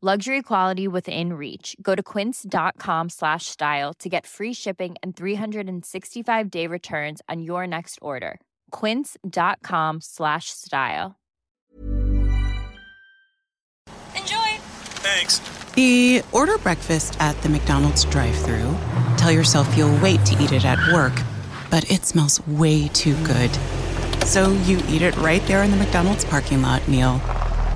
[0.00, 1.74] Luxury quality within reach.
[1.82, 7.66] Go to quince.com slash style to get free shipping and 365 day returns on your
[7.66, 8.38] next order.
[8.70, 11.16] Quince.com slash style.
[14.14, 14.54] Enjoy!
[15.02, 15.40] Thanks.
[15.74, 18.76] The order breakfast at the McDonald's drive through.
[19.16, 21.20] Tell yourself you'll wait to eat it at work,
[21.72, 23.50] but it smells way too good.
[24.24, 27.20] So you eat it right there in the McDonald's parking lot meal.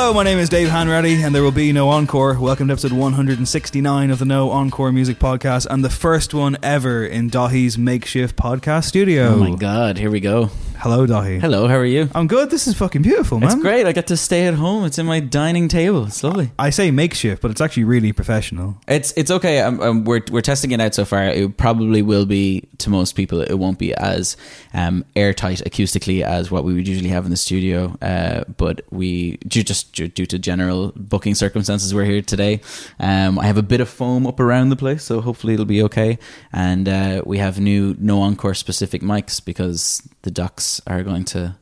[0.00, 2.38] Hello, my name is Dave Hanratty, and there will be no encore.
[2.38, 7.04] Welcome to episode 169 of the No Encore Music Podcast, and the first one ever
[7.04, 9.30] in Daithí's makeshift podcast studio.
[9.30, 10.50] Oh my god, here we go.
[10.80, 11.40] Hello, Daithí.
[11.40, 12.08] Hello, how are you?
[12.14, 12.50] I'm good.
[12.50, 13.50] This is fucking beautiful, man.
[13.50, 13.84] It's great.
[13.84, 14.84] I get to stay at home.
[14.84, 16.06] It's in my dining table.
[16.06, 16.52] It's lovely.
[16.56, 18.78] I say makeshift, but it's actually really professional.
[18.86, 19.60] It's it's okay.
[19.60, 21.24] Um, um, we're we're testing it out so far.
[21.24, 23.40] It probably will be to most people.
[23.40, 24.36] It won't be as
[24.72, 27.98] um, airtight acoustically as what we would usually have in the studio.
[28.00, 32.60] Uh, but we due, just due, due to general booking circumstances, we're here today.
[33.00, 35.82] Um, I have a bit of foam up around the place, so hopefully it'll be
[35.82, 36.20] okay.
[36.52, 41.56] And uh, we have new no encore specific mics because the ducks are going to.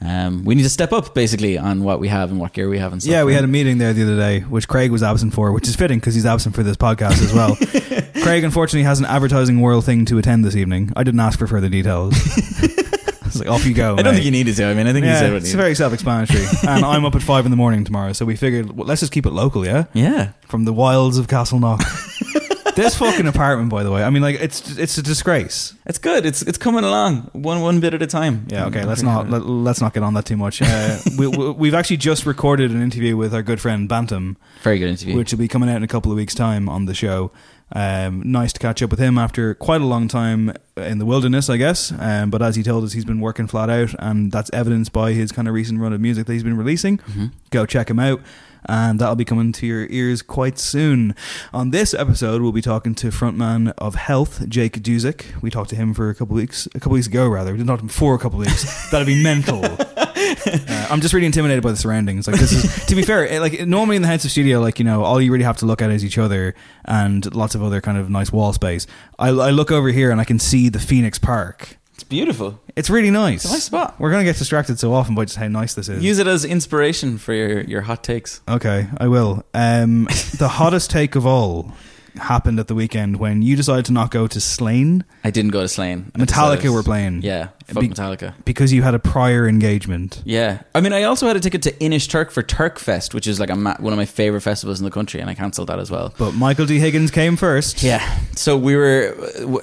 [0.00, 2.78] Um, we need to step up basically on what we have and what gear we
[2.78, 3.12] have and stuff.
[3.12, 5.68] Yeah, we had a meeting there the other day, which Craig was absent for, which
[5.68, 7.54] is fitting because he's absent for this podcast as well.
[8.24, 10.92] Craig, unfortunately, has an advertising world thing to attend this evening.
[10.96, 12.14] I didn't ask for further details.
[12.26, 13.92] it's like, off you go.
[13.94, 14.14] I don't mate.
[14.14, 14.64] think you needed to.
[14.66, 16.44] I mean, I think you Yeah, said what it's very self-explanatory.
[16.68, 19.12] and I'm up at five in the morning tomorrow, so we figured well, let's just
[19.12, 20.32] keep it local, yeah, Yeah.
[20.48, 21.82] from the wilds of Castleknock.
[22.78, 25.74] This fucking apartment, by the way, I mean, like it's it's a disgrace.
[25.84, 26.24] It's good.
[26.24, 28.46] It's it's coming along one one bit at a time.
[28.48, 28.84] Yeah, okay.
[28.84, 30.62] Let's not let, let's not get on that too much.
[30.62, 34.78] Uh, we, we, we've actually just recorded an interview with our good friend Bantam, Very
[34.78, 35.16] good interview.
[35.16, 37.30] which will be coming out in a couple of weeks' time on the show.
[37.70, 41.50] Um, nice to catch up with him after quite a long time in the wilderness,
[41.50, 41.92] I guess.
[41.98, 45.12] Um, but as he told us, he's been working flat out, and that's evidenced by
[45.12, 46.98] his kind of recent run of music that he's been releasing.
[47.50, 48.22] Go check him out.
[48.68, 51.14] And that'll be coming to your ears quite soon.
[51.52, 55.40] On this episode, we'll be talking to frontman of Health, Jake Duzsik.
[55.40, 57.52] We talked to him for a couple weeks, a couple weeks ago, rather.
[57.52, 58.90] We didn't talk to him for a couple weeks.
[58.90, 59.64] That'd be mental.
[59.64, 62.26] Uh, I'm just really intimidated by the surroundings.
[62.26, 64.84] Like this is, to be fair, eh, like normally in the HeadStuff Studio, like you
[64.84, 66.54] know, all you really have to look at is each other
[66.84, 68.86] and lots of other kind of nice wall space.
[69.18, 71.78] I, I look over here and I can see the Phoenix Park.
[71.98, 72.60] It's beautiful.
[72.76, 73.42] It's really nice.
[73.44, 73.96] It's a nice spot.
[73.98, 76.00] We're gonna get distracted so often by just how nice this is.
[76.00, 78.40] Use it as inspiration for your your hot takes.
[78.48, 79.44] okay, I will.
[79.52, 80.04] Um,
[80.38, 81.72] the hottest take of all
[82.14, 85.60] happened at the weekend when you decided to not go to Slane I didn't go
[85.60, 86.10] to Slane.
[86.14, 87.22] I Metallica decided- were playing.
[87.22, 88.32] Yeah, fuck Be- Metallica.
[88.44, 90.22] because you had a prior engagement.
[90.24, 93.40] Yeah, I mean, I also had a ticket to Inishturk for Turk Fest, which is
[93.40, 95.80] like a ma- one of my favorite festivals in the country, and I cancelled that
[95.80, 96.14] as well.
[96.16, 96.78] But Michael D.
[96.78, 97.82] Higgins came first.
[97.82, 98.02] Yeah.
[98.36, 99.14] So we were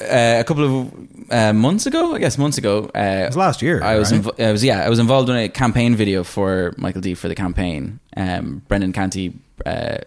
[0.02, 0.92] uh, a couple of
[1.31, 2.89] uh, months ago, I guess months ago.
[2.95, 3.81] Uh, It was last year.
[3.83, 4.22] I was, right?
[4.22, 7.27] inv- I was, yeah, I was involved in a campaign video for Michael D for
[7.27, 8.00] the campaign.
[8.18, 9.33] Um, Brendan Canty,
[9.66, 9.98] uh,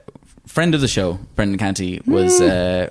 [0.59, 2.89] friend of the show, Brendan Canty was uh,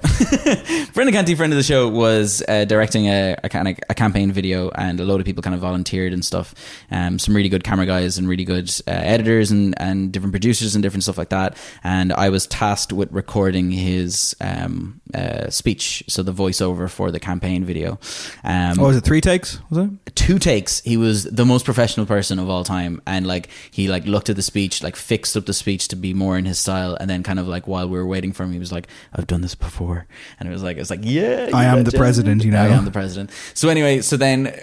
[0.94, 4.31] Brendan Canty, friend of the show, was uh, directing a, a kind of a campaign
[4.31, 6.56] video, and a load of people kind of volunteered and stuff.
[6.92, 10.75] Um, some really good camera guys and really good uh, editors and and different producers
[10.75, 11.58] and different stuff like that.
[11.84, 17.20] And I was tasked with recording his um, uh, speech, so the voiceover for the
[17.20, 18.00] campaign video.
[18.46, 19.60] Um, Oh, was it three takes?
[19.70, 19.90] Was it?
[20.28, 24.04] two takes he was the most professional person of all time and like he like
[24.06, 26.98] looked at the speech like fixed up the speech to be more in his style
[27.00, 29.25] and then kind of like while we were waiting for him he was like i've
[29.25, 30.06] done this before
[30.39, 32.62] and it was like "It's like yeah I am the president, you know.
[32.62, 34.54] i am the president so anyway so then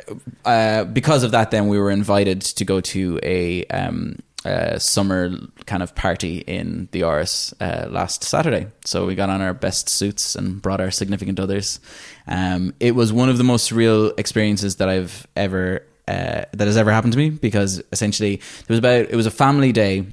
[0.45, 5.31] uh because of that then we were invited to go to a um uh, summer
[5.65, 8.67] kind of party in the Áras uh, last Saturday.
[8.85, 11.81] So we got on our best suits and brought our significant others.
[12.27, 16.77] Um, it was one of the most surreal experiences that I've ever uh, that has
[16.77, 20.07] ever happened to me because essentially there was about it was a family day.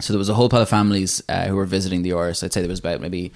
[0.00, 2.44] So there was a whole pile of families uh, who were visiting the Áras.
[2.44, 3.32] I'd say there was about maybe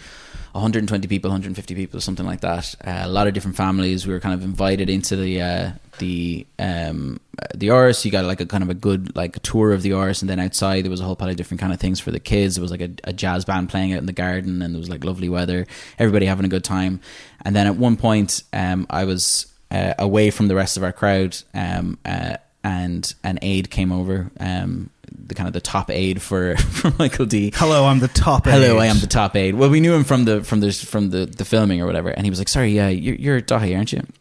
[0.53, 2.75] 120 people, 150 people, something like that.
[2.85, 4.07] Uh, a lot of different families.
[4.07, 8.05] We were kind of invited into the uh, the um, uh, the Áras.
[8.05, 10.39] You got like a kind of a good like tour of the Áras, and then
[10.39, 12.55] outside there was a whole pile of different kind of things for the kids.
[12.55, 14.91] There was like a, a jazz band playing out in the garden, and there was
[14.91, 15.67] like lovely weather.
[15.99, 17.01] Everybody having a good time.
[17.45, 20.93] And then at one point, um, I was uh, away from the rest of our
[20.93, 24.31] crowd, um, uh, and an aide came over.
[24.39, 27.53] Um, the kind of the top aide for, for Michael D.
[27.55, 28.45] Hello, I'm the top.
[28.47, 28.83] Hello, eight.
[28.83, 29.55] I am the top aide.
[29.55, 32.25] Well, we knew him from the from the from the, the filming or whatever, and
[32.25, 34.13] he was like, "Sorry, yeah, you're, you're Daithí, aren't you?" And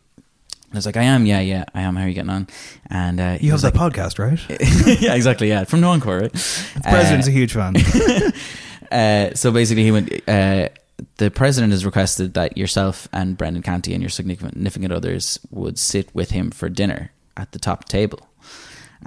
[0.74, 1.96] I was like, "I am, yeah, yeah, I am.
[1.96, 2.48] How are you getting on?"
[2.90, 4.40] And uh, You have that like, podcast, right?
[5.02, 6.34] yeah, exactly, yeah, from No Encore, right?
[6.34, 7.76] The president's a huge fan.
[8.92, 10.12] Uh, so basically, he went.
[10.28, 10.68] Uh,
[11.16, 16.14] the president has requested that yourself and Brendan Canty and your significant others would sit
[16.14, 18.28] with him for dinner at the top table.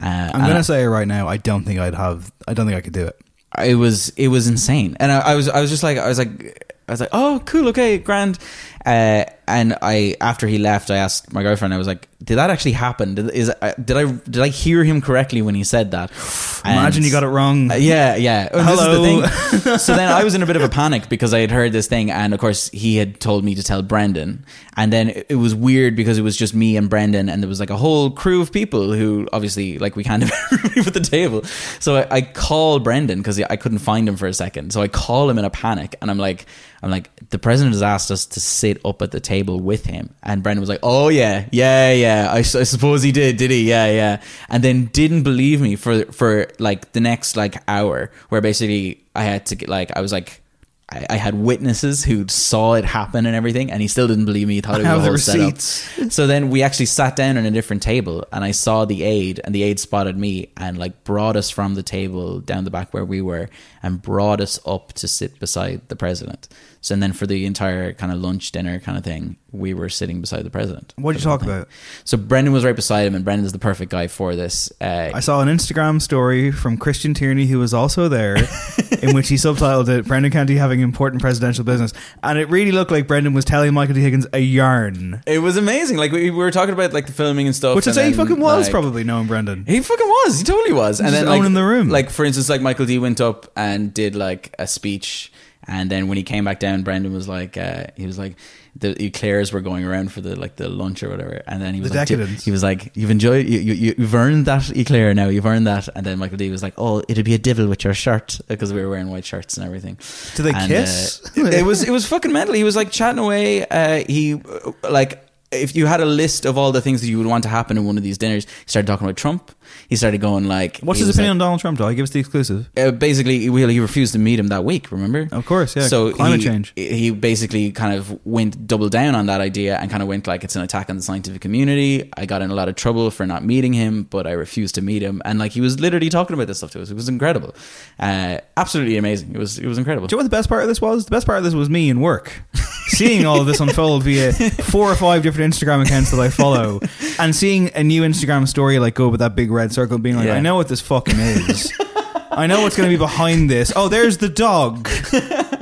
[0.00, 1.28] Uh, I'm gonna say it right now.
[1.28, 2.32] I don't think I'd have.
[2.48, 3.20] I don't think I could do it.
[3.64, 6.18] it was it was insane, and I, I was I was just like I was
[6.18, 8.38] like I was like oh cool okay grand,
[8.86, 12.48] uh, and I after he left I asked my girlfriend I was like did that
[12.48, 15.90] actually happen did, is uh, did I did I hear him correctly when he said
[15.90, 16.10] that?
[16.64, 17.70] Imagine And- you got it wrong.
[17.70, 18.48] uh, yeah, yeah.
[18.50, 19.20] And this is Hello.
[19.20, 19.78] the thing.
[19.78, 21.86] so then I was in a bit of a panic because I had heard this
[21.88, 24.46] thing, and of course he had told me to tell Brendan,
[24.78, 27.48] and then it it was weird because it was just me and Brendan, and there
[27.48, 30.94] was like a whole crew of people who obviously like we can't have everybody at
[30.94, 31.42] the table.
[31.80, 34.72] So I, I call Brendan because I couldn't find him for a second.
[34.72, 36.46] So I call him in a panic, and I'm like,
[36.82, 40.14] I'm like, the president has asked us to sit up at the table with him,
[40.22, 42.28] and Brendan was like, Oh yeah, yeah, yeah.
[42.32, 43.68] I suppose he did, did he?
[43.68, 44.22] Yeah, yeah.
[44.48, 49.24] And then didn't believe me for for like the next like hour, where basically I
[49.24, 50.40] had to get like I was like.
[50.86, 54.46] I, I had witnesses who saw it happen and everything, and he still didn't believe
[54.48, 54.56] me.
[54.56, 55.54] He thought it was a whole setup.
[55.54, 56.14] receipts.
[56.14, 59.40] So then we actually sat down on a different table, and I saw the aide,
[59.44, 62.92] and the aide spotted me and like brought us from the table down the back
[62.92, 63.48] where we were,
[63.82, 66.48] and brought us up to sit beside the president.
[66.84, 69.88] So and then for the entire kind of lunch dinner kind of thing, we were
[69.88, 70.92] sitting beside the president.
[70.96, 71.68] What did you For the whole talk about?
[72.04, 74.70] So Brendan was right beside him, and Brendan's the perfect guy for this.
[74.82, 78.36] Uh, I saw an Instagram story from Christian Tierney, who was also there,
[79.00, 82.90] in which he subtitled it "Brendan Canty having important presidential business," and it really looked
[82.90, 84.02] like Brendan was telling Michael D.
[84.02, 85.96] Higgins a yarn, it was amazing.
[85.96, 87.76] Like we, we were talking about like the filming and stuff.
[87.76, 89.64] which I'd say he fucking was like- probably knowing Brendan.
[89.66, 90.38] He fucking was.
[90.40, 91.00] He totally was.
[91.00, 91.88] And Just then like, owning the room.
[91.88, 95.32] Like for instance, like Michael D went up and did like a speech,
[95.66, 98.36] and then when he came back down, Brendan was like, uh, he was like,
[98.76, 101.80] the eclairs were going around for the like the lunch or whatever, and then he
[101.80, 102.44] was The like, decadence.
[102.44, 105.88] he was like, you've enjoyed, you, you you've earned that eclair now, you've earned that,
[105.94, 108.72] and then Michael D was like, oh, it'd be a devil with your shirt because
[108.72, 109.96] we were wearing white shirts and everything.
[110.34, 111.22] Do they And, kiss?
[111.38, 112.54] uh, it was it was fucking mental.
[112.54, 113.64] He was like chatting away.
[113.66, 115.20] Uh, he uh, like
[115.52, 117.76] if you had a list of all the things that you would want to happen
[117.78, 119.52] in one of these dinners, he started talking about Trump.
[119.88, 121.78] He started going like, What's his opinion like- on Donald Trump?
[121.78, 122.70] Though, he give us the exclusive.
[122.76, 124.90] uh, basically, he, he refused to meet him that week.
[124.92, 125.28] Remember?
[125.32, 125.86] Of course, yeah.
[125.86, 126.72] So climate he, change.
[126.76, 130.44] He basically kind of went double down on that idea and kind of went like
[130.44, 132.10] it's an attack on the scientific community.
[132.16, 134.82] I got in a lot of trouble for not meeting him, but I refused to
[134.82, 135.20] meet him.
[135.24, 136.90] And like he was literally talking about this stuff to us.
[136.90, 137.54] It was incredible,
[137.98, 139.34] uh, absolutely amazing.
[139.34, 140.06] It was it was incredible.
[140.06, 141.04] Do you know what the best part of this was?
[141.04, 142.32] The best part of this was me in work,
[142.86, 146.80] seeing all of this unfold via four or five different Instagram accounts that I follow,
[147.18, 150.26] and seeing a new Instagram story like go with that big red circle, being like,
[150.26, 150.34] Yeah.
[150.34, 151.72] I know what this fucking is.
[152.30, 153.72] I know what's going to be behind this.
[153.76, 154.88] Oh, there's the dog.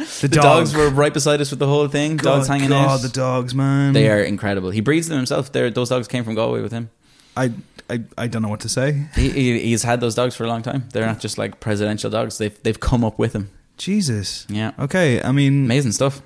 [0.02, 0.42] The, The dog.
[0.42, 2.16] dogs were right beside us with the whole thing.
[2.16, 3.02] God, dogs hanging God, out.
[3.02, 3.92] the dogs, man.
[3.92, 4.70] They are incredible.
[4.70, 5.52] He breeds them himself.
[5.52, 6.90] They're, those dogs came from Galway with him.
[7.36, 7.52] I,
[7.88, 9.06] I, I don't know what to say.
[9.14, 10.88] He, he, he's had those dogs for a long time.
[10.92, 12.38] They're not just like presidential dogs.
[12.38, 13.50] They've they've come up with him.
[13.78, 14.44] Jesus.
[14.48, 16.20] Yeah, Okay, I mean, amazing stuff.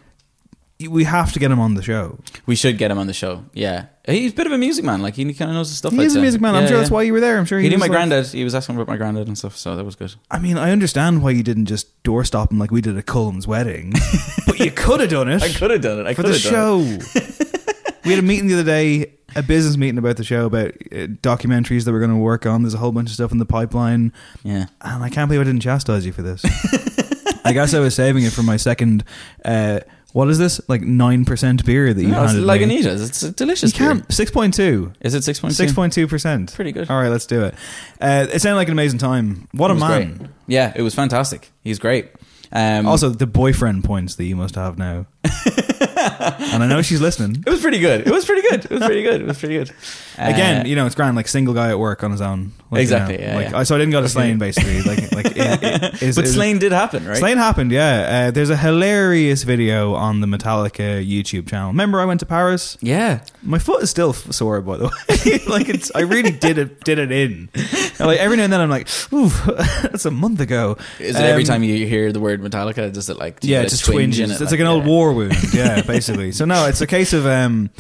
[0.91, 2.19] We have to get him on the show.
[2.45, 3.45] We should get him on the show.
[3.55, 5.01] Yeah, he's a bit of a music man.
[5.03, 5.93] Like he kind of knows his stuff.
[5.93, 6.21] He I'd is a say.
[6.21, 6.55] music man.
[6.55, 6.81] I'm Yeah, sure yeah.
[6.83, 7.39] that's why you were there.
[7.39, 8.27] I'm sure he knew was my like- granddad.
[8.27, 10.15] He was asking about my granddad and stuff, so that was good.
[10.31, 13.47] I mean, I understand why you didn't just doorstop him like we did at Cullum's
[13.47, 13.93] wedding,
[14.47, 15.43] but you could have done it.
[15.43, 16.07] I could have done it.
[16.07, 17.01] I for could the have done it.
[17.01, 17.91] The show.
[18.05, 21.09] we had a meeting the other day, a business meeting about the show, about uh,
[21.23, 22.63] documentaries that we're going to work on.
[22.63, 24.13] There's a whole bunch of stuff in the pipeline.
[24.45, 24.67] Yeah.
[24.83, 26.45] and I can't believe I didn't chastise you for this.
[27.45, 29.05] I guess I was saving it for my second.
[29.45, 29.81] Uh,
[30.17, 30.63] what is this?
[30.67, 32.65] Like nine percent beer that you No, it's handed like me.
[32.65, 33.07] Anita's.
[33.07, 33.79] It's a delicious.
[33.79, 34.95] You can't six point two.
[35.03, 36.55] Is it six point Six point two percent.
[36.55, 36.89] Pretty good.
[36.89, 37.55] All right, let's do it.
[38.01, 39.47] Uh, it sounded like an amazing time.
[39.53, 40.33] What a man!
[40.47, 41.51] Yeah, it was fantastic.
[41.63, 42.09] He's great.
[42.51, 45.05] Um, Also, the boyfriend points that you must have now.
[45.25, 47.43] and I know she's listening.
[47.47, 48.07] it was pretty good.
[48.07, 48.65] It was pretty good.
[48.65, 49.21] It was pretty good.
[49.21, 49.71] It was pretty good.
[50.17, 52.53] Again, Uh, you know, it's grand, like single guy at work on his own.
[52.69, 53.59] Like, Exactly, you know, yeah, like yeah.
[53.59, 54.83] I so I didn't go to Slane basically.
[54.83, 57.17] Like, like, it, it, is, but is- Slane did happen, right?
[57.17, 58.27] Slane happened, yeah.
[58.27, 61.69] Uh, there's a hilarious video on the Metallica YouTube channel.
[61.69, 62.77] Remember, I went to Paris.
[62.81, 63.21] Yeah.
[63.43, 65.39] My foot is still sore, by the way.
[65.49, 67.49] like it's, I really did it, did it in.
[67.55, 69.29] And, like every now and then, I'm like, ooh,
[69.83, 70.77] that's a month ago.
[70.99, 73.69] Is it every Um, time you hear the word Metallica, does it like yeah, it
[73.69, 74.19] just twinge twinges.
[74.19, 74.41] in it?
[74.43, 75.37] it's like, an old war wound.
[75.55, 76.33] Yeah, basically.
[76.33, 77.71] So no, it's a case of um,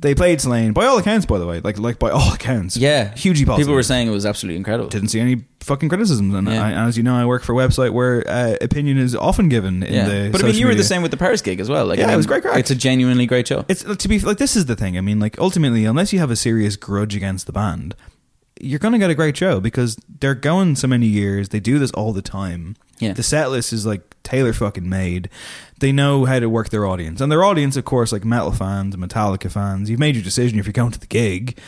[0.00, 1.26] they played Slane by all accounts.
[1.26, 3.66] By the way, like like by all accounts, Yeah, hugely positive.
[3.66, 4.88] People were saying it was absolutely incredible.
[4.88, 6.64] didn't see any fucking criticisms, and Yeah.
[6.64, 9.82] I, as you know, I work for a website where uh, opinion is often given
[9.82, 10.30] in yeah, the.
[10.32, 10.84] but I mean, social you were the media.
[10.84, 11.86] same with the Paris gig as well.
[11.86, 12.58] Like, Yeah, I it was great crack.
[12.58, 13.64] It's a genuinely great show.
[13.68, 14.96] It's to be like this is the thing.
[14.96, 17.94] I mean, like ultimately, unless you have a serious grudge against the band,
[18.60, 21.50] you're going to get a great show because they're going so many years.
[21.50, 22.76] They do this all the time.
[22.98, 23.12] Yeah.
[23.14, 25.28] The set list is like Taylor fucking made.
[25.80, 28.94] They know how to work their audience, and their audience, of course, like metal fans,
[28.96, 29.90] Metallica fans.
[29.90, 31.58] You've made your decision if you're going to the gig.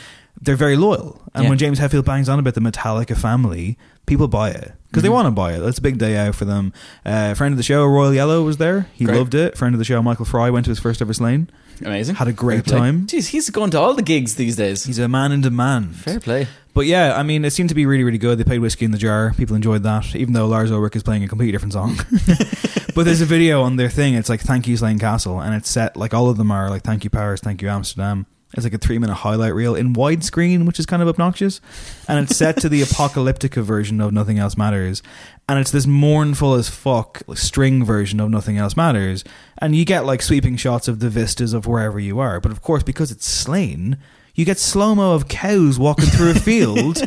[0.41, 1.49] They're very loyal, and Yeah.
[1.49, 5.13] when James Hetfield bangs on about the Metallica family, people buy it because they Mm-hmm.
[5.15, 5.61] want to buy it.
[5.61, 6.73] It's a big day out for them.
[7.05, 8.87] Uh, friend of the show, Royal Yellow, was there.
[8.93, 9.17] He Great.
[9.17, 9.57] loved it.
[9.57, 11.49] Friend of the show, Michael Fry, went to his first ever Slane.
[11.83, 12.15] Amazing.
[12.15, 13.07] Had a great time.
[13.07, 14.83] Jeez, he's going to all the gigs these days.
[14.85, 15.95] He's a man in demand.
[15.95, 16.47] Fair play.
[16.73, 18.37] But yeah, I mean, it seemed to be really, really good.
[18.37, 19.33] They played Whiskey in the Jar.
[19.37, 21.95] People enjoyed that, even though Lars Ulrich is playing a completely different song.
[22.95, 24.15] but there's a video on their thing.
[24.15, 26.83] It's like Thank You Slane Castle, and it's set like all of them are like
[26.83, 28.25] Thank You Paris, Thank You Amsterdam.
[28.55, 31.59] It's like a three minute highlight reel in widescreen, which is kind of obnoxious.
[32.07, 35.01] And it's set to the apocalyptica version of Nothing Else Matters.
[35.49, 39.23] And it's this mournful as fuck like, string version of Nothing Else Matters.
[39.57, 42.39] And you get like sweeping shots of the vistas of wherever you are.
[42.39, 43.97] But of course, because it's Slane,
[44.35, 46.97] you get slow mo of cows walking through a field.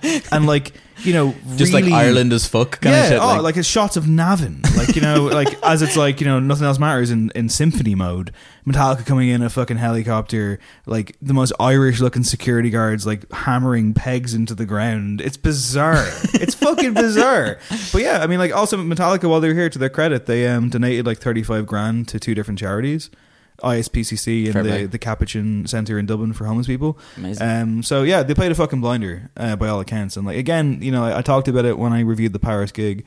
[0.32, 3.18] and like, you know, Just really- like Ireland as fuck kind yeah, of shit.
[3.20, 6.38] oh, like, it's shots of Navan, like you know, like as it's like you know,
[6.40, 8.32] nothing else matters in, in symphony mode.
[8.66, 13.94] Metallica coming in a fucking helicopter, like the most Irish looking security guards, like hammering
[13.94, 15.20] pegs into the ground.
[15.20, 16.06] It's bizarre.
[16.34, 17.58] it's fucking bizarre.
[17.92, 20.46] But yeah, I mean, like also Metallica, while they were here, to their credit, they
[20.48, 23.10] um donated like thirty five grand to two different charities.
[23.58, 26.98] ISPCC and the, the Capuchin Centre in Dublin for homeless people.
[27.16, 27.48] Amazing.
[27.48, 30.80] Um, so yeah, they played a fucking blinder uh, by all accounts, and like again,
[30.82, 33.06] you know, I, I talked about it when I reviewed the Paris gig.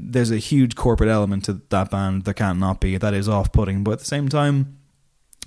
[0.00, 2.24] There's a huge corporate element to that band.
[2.24, 2.96] There can't not be.
[2.96, 4.77] That is off-putting, but at the same time,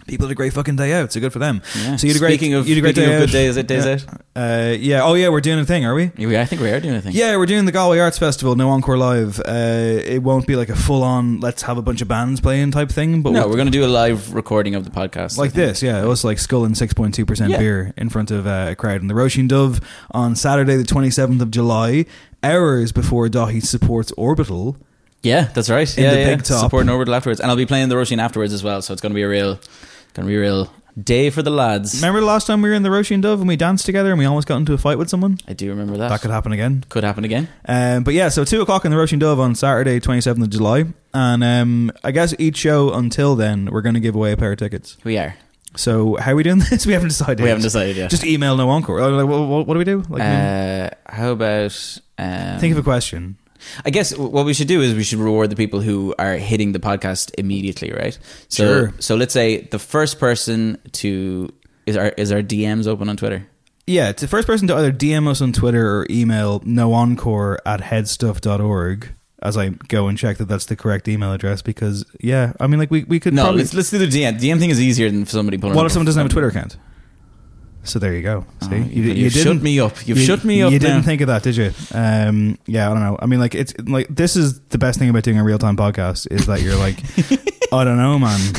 [0.07, 1.11] people had a great fucking day out.
[1.11, 1.61] So good for them.
[1.77, 1.95] Yeah.
[1.95, 2.31] So you had a great.
[2.39, 3.33] Speaking of- you had a great day of good out.
[3.33, 3.91] days, it days yeah.
[3.93, 4.21] out?
[4.35, 5.03] Uh, yeah.
[5.03, 6.11] Oh yeah, we're doing a thing, are we?
[6.17, 7.13] Yeah, I think we are doing a thing.
[7.13, 9.39] Yeah, we're doing the Galway Arts Festival, no encore live.
[9.39, 12.89] Uh, it won't be like a full-on let's have a bunch of bands playing type
[12.89, 15.37] thing, but no, we'll- we're going to do a live recording of the podcast.
[15.37, 16.01] Like this, yeah.
[16.01, 19.01] It was like sculling six point two percent beer in front of uh, a crowd
[19.01, 22.05] in the Róisín Dubh on Saturday, the twenty seventh of July,
[22.43, 24.77] hours before Daithí supports Orbital.
[25.23, 25.97] Yeah, that's right.
[25.97, 26.35] In yeah, the yeah.
[26.37, 26.63] top.
[26.63, 28.81] Supporting Orbital afterwards, and I'll be playing the Roisin afterwards as well.
[28.81, 29.59] So it's going to be a real,
[30.13, 31.95] to be a real day for the lads.
[31.95, 34.19] Remember the last time we were in the Róisín Dubh and we danced together and
[34.19, 35.37] we almost got into a fight with someone?
[35.47, 36.09] I do remember that.
[36.09, 36.83] That could happen again.
[36.89, 37.47] Could happen again.
[37.67, 40.49] Um, but yeah, so two o'clock in the Róisín Dubh on Saturday, twenty seventh of
[40.51, 44.37] July, and um, I guess each show until then we're going to give away a
[44.37, 44.97] pair of tickets.
[45.03, 45.35] We are.
[45.75, 46.85] So how are we doing this?
[46.85, 47.41] We haven't decided.
[47.41, 48.09] We haven't decided yet.
[48.09, 48.99] Just email no encore.
[49.09, 50.03] Like, what, do we do?
[50.09, 51.97] Like, uh, how about?
[52.17, 53.37] Um, think of a question.
[53.85, 56.71] I guess what we should do is we should reward the people who are hitting
[56.71, 58.17] the podcast immediately, right?
[58.49, 58.93] So, Sure.
[58.99, 61.51] So let's say the first person to
[61.85, 63.47] is our is our DMs open on Twitter.
[63.87, 67.81] Yeah, it's the first person to either DM us on Twitter or email noencore at
[67.81, 69.09] headstuff.org
[69.41, 72.79] as I go and check that that's the correct email address because, yeah, I mean,
[72.79, 73.61] like, we, we could No, probably.
[73.63, 74.39] let's let's do the DM.
[74.39, 75.75] DM thing is easier than somebody pulling.
[75.75, 76.77] What if someone doesn't have a Twitter account?
[77.83, 78.45] So there you go.
[78.61, 80.07] See, Oh, you- you've didn't- shut me up.
[80.07, 80.85] You've you- shut me up You now.
[80.87, 81.71] didn't think of that, did you?
[81.93, 83.17] Um, yeah, I don't know.
[83.19, 85.75] I mean, like it's like this is the best thing about doing a real time
[85.77, 86.97] podcast is that you're like,
[87.73, 88.39] I don't know, man.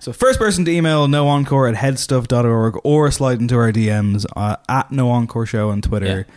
[0.00, 4.56] So first person to email no encore at headstuff.org or slide into our DMs uh,
[4.68, 6.26] at no encore show on Twitter.
[6.28, 6.34] Yeah.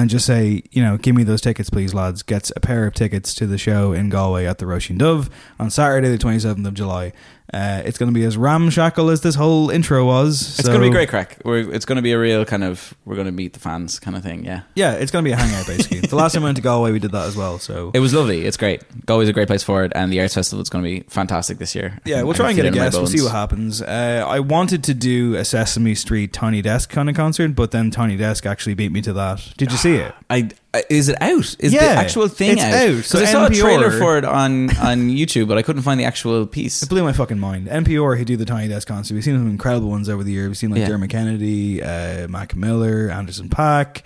[0.00, 2.22] And just say, you know, give me those tickets, please, lads.
[2.22, 5.28] Gets a pair of tickets to the show in Galway at the Róisín Dubh
[5.60, 7.12] on Saturday, the 27th of July.
[7.52, 10.58] Uh, it's going to be as ramshackle as this whole intro was.
[10.58, 11.38] It's going to be great crack.
[11.44, 13.98] We're, it's going to be a real kind of we're going to meet the fans
[14.00, 14.44] kind of thing.
[14.44, 16.00] Yeah, Yeah, it's going to be a hangout basically.
[16.08, 17.58] the last time we went to Galway, we did that as well.
[17.58, 18.46] So it was lovely.
[18.46, 18.82] It's great.
[19.06, 21.58] Galway's a great place for it, and the arts festival is going to be fantastic
[21.58, 21.98] this year.
[22.04, 22.96] Yeah, we'll try and get a guest.
[22.96, 23.82] We'll see what happens.
[23.82, 27.90] Uh, I wanted to do a Sesame Street Tiny Desk kind of concert, but then
[27.90, 29.52] Tiny Desk actually beat me to that.
[29.56, 30.14] Did you see it?
[30.30, 30.50] I-
[30.88, 31.54] is it out?
[31.58, 32.72] Is the actual thing it's out?
[32.72, 32.94] out.
[32.96, 36.00] 'Cause So I saw a trailer for it on on YouTube, but I couldn't find
[36.00, 36.82] the actual piece.
[36.82, 37.68] It blew my fucking mind.
[37.68, 39.14] NPR who do the Tiny Desk concert.
[39.14, 40.48] We've seen some incredible ones over the years.
[40.48, 40.88] We've seen like Yeah.
[40.88, 44.02] Dermot Kennedy, uh, Mac Miller, Anderson Paak,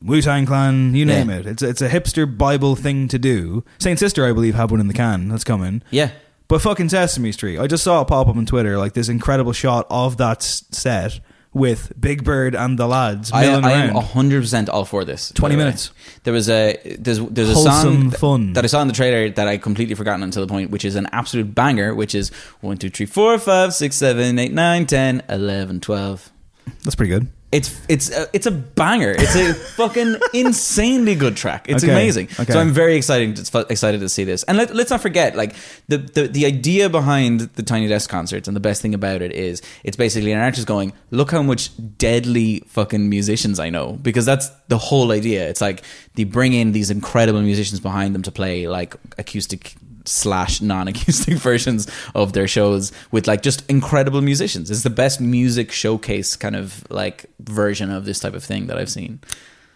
[0.00, 0.94] Wu Tang Clan.
[0.94, 1.36] You name Yeah.
[1.38, 1.46] it.
[1.46, 3.64] It's it's a hipster Bible thing to do.
[3.78, 5.28] Saint Sister, I believe, have one in the can.
[5.28, 5.82] That's coming.
[5.90, 6.10] Yeah,
[6.46, 7.58] But fucking Sesame Street.
[7.58, 11.18] I just saw it pop up on Twitter, like this incredible shot of that set
[11.54, 15.30] with Big Bird and the lads I, I am hundred percent all for this.
[15.32, 15.64] 20 the way.
[15.64, 15.92] minutes.
[16.24, 18.52] There was a there's there's a song fun.
[18.52, 20.96] that I saw in the trailer that I completely forgotten until the point, which is
[20.96, 22.30] an absolute banger, which is
[22.60, 26.30] one two three four five six seven eight nine ten eleven twelve.
[26.82, 27.28] That's pretty good.
[27.54, 29.14] It's it's a, it's a banger.
[29.16, 31.66] It's a fucking insanely good track.
[31.68, 32.26] It's Okay, amazing.
[32.40, 32.52] okay.
[32.52, 33.38] So I'm very excited
[33.70, 34.42] excited to see this.
[34.44, 35.54] And let, let's not forget, like
[35.88, 39.32] the, the the idea behind the Tiny Desk concerts, and the best thing about it
[39.32, 44.26] is it's basically an artist going, look how much deadly fucking musicians I know, because
[44.26, 45.48] that's the whole idea.
[45.48, 45.82] It's like
[46.16, 51.88] they bring in these incredible musicians behind them to play like acoustic slash non-acoustic versions
[52.14, 54.70] of their shows with like just incredible musicians.
[54.70, 58.78] It's the best music showcase kind of like version of this type of thing that
[58.78, 59.20] I've seen.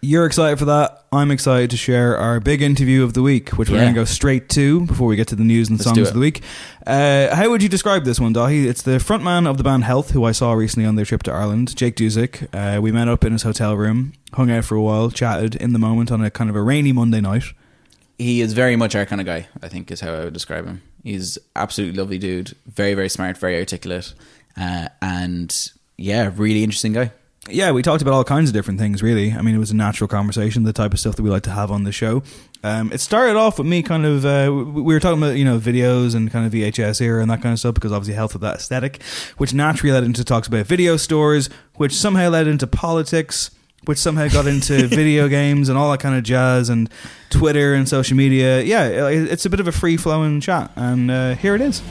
[0.01, 1.03] You're excited for that.
[1.11, 3.81] I'm excited to share our big interview of the week, which we're Yeah.
[3.83, 6.13] going to go straight to before we get to the news and Let's songs of
[6.13, 6.41] the week.
[6.87, 8.65] Uh, how would you describe this one, Daithí?
[8.65, 11.33] It's the frontman of the band Health, who I saw recently on their trip to
[11.33, 12.47] Ireland, Jake Duzsik.
[12.53, 15.73] Uh, we met up in his hotel room, hung out for a while, chatted in
[15.73, 17.43] the moment on a kind of a rainy Monday night.
[18.19, 20.65] He is very much our kind of guy, I think is how I would describe
[20.65, 20.83] him.
[21.03, 24.13] He's absolutely lovely dude, very very smart, very articulate,
[24.55, 27.11] uh, and yeah, really interesting guy.
[27.51, 29.31] Yeah, we talked about all kinds of different things, really.
[29.31, 31.51] I mean, it was a natural conversation, the type of stuff that we like to
[31.51, 32.21] have on the show.
[32.63, 35.45] Um, it started off with me kind of, uh, we we were talking about, you
[35.45, 38.35] know, videos and kind of VHS era and that kind of stuff because obviously health
[38.35, 39.01] of that aesthetic,
[39.37, 43.51] which naturally led into talks about video stores, which somehow led into politics,
[43.85, 46.89] which somehow got into video games and all that kind of jazz and
[47.29, 48.61] Twitter and social media.
[48.61, 50.71] Yeah, it's a bit of a free flowing chat.
[50.75, 51.81] And uh, here it is.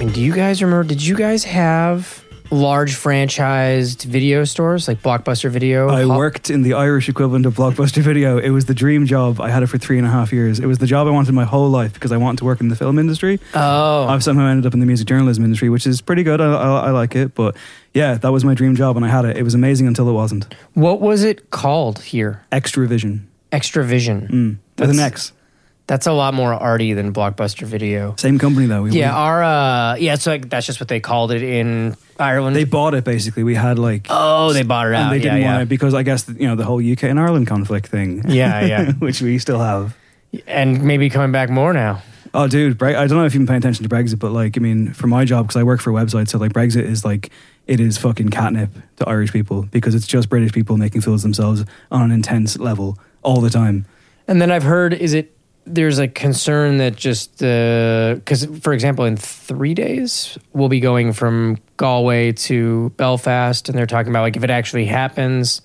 [0.00, 0.82] I do you guys remember?
[0.82, 2.21] Did you guys have
[2.52, 5.88] large franchised video stores like Blockbuster Video?
[5.88, 8.38] I worked in the Irish equivalent of Blockbuster Video.
[8.38, 9.40] It was the dream job.
[9.40, 10.60] I had it for three and a half years.
[10.60, 12.68] It was the job I wanted my whole life because I wanted to work in
[12.68, 13.40] the film industry.
[13.54, 16.40] Oh, I've somehow ended up in the music journalism industry, which is pretty good.
[16.40, 17.34] I, I, I like it.
[17.34, 17.56] But
[17.94, 19.36] yeah, that was my dream job and I had it.
[19.38, 20.54] It was amazing until it wasn't.
[20.74, 22.44] what was it called here?
[22.52, 23.28] Xtra-vision.
[23.50, 24.28] Extra Vision.
[24.28, 24.80] Mm.
[24.80, 25.32] With an X.
[25.92, 28.14] That's a lot more arty than Blockbuster Video.
[28.16, 28.84] Same company though.
[28.84, 32.56] We, Yeah, our uh, yeah, so like, that's just what they called it in Ireland.
[32.56, 33.42] they bought it basically.
[33.44, 34.06] We had like.
[34.08, 35.02] oh, they bought it out.
[35.02, 35.50] and they yeah, didn't yeah.
[35.50, 38.22] want it because I guess you know the whole UK and Ireland conflict thing.
[38.26, 38.92] Yeah, yeah.
[39.00, 39.94] which we still have.
[40.46, 42.02] and maybe coming back more now.
[42.32, 44.56] Oh, dude, Bre- I don't know if you've been paying attention to Brexit, but like,
[44.56, 47.04] I mean, for my job, because I work for a website, so like, Brexit is
[47.04, 47.28] like,
[47.66, 51.24] it is fucking catnip to Irish people because it's just British people making fools of
[51.24, 53.84] themselves on an intense level all the time.
[54.26, 59.04] And then I've heard, is it there's a concern that just uh, because, for example,
[59.04, 64.36] in three days we'll be going from Galway to Belfast, and they're talking about like
[64.36, 65.62] if it actually happens,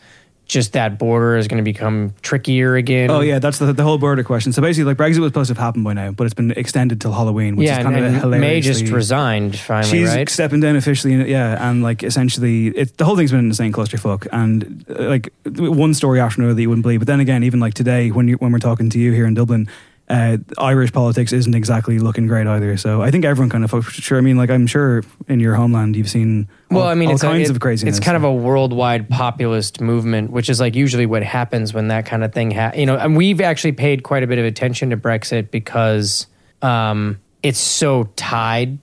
[0.47, 3.11] just that border is going to become trickier again.
[3.11, 4.53] Oh yeah, that's the, the whole border question.
[4.53, 7.01] So basically, like Brexit was supposed to have happened by now, but it's been extended
[7.01, 8.41] till Halloween, which yeah, is kind and, of hilarious.
[8.41, 10.29] May just resigned finally, She's right?
[10.29, 14.27] stepping down officially, yeah, and like essentially, it, the whole thing's been an insane clusterfuck,
[14.31, 17.01] and uh, like one story after another that you wouldn't believe.
[17.01, 19.33] But then again, even like today, when you when we're talking to you here in
[19.33, 19.69] Dublin,
[20.09, 22.77] uh, Irish politics isn't exactly looking great either.
[22.77, 24.17] So I think everyone kind of for sure.
[24.17, 27.15] I mean, like I'm sure in your homeland you've seen all, well, I mean, all
[27.15, 27.97] it's a- kinds it- of craziness.
[27.97, 32.05] It's kind of a worldwide populist movement, which is like usually what happens when that
[32.05, 32.79] kind of thing happens.
[32.79, 36.27] You know, and we've actually paid quite a bit of attention to Brexit because
[36.61, 38.77] um, it's so tied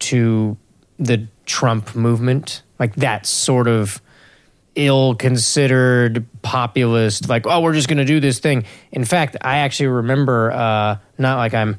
[0.00, 0.56] to
[0.98, 4.02] the Trump movement, like that sort of
[4.78, 7.28] ill-considered populist.
[7.28, 8.64] Like, oh, we're just going to do this thing.
[8.92, 11.78] In fact, I actually remember, uh, not like I'm.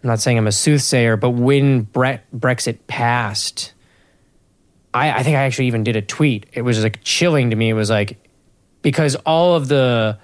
[0.00, 3.72] I'm not saying I'm a soothsayer, but when Bre- Brexit passed,
[4.94, 6.46] I, I think I actually even did a tweet.
[6.52, 7.70] It was like chilling to me.
[7.70, 8.16] It was like
[8.80, 10.18] because all of the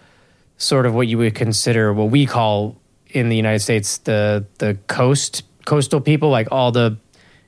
[0.58, 2.76] sort of what you would consider what we call
[3.08, 6.96] in the United States the the coast coastal people, like all the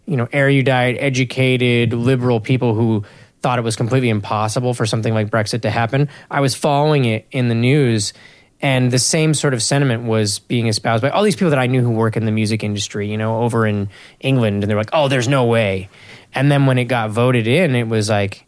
[0.05, 3.05] you know erudite, educated, liberal people who
[3.47, 6.09] thought it was completely impossible for something like Brexit to happen.
[6.29, 8.13] I was following it in the news,
[8.61, 11.69] and the same sort of sentiment was being espoused by all these people that I
[11.69, 14.91] knew who work in the music industry, you know, over in England, and they're like,
[14.93, 15.89] "Oh, there's no way."
[16.35, 18.47] And then when it got voted in, it was like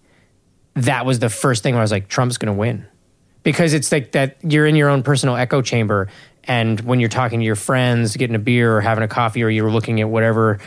[0.75, 2.85] that was the first thing where I was like, Trump's going to win.
[3.45, 6.09] Because it's like that you're in your own personal echo chamber.
[6.43, 9.49] And when you're talking to your friends, getting a beer or having a coffee, or
[9.49, 10.59] you're looking at whatever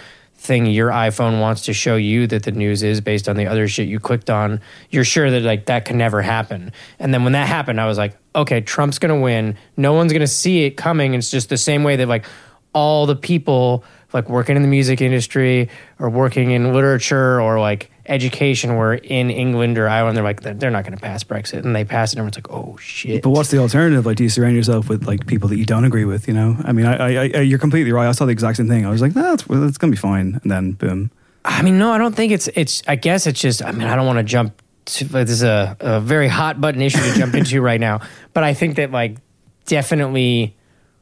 [0.41, 3.67] thing your iPhone wants to show you that the news is based on the other
[3.67, 6.71] shit you clicked on, you're sure that like that can never happen.
[6.97, 9.55] And then when that happened, I was like, okay, Trump's going to win.
[9.77, 11.13] No one's going to see it coming.
[11.13, 12.25] It's just the same way that like
[12.73, 17.91] all the people like working in the music industry or working in literature or like
[18.11, 20.17] education were in England or Ireland.
[20.17, 21.63] They're like, they're not going to pass Brexit.
[21.63, 22.17] And they pass it.
[22.17, 23.23] And everyone's like, oh, shit.
[23.23, 24.05] But what's the alternative?
[24.05, 26.27] Like, do you surround yourself with like people that you don't agree with?
[26.27, 28.07] You know, I mean, I, I, I you're completely right.
[28.07, 28.85] I saw the exact same thing.
[28.85, 30.39] I was like, nah, it's, it's going to be fine.
[30.43, 31.09] And then boom.
[31.45, 33.95] I mean, no, I don't think it's, it's, I guess it's just, I mean, I
[33.95, 37.33] don't want to jump to, this is a, a very hot button issue to jump
[37.33, 38.01] into right now.
[38.33, 39.17] But I think that like
[39.65, 40.55] definitely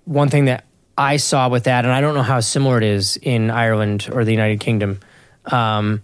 [0.05, 0.65] one thing that
[0.97, 4.25] I saw with that, and I don't know how similar it is in Ireland or
[4.25, 4.99] the United Kingdom.
[5.45, 6.01] Um,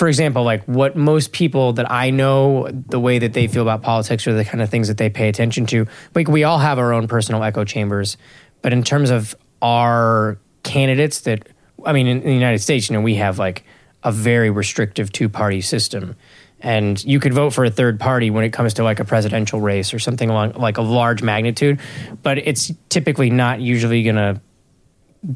[0.00, 3.82] for example, like what most people that I know, the way that they feel about
[3.82, 6.78] politics or the kind of things that they pay attention to, like we all have
[6.78, 8.16] our own personal echo chambers.
[8.62, 11.50] But in terms of our candidates that,
[11.84, 13.62] I mean, in, in the United States, you know, we have like
[14.02, 16.16] a very restrictive two party system.
[16.60, 19.60] And you could vote for a third party when it comes to like a presidential
[19.60, 21.78] race or something along like a large magnitude,
[22.22, 24.40] but it's typically not usually going to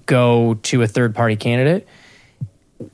[0.07, 1.87] go to a third party candidate.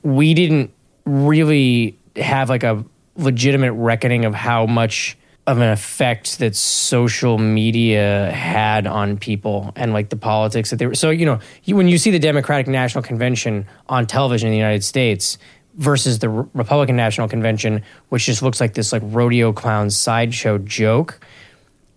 [0.03, 0.71] We didn't
[1.05, 2.83] really have like a
[3.15, 9.91] legitimate reckoning of how much of an effect that social media had on people and
[9.91, 10.95] like the politics that they were.
[10.95, 14.83] So, you know, when you see the Democratic National Convention on television in the United
[14.83, 15.37] States
[15.75, 20.59] versus the Re- Republican National Convention, which just looks like this like rodeo clown sideshow
[20.59, 21.25] joke,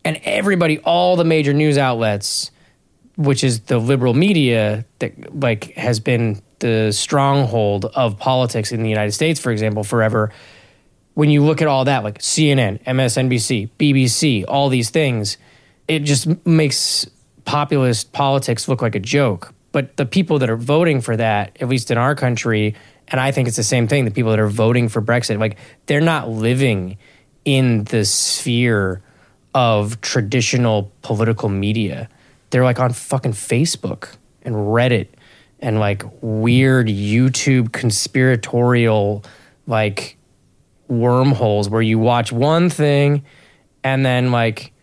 [0.04, 2.50] and everybody, all the major news outlets,
[3.16, 8.88] which is the liberal media that like has been the stronghold of politics in the
[8.88, 10.32] United States, for example, forever.
[11.12, 15.36] When you look at all that, like CNN, MSNBC, BBC, all these things,
[15.88, 17.06] it just makes
[17.44, 19.52] populist politics look like a joke.
[19.72, 22.74] But the people that are voting for that, at least in our country,
[23.08, 25.58] and I think it's the same thing, the people that are voting for Brexit, like
[25.84, 26.96] they're not living
[27.44, 29.02] in the sphere
[29.54, 32.08] of traditional political media.
[32.48, 35.08] They're like on fucking Facebook and Reddit
[35.64, 39.24] and like weird YouTube conspiratorial
[39.66, 40.18] like
[40.88, 43.24] wormholes where you watch one thing
[43.82, 44.73] and then like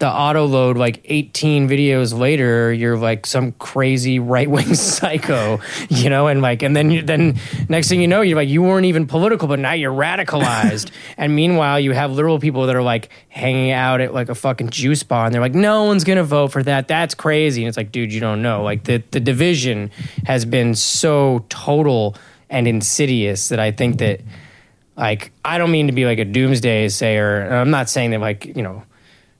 [0.00, 6.26] the auto load like 18 videos later you're like some crazy right-wing psycho you know
[6.26, 9.06] and like and then you, then next thing you know you're like you weren't even
[9.06, 10.90] political but now you're radicalized.
[11.16, 14.70] And meanwhile you have literal people that are like hanging out at like a fucking
[14.70, 16.88] juice bar and they're like no one's gonna vote for that.
[16.88, 17.62] That's crazy.
[17.62, 18.62] And it's like dude you don't know.
[18.62, 19.90] Like the the division
[20.26, 22.16] has been so total
[22.50, 24.20] and insidious that i think that
[24.96, 27.48] like i don't mean to be like a doomsday sayer.
[27.48, 28.82] I'm not saying that like you know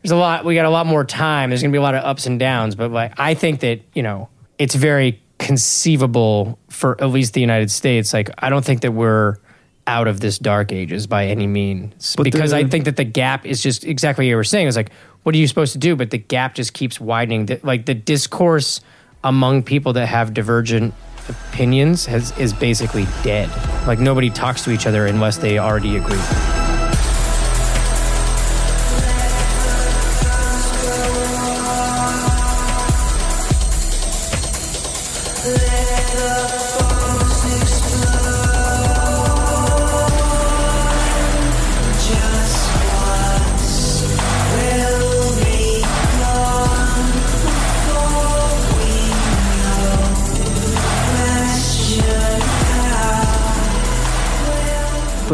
[0.04, 1.48] there's a lot we got a lot more time.
[1.48, 3.80] There's going to be a lot of ups and downs but like i think that
[3.94, 8.12] you know it's very conceivable for at least the united states.
[8.12, 9.36] Like i don't think that we're
[9.86, 12.14] out of this dark ages by any means.
[12.16, 14.68] But because the- i think that the gap is just exactly what you were saying.
[14.68, 15.96] It's like what are you supposed to do?
[15.96, 17.46] But the gap just keeps widening.
[17.46, 18.82] The- like the discourse
[19.22, 20.92] among people that have divergent
[21.30, 23.48] opinions has is basically dead.
[23.86, 26.63] Like nobody talks to each other unless they already agree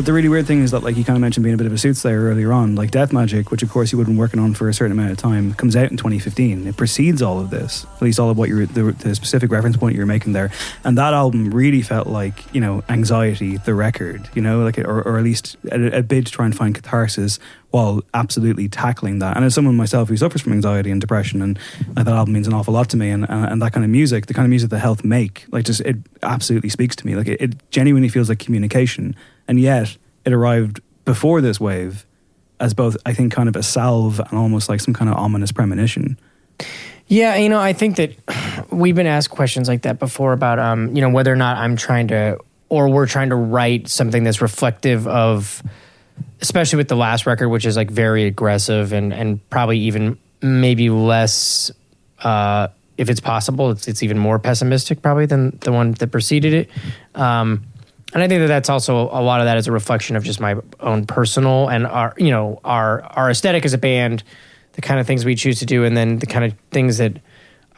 [0.00, 1.66] But the really weird thing is that, like you kind of mentioned, being a bit
[1.66, 4.18] of a soothsayer earlier on, like Death Magic, which of course you would have been
[4.18, 6.66] working on for a certain amount of time, comes out in 2015.
[6.66, 9.76] It precedes all of this, at least all of what you're the, the specific reference
[9.76, 10.50] point you're making there.
[10.84, 15.02] And that album really felt like, you know, Anxiety, the record, you know, like, or,
[15.02, 17.38] or at least a, a bid to try and find catharsis
[17.70, 19.36] while absolutely tackling that.
[19.36, 21.58] And as someone myself who suffers from anxiety and depression, and
[21.94, 24.26] that album means an awful lot to me, and, and, and that kind of music,
[24.26, 27.16] the kind of music that Health make, like just it absolutely speaks to me.
[27.16, 29.14] Like it, it genuinely feels like communication,
[29.50, 32.06] and yet it arrived before this wave
[32.60, 35.50] as both, I think, kind of a salve and almost like some kind of ominous
[35.50, 36.16] premonition.
[37.08, 38.14] Yeah, you know, I think that
[38.70, 41.74] we've been asked questions like that before about, um, you know, whether or not I'm
[41.74, 45.64] trying to, or we're trying to write something that's reflective of
[46.40, 50.90] especially with the last record, which is like very aggressive and and probably even maybe
[50.90, 51.72] less.
[52.20, 56.52] Uh, if it's possible, it's it's even more pessimistic probably than the one that preceded
[56.52, 56.70] it.
[57.16, 57.64] Um,
[58.12, 60.40] and I think that that's also a lot of that is a reflection of just
[60.40, 64.22] my own personal and our you know our our aesthetic as a band,
[64.72, 67.20] the kind of things we choose to do, and then the kind of things that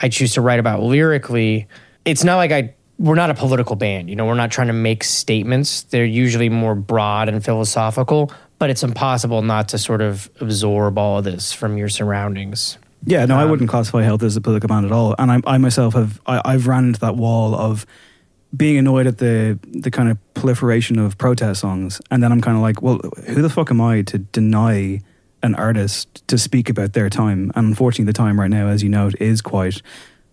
[0.00, 1.66] I choose to write about lyrically.
[2.04, 4.72] It's not like I we're not a political band, you know, we're not trying to
[4.72, 5.82] make statements.
[5.82, 11.18] They're usually more broad and philosophical, but it's impossible not to sort of absorb all
[11.18, 12.78] of this from your surroundings.
[13.04, 15.16] Yeah, no, I Um, wouldn't classify Health as a political band at all.
[15.18, 17.84] And I, I myself have, I, I've ran into that wall of
[18.56, 22.56] being annoyed at the the kind of proliferation of protest songs, and then I'm kind
[22.56, 25.00] of like, well, who the fuck am I to deny
[25.42, 27.50] an artist to speak about their time?
[27.54, 29.82] And unfortunately, the time right now, as you know, it is quite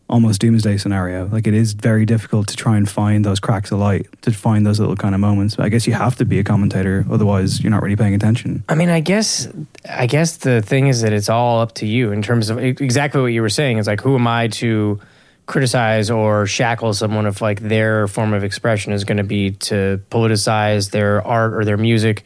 [0.10, 1.28] almost doomsday scenario.
[1.28, 4.66] Like it is very difficult to try and find those cracks of light, to find
[4.66, 5.58] those little kind of moments.
[5.60, 8.64] I guess you have to be a commentator, otherwise you're not really paying attention.
[8.68, 9.48] I mean, I guess,
[9.88, 13.22] I guess the thing is that it's all up to you in terms of exactly
[13.22, 13.78] what you were saying.
[13.78, 15.00] It's like, who am I to
[15.50, 20.00] criticize or shackle someone if like their form of expression is going to be to
[20.12, 22.26] politicize their art or their music?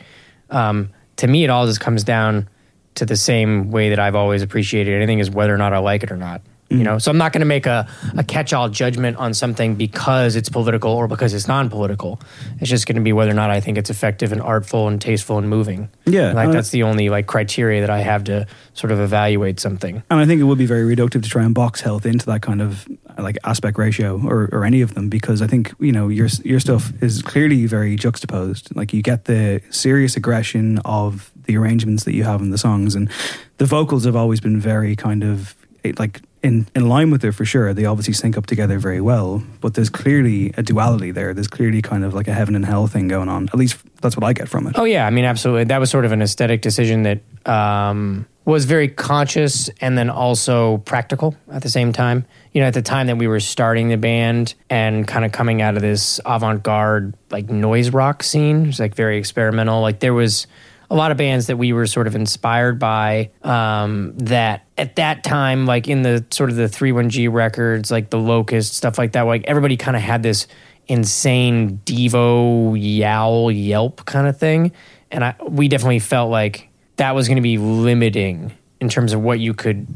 [0.50, 2.50] Um, to me, it all just comes down
[2.96, 6.04] to the same way that I've always appreciated anything is whether or not I like
[6.04, 6.42] it or not.
[6.70, 6.84] You mm.
[6.84, 10.50] know, so I'm not going to make a, a catch-all judgment on something because it's
[10.50, 12.20] political or because it's non-political.
[12.60, 15.00] It's just going to be whether or not I think it's effective and artful and
[15.00, 15.90] tasteful and moving.
[16.06, 20.04] Yeah, like that's the only like criteria that I have to sort of evaluate something.
[20.10, 22.42] And I think it would be very reductive to try and box health into that
[22.42, 26.08] kind of like aspect ratio or, or any of them because I think you know
[26.08, 28.76] your your stuff is clearly very juxtaposed.
[28.76, 32.96] Like you get the serious aggression of the arrangements that you have in the songs,
[32.96, 33.10] and
[33.58, 35.56] the vocals have always been very kind of
[35.98, 37.74] like in in line with it for sure.
[37.74, 41.34] They obviously sync up together very well, but there's clearly a duality there.
[41.34, 43.48] There's clearly kind of like a heaven and hell thing going on.
[43.48, 44.74] At least that's what I get from it.
[44.78, 45.64] Oh yeah, I mean absolutely.
[45.66, 50.78] That was sort of an aesthetic decision that um, was very conscious and then also
[50.80, 52.26] practical at the same time.
[52.52, 55.62] You know, at the time that we were starting the band and kind of coming
[55.62, 59.82] out of this avant-garde like noise rock scene, it was like very experimental.
[59.82, 60.46] Like there was
[60.94, 65.24] a lot of bands that we were sort of inspired by um, that at that
[65.24, 69.24] time, like in the sort of the 31G records, like the Locust, stuff like that,
[69.24, 70.46] like everybody kind of had this
[70.88, 74.72] insane Devo yowl yelp kind of thing.
[75.10, 79.22] And I, we definitely felt like that was going to be limiting in terms of
[79.22, 79.88] what you could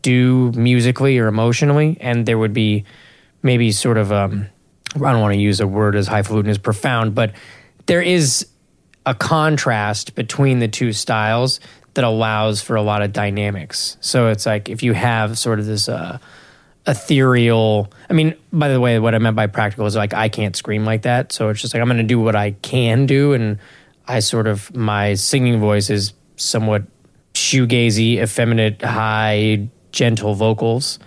[0.00, 1.98] do musically or emotionally.
[2.00, 2.86] And there would be
[3.42, 4.46] maybe sort of, um,
[4.94, 7.34] I don't want to use a word as highfalutin as profound, but
[7.84, 8.46] there is
[9.06, 11.60] a contrast between the two styles
[11.94, 13.96] that allows for a lot of dynamics.
[14.00, 16.18] So it's like if you have sort of this uh,
[16.86, 17.92] ethereal.
[18.08, 20.84] I mean, by the way, what I meant by practical is like I can't scream
[20.84, 21.32] like that.
[21.32, 23.58] So it's just like I'm going to do what I can do, and
[24.06, 26.84] I sort of my singing voice is somewhat
[27.34, 30.98] shoegazy, effeminate, high, gentle vocals.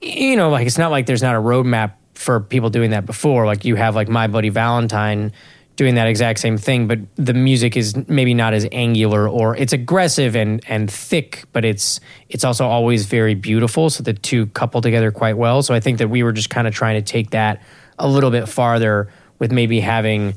[0.00, 3.46] You know, like it's not like there's not a roadmap for people doing that before.
[3.46, 5.32] Like you have like My Bloody Valentine
[5.80, 9.72] doing that exact same thing, but the music is maybe not as angular or it's
[9.72, 13.88] aggressive and and thick, but it's it's also always very beautiful.
[13.88, 15.62] So the two couple together quite well.
[15.62, 17.62] So I think that we were just kind of trying to take that
[17.98, 20.34] a little bit farther with maybe having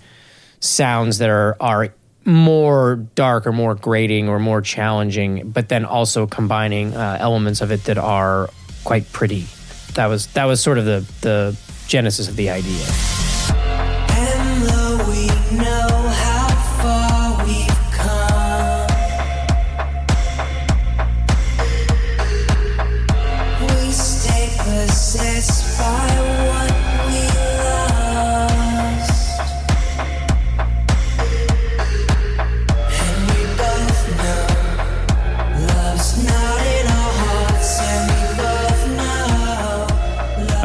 [0.62, 6.26] sounds that are are more dark or more grating or more challenging, but then also
[6.26, 8.50] combining uh, elements of it that are
[8.86, 9.46] quite pretty.
[9.96, 13.33] That was that was sort of the the genesis of the idea.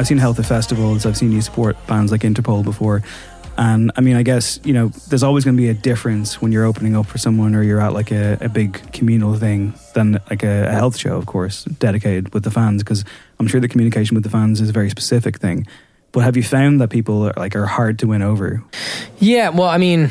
[0.09, 1.05] I've seen Health at festivals.
[1.05, 3.03] I've seen you support bands like Interpol before.
[3.59, 6.51] And I mean, I guess, you know, there's always going to be a difference when
[6.51, 10.19] you're opening up for someone or you're at like a, a big communal thing than
[10.31, 12.83] like a, a health show, of course, dedicated with the fans.
[12.83, 13.05] Because
[13.39, 15.67] I'm sure the communication with the fans is a very specific thing.
[16.13, 18.65] But have you found that people are like are hard to win over?
[19.19, 20.11] Yeah, well, I mean,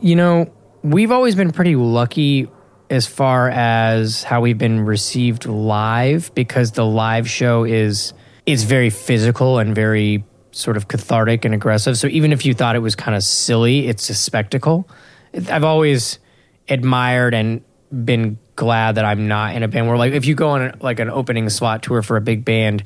[0.00, 0.50] you know,
[0.82, 2.48] we've always been pretty lucky
[2.88, 8.14] as far as how we've been received live because the live show is
[8.48, 11.98] is very physical and very sort of cathartic and aggressive.
[11.98, 14.88] So even if you thought it was kind of silly, it's a spectacle.
[15.34, 16.18] I've always
[16.66, 20.48] admired and been glad that I'm not in a band where like if you go
[20.48, 22.84] on like an opening slot tour for a big band,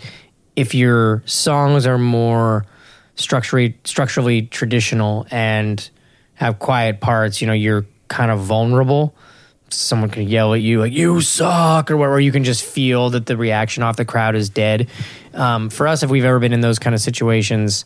[0.57, 2.67] if your songs are more
[3.15, 5.91] structurally structurally traditional and
[6.35, 9.15] have quiet parts, you know, you're kind of vulnerable.
[9.75, 12.21] Someone can yell at you like "you suck" or whatever.
[12.21, 14.89] You can just feel that the reaction off the crowd is dead.
[15.35, 17.85] Um, for us, if we've ever been in those kind of situations,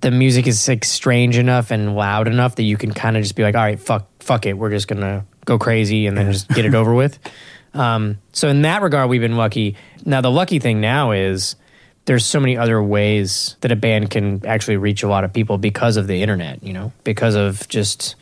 [0.00, 3.36] the music is like strange enough and loud enough that you can kind of just
[3.36, 6.48] be like, all right, fuck, fuck it, we're just gonna go crazy and then just
[6.48, 7.18] get it over with.
[7.74, 9.76] Um, so in that regard, we've been lucky.
[10.04, 11.56] Now the lucky thing now is
[12.04, 15.58] there's so many other ways that a band can actually reach a lot of people
[15.58, 16.62] because of the internet.
[16.62, 18.14] You know, because of just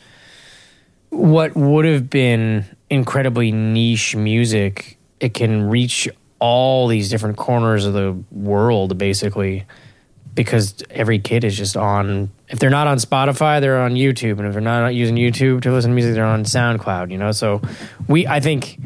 [1.13, 4.97] what would have been incredibly niche music.
[5.19, 9.65] It can reach all these different corners of the world, basically
[10.35, 14.47] because every kid is just on if they're not on Spotify, they're on YouTube, and
[14.47, 17.11] if they're not using YouTube to listen to music, they're on SoundCloud.
[17.11, 17.61] You know, so
[18.07, 18.79] we I think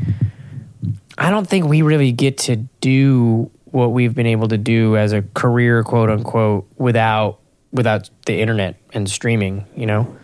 [1.18, 5.13] I don't think we really get to do what we've been able to do as
[5.13, 7.40] a career, quote unquote, without
[7.72, 9.66] without the internet and streaming.
[9.76, 10.18] You know,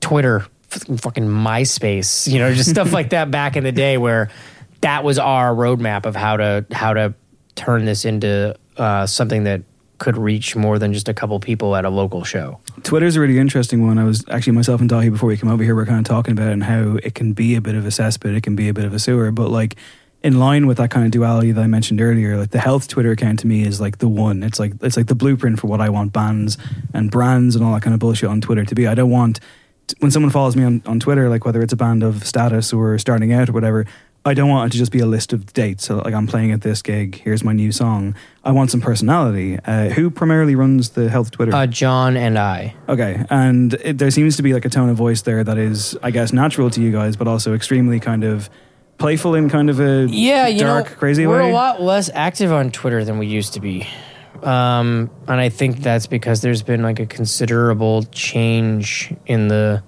[0.00, 4.30] Twitter, fucking MySpace, you know, just stuff like that back in the day where
[4.80, 7.14] that was our roadmap of how to how to
[7.54, 9.62] turn this into uh, something that
[9.98, 12.60] could reach more than just a couple people at a local show.
[12.82, 13.98] Twitter's a really interesting one.
[13.98, 15.74] I was actually myself and Daithí before we came over here.
[15.74, 17.86] We are kind of talking about it and how it can be a bit of
[17.86, 19.30] a cesspit, it can be a bit of a sewer.
[19.30, 19.76] But like
[20.22, 23.12] in line with that kind of duality that I mentioned earlier, like the health Twitter
[23.12, 24.42] account to me is like the one.
[24.42, 26.58] It's like it's like the blueprint for what I want bands
[26.92, 28.86] and brands and all that kind of bullshit on Twitter to be.
[28.86, 29.38] I don't want
[29.98, 32.98] when someone follows me on, on Twitter, like whether it's a band of status or
[32.98, 33.86] starting out or whatever,
[34.26, 35.84] I don't want it to just be a list of dates.
[35.84, 37.16] So, like, I'm playing at this gig.
[37.16, 38.14] Here's my new song.
[38.42, 39.58] I want some personality.
[39.66, 41.54] Uh, who primarily runs the health Twitter?
[41.54, 42.74] Uh, John and I.
[42.88, 45.94] Okay, and it, there seems to be like a tone of voice there that is,
[46.02, 48.48] I guess, natural to you guys, but also extremely kind of
[48.96, 51.50] playful in kind of a Yeah, you dark, know, crazy we're way.
[51.50, 53.86] a lot less active on Twitter than we used to be.
[54.42, 59.82] Um, and I think that's because there's been like a considerable change in the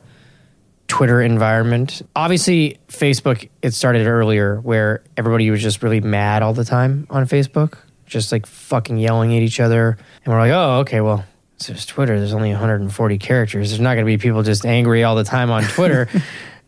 [0.89, 2.03] Twitter environment.
[2.15, 7.27] Obviously, Facebook, it started earlier where everybody was just really mad all the time on
[7.27, 9.99] Facebook, just like fucking yelling at each other.
[10.25, 11.25] And we're like, oh, okay, well,
[11.57, 12.19] it's Twitter.
[12.19, 13.71] There's only 140 characters.
[13.71, 16.09] There's not going to be people just angry all the time on Twitter.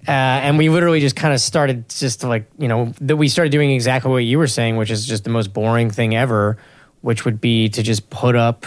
[0.07, 3.29] Uh, and we literally just kind of started just to like, you know, that we
[3.29, 6.57] started doing exactly what you were saying, which is just the most boring thing ever,
[7.01, 8.67] which would be to just put up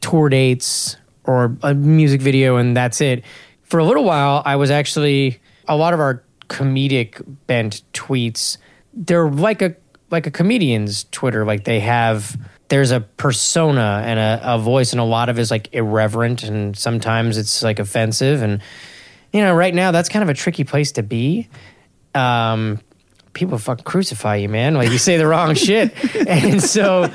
[0.00, 3.24] tour dates or a music video and that's it.
[3.62, 8.56] For a little while, I was actually a lot of our comedic bent tweets.
[8.92, 9.76] They're like a
[10.10, 11.44] like a comedian's Twitter.
[11.44, 12.36] Like they have
[12.68, 16.76] there's a persona and a, a voice, and a lot of is like irreverent, and
[16.76, 18.42] sometimes it's like offensive.
[18.42, 18.60] And
[19.32, 21.48] you know, right now that's kind of a tricky place to be.
[22.14, 22.80] Um,
[23.32, 24.74] people fucking crucify you, man.
[24.74, 25.92] Like you say the wrong shit,
[26.28, 27.10] and so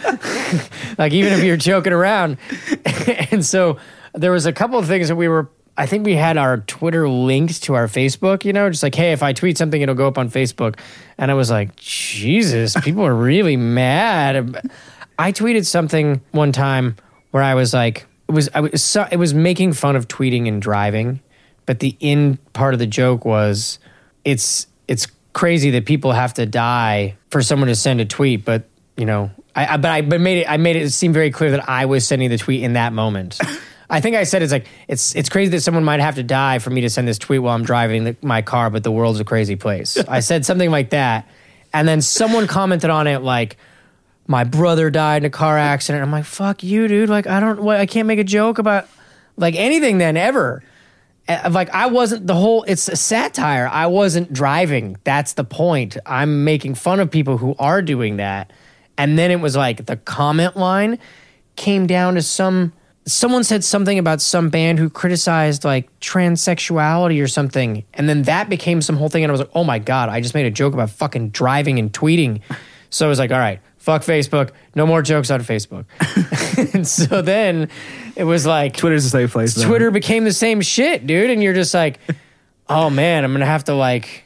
[0.97, 2.37] like even if you're joking around,
[3.31, 3.77] and so
[4.13, 5.49] there was a couple of things that we were.
[5.77, 9.11] I think we had our Twitter linked to our Facebook, you know, just like, hey,
[9.11, 10.79] if I tweet something, it'll go up on Facebook.
[11.17, 14.71] And I was like, Jesus, people are really mad.
[15.19, 16.95] I tweeted something one time
[17.31, 20.47] where I was like, it was, I was, so, it was making fun of tweeting
[20.47, 21.19] and driving,
[21.65, 23.77] but the in part of the joke was,
[24.23, 28.63] it's, it's crazy that people have to die for someone to send a tweet, but
[28.97, 31.51] you know, I, I but I but made it, I made it seem very clear
[31.51, 33.39] that I was sending the tweet in that moment.
[33.89, 36.57] I think I said it's like it's it's crazy that someone might have to die
[36.57, 39.19] for me to send this tweet while I'm driving the, my car, but the world's
[39.19, 39.97] a crazy place.
[40.07, 41.27] I said something like that,
[41.71, 43.57] and then someone commented on it like,
[44.27, 47.09] "My brother died in a car accident." I'm like, "Fuck you, dude!
[47.09, 48.87] Like I don't, what, I can't make a joke about
[49.35, 50.63] like anything then ever."
[51.27, 52.63] Uh, Like I wasn't the whole.
[52.67, 53.67] It's a satire.
[53.71, 54.97] I wasn't driving.
[55.03, 55.97] That's the point.
[56.05, 58.51] I'm making fun of people who are doing that,
[58.97, 60.99] and then it was like the comment line
[61.55, 62.73] came down to some
[63.07, 68.49] someone said something about some band who criticized like transsexuality or something and then that
[68.49, 70.51] became some whole thing and i was like oh my god i just made a
[70.51, 72.41] joke about fucking driving and tweeting
[72.89, 75.85] so i was like all right fuck facebook no more jokes on facebook
[76.73, 77.69] and so then
[78.15, 79.53] it was like Twitter's the same place.
[79.53, 79.65] though.
[79.67, 81.99] twitter became the same shit dude and you're just like
[82.69, 84.23] oh man i'm gonna have to like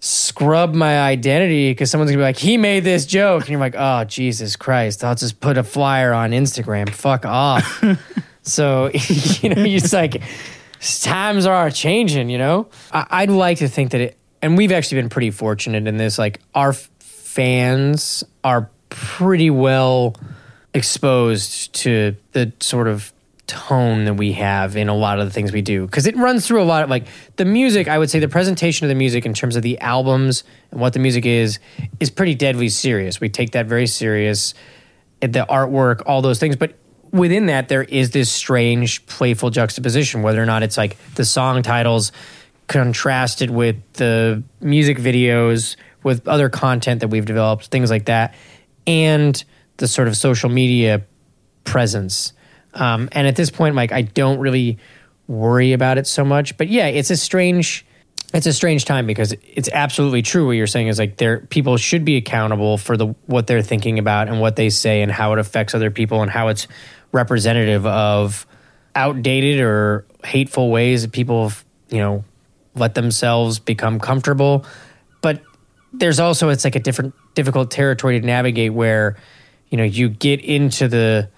[0.00, 3.42] scrub my identity because someone's gonna be like, he made this joke.
[3.42, 6.88] And you're like, oh, Jesus Christ, I'll just put a flyer on Instagram.
[6.88, 7.82] Fuck off.
[8.42, 8.90] so,
[9.40, 10.22] you know, it's like
[10.80, 12.68] times are changing, you know?
[12.92, 16.16] I- I'd like to think that it, and we've actually been pretty fortunate in this,
[16.16, 16.88] like, our f-
[17.28, 20.16] fans are pretty well
[20.72, 23.12] exposed to the sort of
[23.46, 25.84] tone that we have in a lot of the things we do.
[25.84, 27.06] Because it runs through a lot of like
[27.36, 30.42] the music i would say the presentation of the music in terms of the albums
[30.70, 31.58] and what the music is
[32.00, 33.20] is pretty deadly serious.
[33.20, 34.54] We take that very serious.
[35.20, 36.56] The artwork all those things.
[36.56, 36.76] But
[37.12, 41.62] within that there is this strange playful juxtaposition whether or not it's like the song
[41.62, 42.10] titles
[42.68, 45.76] contrasted with the music videos,
[46.08, 48.34] with other content that we've developed, things like that,
[48.86, 49.44] and
[49.76, 51.04] the sort of social media
[51.64, 52.32] presence.
[52.74, 54.78] Um, and at this point, like I don't really
[55.28, 56.56] worry about it so much.
[56.56, 57.84] But yeah, it's a strange
[58.34, 61.76] it's a strange time because it's absolutely true what you're saying is like there people
[61.76, 65.32] should be accountable for the what they're thinking about and what they say and how
[65.32, 66.66] it affects other people and how it's
[67.12, 68.46] representative of
[68.94, 72.24] outdated or hateful ways that people have, you know
[72.74, 74.64] let themselves become comfortable
[75.98, 79.16] there's also it's like a different difficult territory to navigate where
[79.68, 81.28] you know you get into the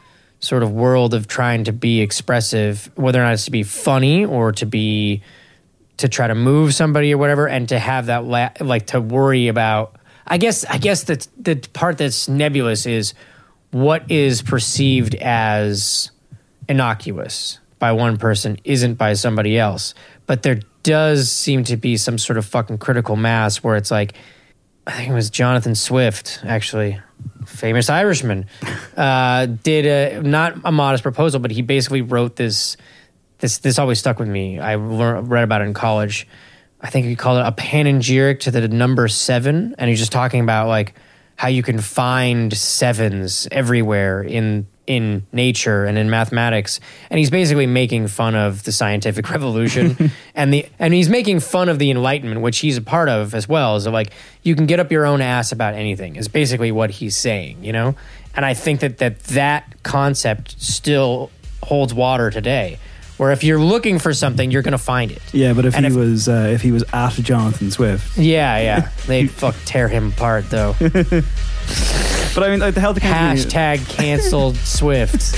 [0.41, 4.25] sort of world of trying to be expressive whether or not it's to be funny
[4.25, 5.23] or to be
[5.99, 9.49] to try to move somebody or whatever and to have that la- like to worry
[9.49, 9.97] about
[10.27, 13.13] i guess i guess the the part that's nebulous is
[13.71, 16.11] what is perceived as
[16.69, 19.95] innocuous by one person isn't by somebody else.
[20.27, 24.15] But there does seem to be some sort of fucking critical mass where it's like
[24.87, 27.01] i think it was jonathan swift actually
[27.47, 28.47] famous irishman
[28.97, 32.77] uh, did a not a modest proposal but he basically wrote this
[33.41, 34.59] this this always stuck with me.
[34.59, 36.29] I lear- read about it in college.
[36.81, 40.41] I think he called it a panegyric to the number seven, and he's just talking
[40.41, 40.95] about like
[41.41, 46.81] how you can find sevens everywhere in in nature and in mathematics.
[47.09, 51.71] And he's basically making fun of the scientific revolution and the and he's making fun
[51.71, 53.77] of the enlightenment, which he's a part of as well.
[53.77, 54.13] Is like
[54.43, 56.17] you can get up your own ass about anything.
[56.17, 57.95] Is basically what he's saying, you know.
[58.35, 61.31] And I think that that that concept still
[61.63, 62.79] holds water today.
[63.21, 65.21] Where if you're looking for something, you're going to find it.
[65.35, 68.59] Yeah, but if And he if- was uh, if he was at Jonathan Swift, Yeah,
[68.59, 68.89] yeah.
[69.07, 70.75] They'd fuck tear him apart though.
[70.81, 75.37] but I mean, like, the health Hashtag canceled Swift.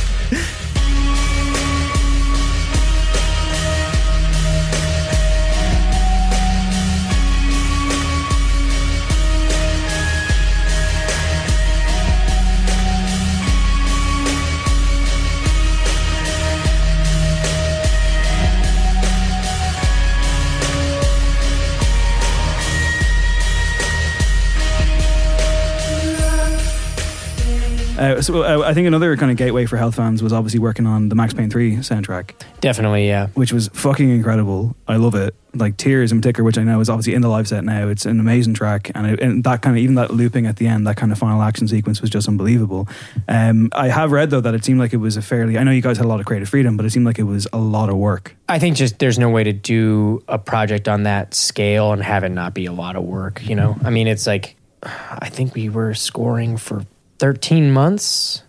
[28.02, 30.88] Uh, so uh, I think another kind of gateway for health fans was obviously working
[30.88, 32.32] on the Max Payne 3 soundtrack.
[32.60, 33.28] Definitely, yeah.
[33.34, 34.74] Which was fucking incredible.
[34.88, 35.36] I love it.
[35.54, 37.86] Like Tears in particular, which I know is obviously in the live set now.
[37.86, 40.66] It's an amazing track, and, it, and that kind of even that looping at the
[40.66, 42.88] end, that kind of final action sequence was just unbelievable.
[43.28, 45.58] Um, I have read though that it seemed like it was a fairly.
[45.58, 47.24] I know you guys had a lot of creative freedom, but it seemed like it
[47.24, 48.34] was a lot of work.
[48.48, 52.24] I think just there's no way to do a project on that scale and have
[52.24, 53.76] it not be a lot of work, you know?
[53.84, 56.84] I mean, it's like, I think we were scoring for
[57.22, 58.42] 13 months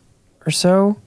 [0.47, 0.97] or so.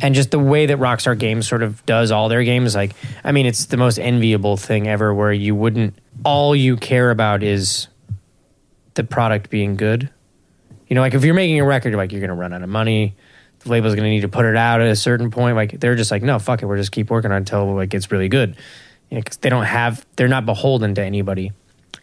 [0.00, 2.92] And just the way that Rockstar Games sort of does all their games, like,
[3.22, 7.42] I mean, it's the most enviable thing ever where you wouldn't, all you care about
[7.42, 7.88] is
[8.94, 10.08] the product being good.
[10.88, 12.70] You know, like if you're making a record, like you're going to run out of
[12.70, 13.14] money,
[13.58, 15.56] the label's going to need to put it out at a certain point.
[15.56, 17.92] Like they're just like, no, fuck it, we're just keep working on it until like
[17.92, 18.56] it's really good.
[19.10, 21.52] You know, 'cause they don't have, they're not beholden to anybody,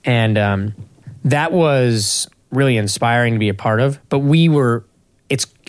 [0.06, 0.76] and um,
[1.26, 4.00] that was really inspiring to be a part of.
[4.10, 4.86] But we were,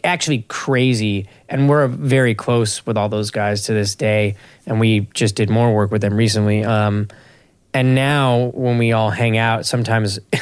[0.05, 4.37] actually crazy, and we're very close with all those guys to this day,
[4.67, 6.65] and we just did more work with them recently.
[6.65, 7.09] Um,
[7.75, 10.19] and now when we all hang out, sometimes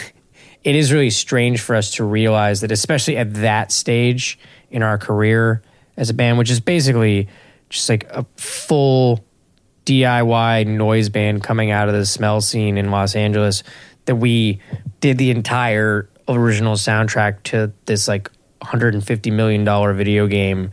[0.65, 4.39] it is really strange for us to realize that, especially at that stage
[4.71, 5.63] in our career
[5.97, 7.29] as a band, which is basically
[7.69, 9.25] just like a full
[9.85, 13.63] DIY noise band coming out of the smell scene in Los Angeles,
[14.07, 14.61] that we
[15.01, 18.31] did the entire original soundtrack to this like
[18.67, 20.73] 150 million dollar video game.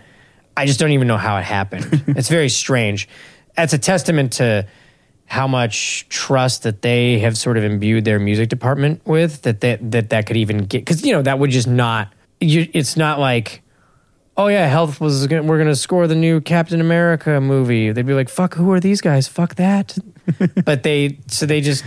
[0.57, 2.03] I just don't even know how it happened.
[2.07, 3.07] it's very strange.
[3.55, 4.67] That's a testament to
[5.25, 9.91] how much trust that they have sort of imbued their music department with that that
[9.91, 13.19] that, that could even get because you know that would just not you, it's not
[13.19, 13.61] like
[14.37, 18.13] oh yeah health was gonna, we're gonna score the new captain america movie they'd be
[18.13, 19.97] like fuck who are these guys fuck that
[20.65, 21.83] but they so they just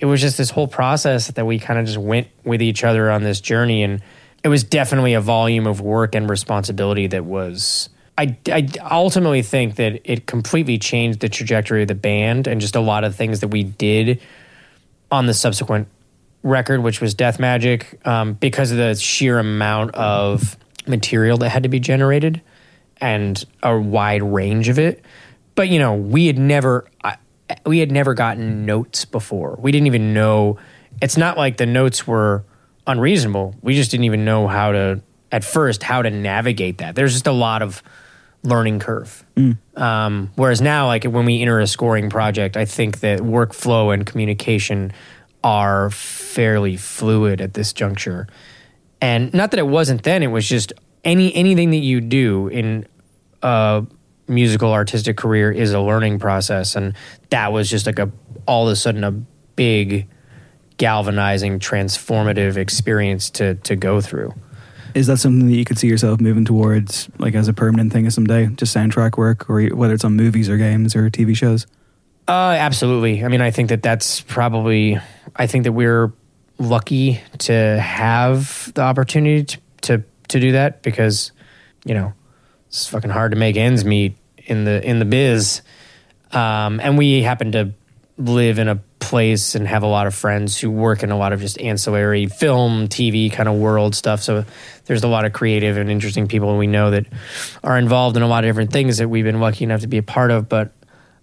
[0.00, 3.10] it was just this whole process that we kind of just went with each other
[3.10, 4.02] on this journey and
[4.44, 7.88] it was definitely a volume of work and responsibility that was
[8.18, 12.76] I, I ultimately think that it completely changed the trajectory of the band and just
[12.76, 14.20] a lot of things that we did
[15.10, 15.88] on the subsequent
[16.42, 21.62] record, which was Death Magic, um, because of the sheer amount of material that had
[21.62, 22.42] to be generated
[23.00, 25.02] and a wide range of it.
[25.54, 27.16] But you know, we had never I,
[27.64, 29.58] we had never gotten notes before.
[29.60, 30.58] We didn't even know.
[31.00, 32.44] It's not like the notes were
[32.86, 33.54] unreasonable.
[33.62, 36.94] We just didn't even know how to at first how to navigate that.
[36.94, 37.82] There's just a lot of
[38.44, 39.24] learning curve.
[39.76, 44.04] Um, whereas now, like when we enter a scoring project, I think that workflow and
[44.04, 44.92] communication
[45.42, 48.28] are fairly fluid at this juncture.
[49.00, 50.72] And not that it wasn't then; it was just
[51.04, 52.86] any anything that you do in
[53.42, 53.84] a
[54.28, 56.94] musical artistic career is a learning process, and
[57.30, 58.10] that was just like a
[58.46, 60.08] all of a sudden a big
[60.82, 64.34] galvanizing, transformative experience to to go through.
[64.96, 68.10] Is that something that you could see yourself moving towards, like as a permanent thing
[68.10, 71.68] someday, just soundtrack work, or whether it's on movies or games or TV shows?
[72.26, 73.24] Uh, absolutely.
[73.24, 74.98] I mean, I think that that's probably.
[75.36, 76.12] I think that we're
[76.58, 81.30] lucky to have the opportunity to to, to do that because,
[81.84, 82.12] you know,
[82.66, 84.16] it's fucking hard to make ends meet
[84.46, 85.62] in the in the biz,
[86.32, 87.72] um, and we happen to
[88.18, 91.32] live in a place and have a lot of friends who work in a lot
[91.32, 94.22] of just ancillary film, TV kind of world stuff.
[94.22, 94.44] So
[94.86, 97.06] there's a lot of creative and interesting people we know that
[97.62, 99.98] are involved in a lot of different things that we've been lucky enough to be
[99.98, 100.48] a part of.
[100.48, 100.72] But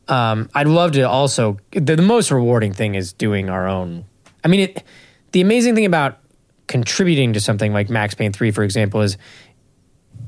[0.07, 1.57] um, I'd love to also.
[1.71, 4.05] The, the most rewarding thing is doing our own.
[4.43, 4.84] I mean, it,
[5.32, 6.19] the amazing thing about
[6.67, 9.17] contributing to something like Max Payne Three, for example, is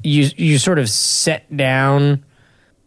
[0.03, 2.23] you you sort of set down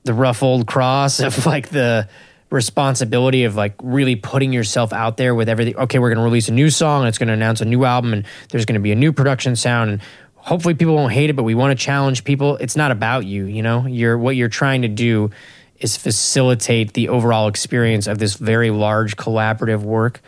[0.04, 2.08] the rough old cross of like the
[2.50, 5.76] responsibility of like really putting yourself out there with everything.
[5.76, 7.84] Okay, we're going to release a new song and it's going to announce a new
[7.84, 10.00] album and there's going to be a new production sound and
[10.36, 12.56] hopefully people won't hate it, but we want to challenge people.
[12.58, 13.86] It's not about you, you know.
[13.86, 15.30] You're what you're trying to do
[15.78, 20.20] is facilitate the overall experience of this very large collaborative work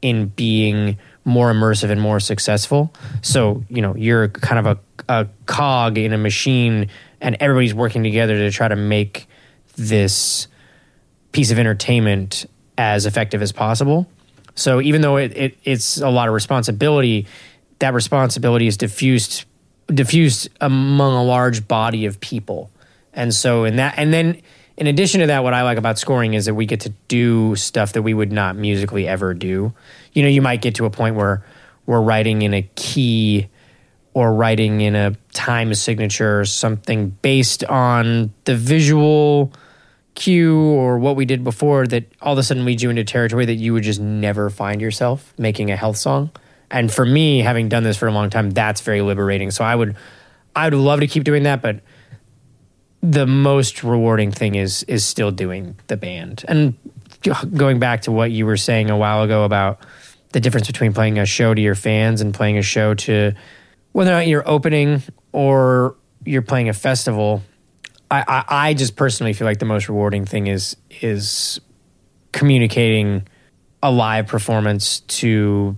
[0.00, 2.92] in being more immersive and more successful.
[3.22, 6.88] So, you know, you're kind of a, a cog in a machine
[7.20, 9.28] and everybody's working together to try to make
[9.76, 10.48] this
[11.32, 12.46] piece of entertainment
[12.78, 14.06] as effective as possible.
[14.54, 17.26] So even though it, it it's a lot of responsibility,
[17.78, 19.44] that responsibility is diffused
[19.86, 22.70] diffused among a large body of people.
[23.12, 24.40] And so in that and then
[24.76, 27.54] in addition to that, what I like about scoring is that we get to do
[27.56, 29.72] stuff that we would not musically ever do.
[30.12, 31.44] You know, you might get to a point where
[31.86, 33.48] we're writing in a key
[34.14, 39.52] or writing in a time signature or something based on the visual
[40.14, 43.46] cue or what we did before that all of a sudden leads you into territory
[43.46, 46.30] that you would just never find yourself making a health song.
[46.70, 49.50] And for me, having done this for a long time, that's very liberating.
[49.50, 49.96] So I would
[50.54, 51.80] I would love to keep doing that, but
[53.02, 56.44] the most rewarding thing is is still doing the band.
[56.48, 56.74] And
[57.54, 59.80] going back to what you were saying a while ago about
[60.32, 63.32] the difference between playing a show to your fans and playing a show to
[63.92, 65.02] whether or not you're opening
[65.32, 67.42] or you're playing a festival,
[68.12, 71.60] I, I, I just personally feel like the most rewarding thing is is
[72.32, 73.26] communicating
[73.82, 75.76] a live performance to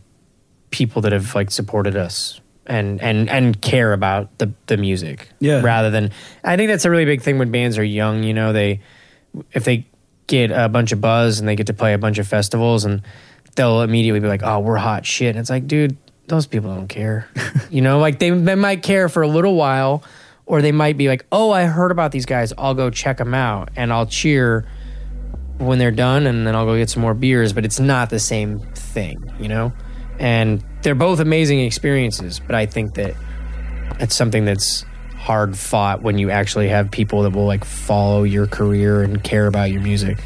[0.70, 5.60] people that have like supported us and and and care about the the music Yeah.
[5.62, 6.10] rather than
[6.42, 8.80] I think that's a really big thing when bands are young you know they
[9.52, 9.86] if they
[10.26, 13.02] get a bunch of buzz and they get to play a bunch of festivals and
[13.56, 16.88] they'll immediately be like oh we're hot shit and it's like dude those people don't
[16.88, 17.28] care
[17.70, 20.02] you know like they, they might care for a little while
[20.46, 23.34] or they might be like oh I heard about these guys I'll go check them
[23.34, 24.66] out and I'll cheer
[25.58, 28.18] when they're done and then I'll go get some more beers, but it's not the
[28.18, 29.72] same thing, you know?
[30.18, 33.14] And they're both amazing experiences, but I think that
[34.00, 34.84] it's something that's
[35.16, 39.46] hard fought when you actually have people that will like follow your career and care
[39.46, 40.18] about your music.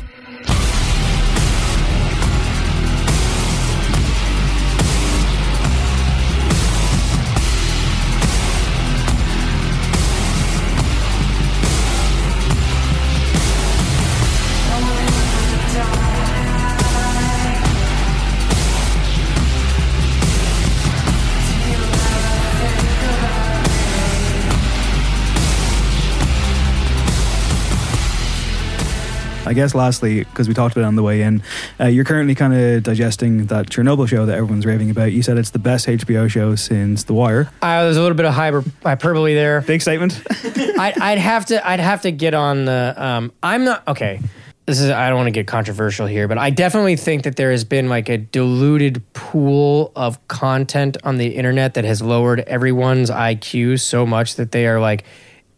[29.58, 31.42] Guess lastly, because we talked about it on the way in,
[31.80, 35.12] uh, you're currently kind of digesting that Chernobyl show that everyone's raving about.
[35.12, 37.50] You said it's the best HBO show since The Wire.
[37.60, 39.60] Uh, there's a little bit of hyper, hyperbole there.
[39.62, 40.22] Big statement.
[40.78, 44.20] I'd, I'd have to I'd have to get on the um I'm not okay.
[44.66, 47.50] This is I don't want to get controversial here, but I definitely think that there
[47.50, 53.10] has been like a diluted pool of content on the internet that has lowered everyone's
[53.10, 55.04] IQ so much that they are like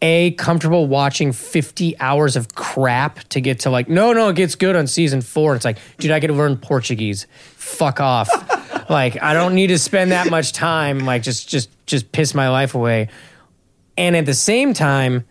[0.03, 4.55] a comfortable watching 50 hours of crap to get to like no no it gets
[4.55, 7.26] good on season 4 it's like dude I get to learn Portuguese
[7.57, 8.28] fuck off
[8.90, 12.48] like I don't need to spend that much time like just just just piss my
[12.48, 13.09] life away
[13.98, 15.24] and at the same time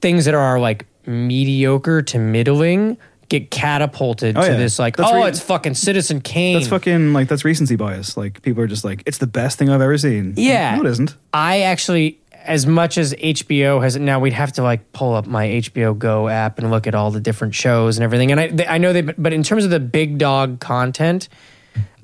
[0.00, 2.96] things that are like mediocre to middling
[3.28, 4.56] get catapulted Oh, to yeah.
[4.56, 8.16] this like That's oh re- it's fucking Citizen Kane That's fucking like that's recency bias.
[8.16, 10.34] Like people are just like, it's the best thing I've ever seen.
[10.36, 10.74] Yeah.
[10.74, 11.14] no, it isn't.
[11.32, 12.18] I actually
[12.50, 16.28] as much as HBO has now, we'd have to like pull up my HBO Go
[16.28, 18.32] app and look at all the different shows and everything.
[18.32, 21.28] And I, they, I know they, but in terms of the big dog content,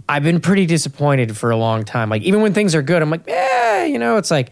[0.09, 2.09] I've been pretty disappointed for a long time.
[2.11, 4.51] Like even when things are good, I'm like, eh, you know, it's like,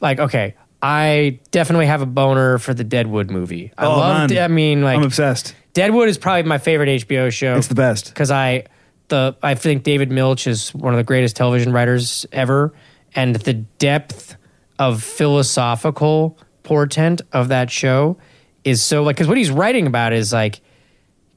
[0.00, 3.72] like okay, I definitely have a boner for the Deadwood movie.
[3.78, 4.30] I Oh, love.
[4.30, 4.42] man.
[4.42, 5.54] I mean, like I'm obsessed.
[5.74, 7.56] Deadwood is probably my favorite HBO show.
[7.56, 8.08] It's the best.
[8.08, 8.64] because I
[9.08, 12.74] the I think David Milch is one of the greatest television writers ever,
[13.14, 14.36] and the depth
[14.78, 18.18] of philosophical portent of that show
[18.64, 20.60] is so like because what he's writing about is like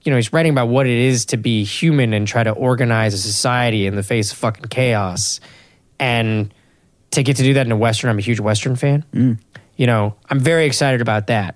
[0.03, 3.13] you know he's writing about what it is to be human and try to organize
[3.13, 5.39] a society in the face of fucking chaos.
[5.99, 6.53] And
[7.11, 9.05] to get to do that in a western i'm a huge western fan.
[9.13, 9.39] Mm.
[9.75, 11.55] You know i'm very excited about that.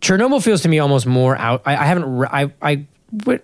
[0.00, 2.86] Chernobyl feels to me almost more out i, I haven't I, I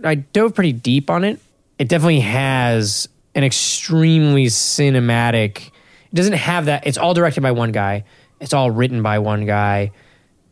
[0.05, 1.41] i dove pretty deep on it.
[1.79, 5.71] It definitely has an extremely cinematic
[6.11, 6.87] it doesn't have that.
[6.87, 8.05] It's all directed by one guy.
[8.41, 9.93] It's all written by one guy.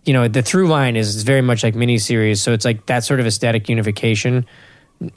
[0.05, 3.21] You know the through line is very much like miniseries so it's like that sort
[3.21, 4.45] of aesthetic unification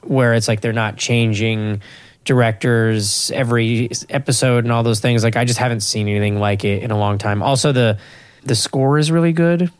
[0.02, 1.82] where it's like they're not changing
[2.24, 5.22] directors every episode and all those things.
[5.22, 7.42] Like i just haven't seen anything like it in a long time.
[7.42, 7.98] Also the
[8.44, 9.70] the score is really good.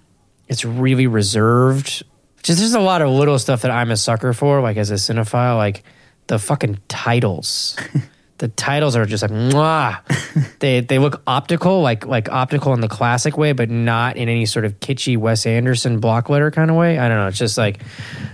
[0.46, 2.02] It's really reserved.
[2.42, 4.94] Just there's a lot of little stuff that i'm a sucker for like as a
[4.94, 5.82] cinephile like
[6.28, 7.76] the fucking titles
[8.38, 9.98] the titles are just like mwah.
[10.60, 14.46] they they look optical, like like optical in the classic way, but not in any
[14.46, 16.98] sort of kitschy Wes Anderson block letter kind of way.
[16.98, 17.26] I don't know.
[17.26, 17.80] It's just like,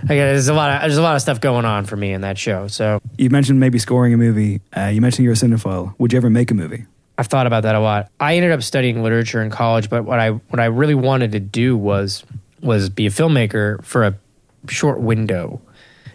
[0.01, 2.21] like there's a lot of there's a lot of stuff going on for me in
[2.21, 2.67] that show.
[2.67, 4.61] So You mentioned maybe scoring a movie.
[4.75, 5.95] Uh, you mentioned you're a cinephile.
[5.97, 6.85] Would you ever make a movie?
[7.17, 8.11] I've thought about that a lot.
[8.19, 11.39] I ended up studying literature in college, but what I what I really wanted to
[11.39, 12.23] do was
[12.61, 14.15] was be a filmmaker for a
[14.69, 15.61] short window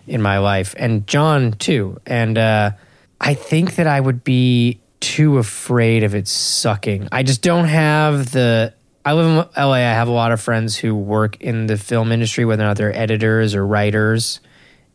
[0.07, 2.01] in my life, and John too.
[2.07, 2.73] And uh,
[3.21, 7.09] I think that I would be too afraid of it sucking.
[7.13, 8.75] I just don't have the.
[9.05, 9.73] I live in LA.
[9.73, 12.77] I have a lot of friends who work in the film industry, whether or not
[12.77, 14.41] they're editors or writers,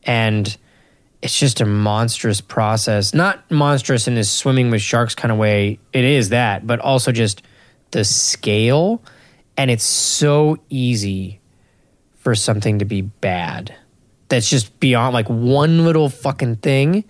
[0.03, 0.55] and
[1.21, 3.13] it's just a monstrous process.
[3.13, 5.79] Not monstrous in this swimming with sharks kind of way.
[5.91, 7.41] It is that, but also just
[7.91, 9.01] the scale.
[9.57, 11.39] And it's so easy
[12.17, 13.73] for something to be bad.
[14.29, 17.05] That's just beyond like one little fucking thing.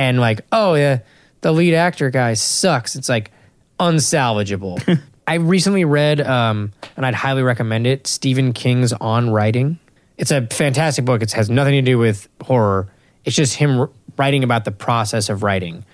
[0.00, 1.00] And like, oh yeah,
[1.42, 2.96] the lead actor guy sucks.
[2.96, 3.30] It's like
[3.78, 4.98] unsalvageable.
[5.26, 9.78] I recently read, um, and I'd highly recommend it, Stephen King's On Writing.
[10.16, 11.20] It's a fantastic book.
[11.22, 12.90] It has nothing to do with horror.
[13.26, 15.84] It's just him writing about the process of writing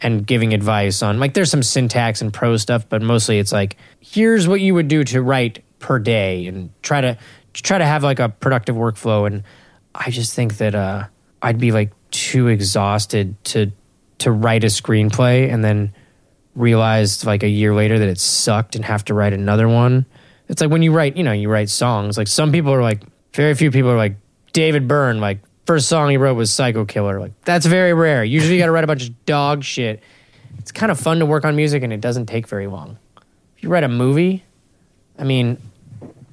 [0.00, 3.76] and giving advice on like there's some syntax and prose stuff, but mostly it's like
[4.00, 7.16] here's what you would do to write per day and try to
[7.52, 9.28] try to have like a productive workflow.
[9.28, 9.44] And
[9.94, 11.04] I just think that uh,
[11.44, 13.70] I'd be like too exhausted to
[14.18, 15.92] to write a screenplay and then
[16.54, 20.06] realized like a year later that it sucked and have to write another one.
[20.48, 22.16] It's like when you write, you know, you write songs.
[22.16, 23.02] Like some people are like,
[23.34, 24.16] very few people are like
[24.54, 25.20] David Byrne.
[25.20, 27.20] Like first song he wrote was Psycho Killer.
[27.20, 28.24] Like that's very rare.
[28.24, 30.02] Usually you got to write a bunch of dog shit.
[30.58, 32.96] It's kind of fun to work on music and it doesn't take very long.
[33.56, 34.44] If you write a movie,
[35.18, 35.58] I mean,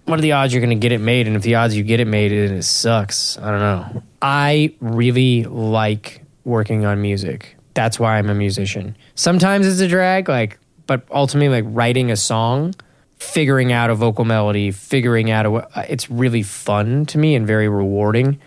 [0.05, 1.27] what are the odds you're going to get it made?
[1.27, 4.03] And if the odds you get it made and it sucks, I don't know.
[4.21, 7.57] I really like working on music.
[7.73, 8.95] That's why I'm a musician.
[9.15, 12.73] Sometimes it's a drag, like, but ultimately, like writing a song,
[13.17, 17.69] figuring out a vocal melody, figuring out a, it's really fun to me and very
[17.69, 18.39] rewarding.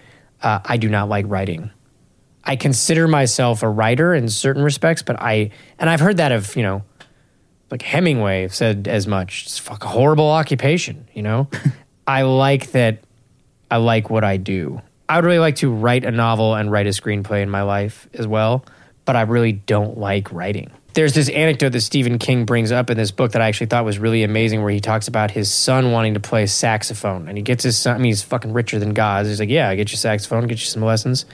[0.43, 1.71] Uh, I do not like writing.
[2.45, 6.55] I consider myself a writer in certain respects, but I, and I've heard that of,
[6.57, 6.83] you know,
[7.71, 9.45] like Hemingway said as much.
[9.47, 11.49] It's fuck a horrible occupation, you know?
[12.07, 12.99] I like that
[13.71, 14.83] I like what I do.
[15.15, 18.09] I would really like to write a novel and write a screenplay in my life
[18.15, 18.67] as well,
[19.05, 20.73] but I really don't like writing.
[20.95, 23.85] There's this anecdote that Stephen King brings up in this book that I actually thought
[23.85, 27.45] was really amazing where he talks about his son wanting to play saxophone and he
[27.45, 29.27] gets his son, I mean, he's fucking richer than God.
[29.27, 31.27] He's like, yeah, get your saxophone, get you some lessons.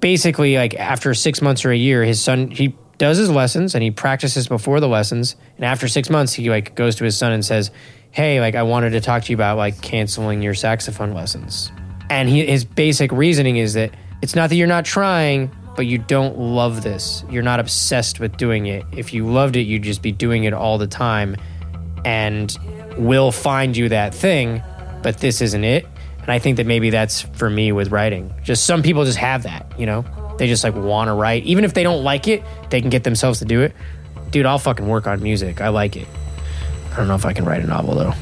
[0.00, 3.82] Basically, like after six months or a year, his son, he does his lessons and
[3.82, 5.36] he practices before the lessons.
[5.56, 7.70] And after six months, he like goes to his son and says,
[8.10, 11.72] hey, like I wanted to talk to you about like canceling your saxophone lessons.
[12.10, 15.98] And he, his basic reasoning is that it's not that you're not trying, but you
[15.98, 17.24] don't love this.
[17.30, 18.84] You're not obsessed with doing it.
[18.92, 21.36] If you loved it, you'd just be doing it all the time.
[22.04, 22.56] And
[22.98, 24.62] we'll find you that thing,
[25.02, 25.86] but this isn't it.
[26.20, 28.32] And I think that maybe that's for me with writing.
[28.42, 30.04] Just some people just have that, you know?
[30.38, 31.44] They just like want to write.
[31.44, 33.74] Even if they don't like it, they can get themselves to do it.
[34.30, 35.60] Dude, I'll fucking work on music.
[35.60, 36.06] I like it.
[36.92, 38.14] I don't know if I can write a novel though.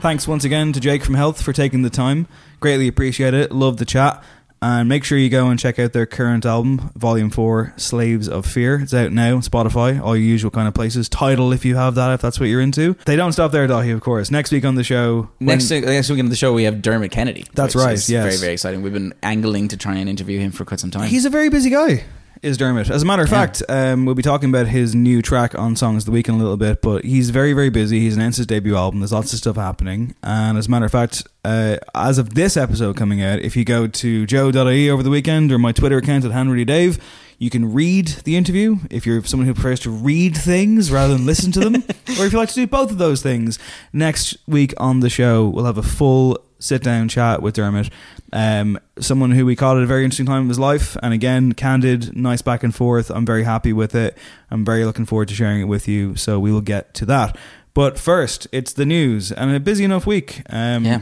[0.00, 2.28] Thanks once again to Jake from Health for taking the time.
[2.60, 3.50] Greatly appreciate it.
[3.50, 4.22] Love the chat.
[4.62, 8.46] And make sure you go and check out their current album, Volume 4, Slaves of
[8.46, 8.80] Fear.
[8.80, 11.08] It's out now on Spotify, all your usual kind of places.
[11.08, 12.94] Tidal, if you have that, if that's what you're into.
[13.06, 14.30] They don't stop there, Daithí, of course.
[14.30, 15.30] Next week on the show.
[15.40, 17.46] Next, next week on the show, we have Dermot Kennedy.
[17.54, 18.08] That's right, yes.
[18.08, 18.82] Very, very exciting.
[18.82, 21.08] We've been angling to try and interview him for quite some time.
[21.08, 22.04] He's a very busy guy,
[22.42, 22.88] is Dermot.
[22.90, 23.38] As a matter of Yeah.
[23.46, 26.34] fact, um, we'll be talking about his new track on Songs of the Week in
[26.34, 28.00] a little bit, but he's very, very busy.
[28.00, 29.00] He's announced his debut album.
[29.00, 30.14] There's lots of stuff happening.
[30.22, 33.64] And as a matter of fact, uh, as of this episode coming out, if you
[33.64, 36.98] go to joe.ie over the weekend or my Twitter account at HanrudyDave,
[37.40, 41.24] you can read the interview if you're someone who prefers to read things rather than
[41.24, 41.74] listen to them,
[42.18, 43.58] or if you like to do both of those things.
[43.92, 47.90] Next week on the show, we'll have a full sit down chat with Dermot,
[48.32, 51.52] um, someone who we caught at a very interesting time of his life, and again,
[51.52, 53.10] candid, nice back and forth.
[53.10, 54.16] I'm very happy with it.
[54.50, 56.16] I'm very looking forward to sharing it with you.
[56.16, 57.36] So we will get to that.
[57.74, 60.42] But first, it's the news and a busy enough week.
[60.50, 61.00] Um, Yeah.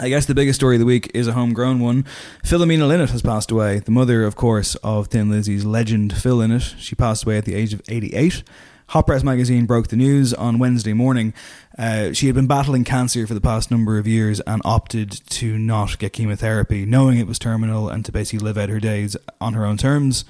[0.00, 2.04] I guess the biggest story of the week is a homegrown one.
[2.44, 6.74] Philomena Lynott has passed away, the mother, of course, of Thin Lizzy's legend Phil Lynott.
[6.78, 8.44] She passed away at the age of 88.
[8.88, 11.34] Hot Press magazine broke the news on Wednesday morning.
[11.76, 15.58] Uh, she had been battling cancer for the past number of years and opted to
[15.58, 19.52] not get chemotherapy, knowing it was terminal, and to basically live out her days on
[19.52, 20.24] her own terms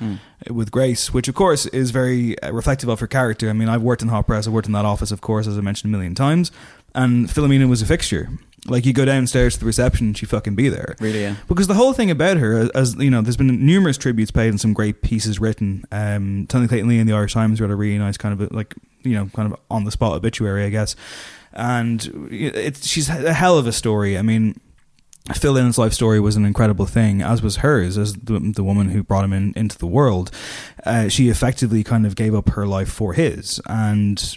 [0.51, 3.49] with grace, which of course is very uh, reflective of her character.
[3.49, 5.57] I mean, I've worked in Hot Press, I've worked in that office, of course, as
[5.57, 6.51] I mentioned a million times,
[6.97, 8.29] and Philomena was a fixture.
[8.69, 10.95] Like you go downstairs to the reception, she'd fucking be there.
[11.01, 11.37] Really, yeah.
[11.49, 14.61] Because the whole thing about her, as- you know, there's been numerous tributes paid and
[14.61, 15.85] some great pieces written.
[15.91, 19.15] Um, Tony Clayton-Lea in the Irish Times wrote a really nice kind of like you
[19.15, 20.97] know kind of on the spot obituary, I guess.
[21.53, 24.19] And it's she's a hell of a story.
[24.19, 24.61] I mean,
[25.35, 28.91] Phil Lynott's life story was an incredible thing, as was hers, as the, the woman
[28.91, 30.31] who brought him in, into the world.
[30.85, 34.37] Uh, she effectively kind of gave up her life for his, and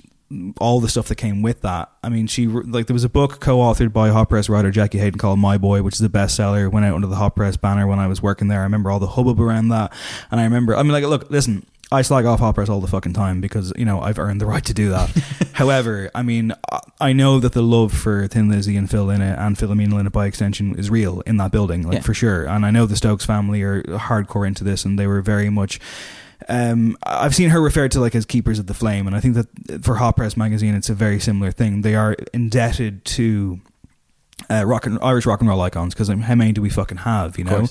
[0.60, 1.92] all the stuff that came with that.
[2.04, 5.18] I mean, she like there was a book co-authored by Hot Press writer Jackie Hayden
[5.20, 6.72] called My Boy, which is a bestseller.
[6.72, 8.60] Went out under the Hot Press banner when I was working there.
[8.60, 9.94] I remember all the hubbub around that,
[10.32, 10.76] and I remember.
[10.76, 11.66] I mean, like, look, listen.
[11.94, 14.46] I slag off Hot Press all the fucking time because you know I've earned the
[14.46, 15.10] right to do that.
[15.52, 16.54] However, I mean
[17.02, 20.26] I- know that the love for Thin Lizzy and Phil Lynott and Philomena Lynott by
[20.26, 22.00] extension is real in that building, like Yeah.
[22.00, 22.46] for sure.
[22.46, 25.82] And I know the Stokes family are hardcore into this, and they were very much.
[26.50, 29.36] Um, I've seen her referred to like as keepers of the flame, and I think
[29.36, 31.82] that for Hot Press magazine, it's a very similar thing.
[31.82, 33.60] They are indebted to
[34.50, 37.38] uh, rock and Irish rock and roll icons because how many do we fucking have,
[37.38, 37.68] you know?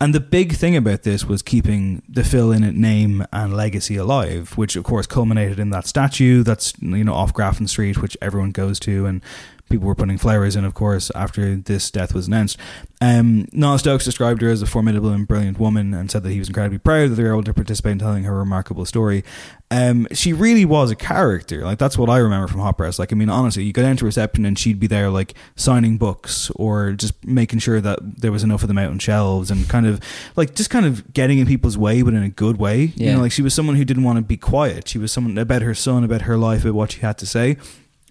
[0.00, 4.58] And the big thing about this was keeping the Phil Lynott name and legacy alive,
[4.58, 8.50] which of course culminated in that statue that's you know off Grafton Street, which everyone
[8.50, 9.22] goes to, and
[9.70, 12.58] people were putting flowers in, of course, after this death was announced.
[13.00, 16.38] Um, Niall Stokes described her as a formidable and brilliant woman, and said that he
[16.38, 19.24] was incredibly proud that they were able to participate in telling her remarkable story.
[19.70, 21.64] Um, she really was a character.
[21.64, 22.98] Like that's what I remember from Hot Press.
[22.98, 25.96] Like I mean, honestly, you go down to reception and she'd be there like signing
[25.96, 29.66] books or just making sure that there was enough of them out on shelves and
[29.70, 30.00] kind of
[30.36, 32.92] like just kind of getting in people's way, but in a good way.
[32.96, 34.86] You know, like she was someone who didn't want to be quiet.
[34.88, 37.56] She was someone about her son, about her life, about what she had to say.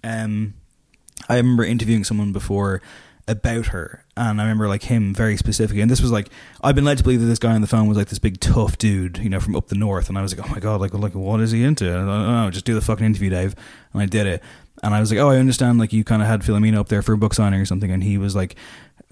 [0.02, 0.54] Um,
[1.28, 2.82] I remember interviewing someone before
[3.28, 5.80] about her, and I remember like him very specifically.
[5.80, 6.28] And this was like
[6.62, 8.40] I've been led to believe that this guy on the phone was like this big
[8.40, 10.08] tough dude, you know, from up the north.
[10.08, 11.90] And I was like, oh my god, like like what is he into?
[11.90, 13.54] I don't know, just do the fucking interview, Dave.
[13.92, 14.42] And I did it,
[14.82, 15.78] and I was like, oh, I understand.
[15.78, 18.02] Like you kind of had Philomena up there for a book signing or something, and
[18.02, 18.56] he was like.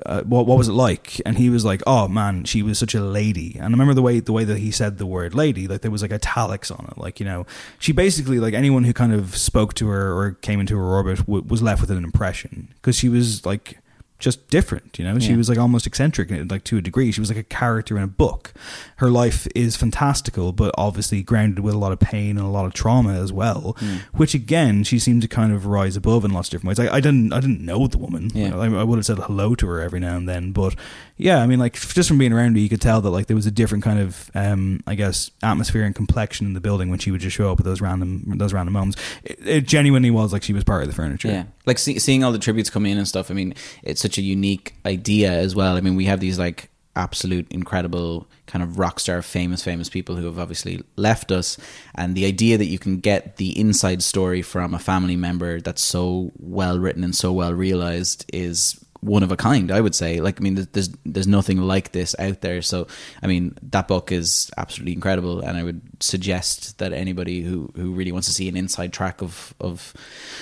[0.07, 1.21] Uh, what what was it like?
[1.27, 4.03] And he was like, "Oh man, she was such a lady." And I remember the
[4.03, 6.87] way the way that he said the word "lady," like there was like italics on
[6.91, 7.47] it, like you know,
[7.79, 11.19] she basically like anyone who kind of spoke to her or came into her orbit
[11.21, 13.79] w- was left with an impression because she was like
[14.21, 15.19] just different, you know.
[15.19, 15.37] She Yeah.
[15.37, 17.11] was like almost eccentric, like to a degree.
[17.13, 18.53] She was like a character in a book.
[18.97, 22.67] Her life is fantastical, but obviously grounded with a lot of pain and a lot
[22.67, 23.77] of trauma as well.
[24.13, 26.89] Which again, she seemed to kind of rise above in lots of different ways.
[26.89, 28.31] I, I didn't, I didn't know the woman.
[28.35, 28.57] Yeah.
[28.57, 30.75] I, I would have said hello to her every now and then, but
[31.17, 33.37] yeah, I mean, like just from being around her, you could tell that like there
[33.37, 36.99] was a different kind of, um, I guess, atmosphere and complexion in the building when
[36.99, 38.97] she would just show up at those random, those random moments.
[39.25, 41.29] It, it genuinely was like she was part of the furniture.
[41.29, 43.31] Yeah, like see, seeing all the tributes come in and stuff.
[43.31, 45.77] I mean, it's such a unique idea as well.
[45.77, 50.17] I mean, we have these like absolute incredible kind of rock star famous famous people
[50.17, 51.57] who have obviously left us
[51.95, 55.81] and the idea that you can get the inside story from a family member that's
[55.81, 60.21] so well written and so well realized is one of a kind i would say.
[60.21, 62.63] Like i mean there's there's nothing like this out there.
[62.63, 62.87] So
[63.23, 65.41] i mean that book is absolutely incredible.
[65.41, 69.23] And i would suggest that anybody who who really wants to see an inside track
[69.23, 69.93] of of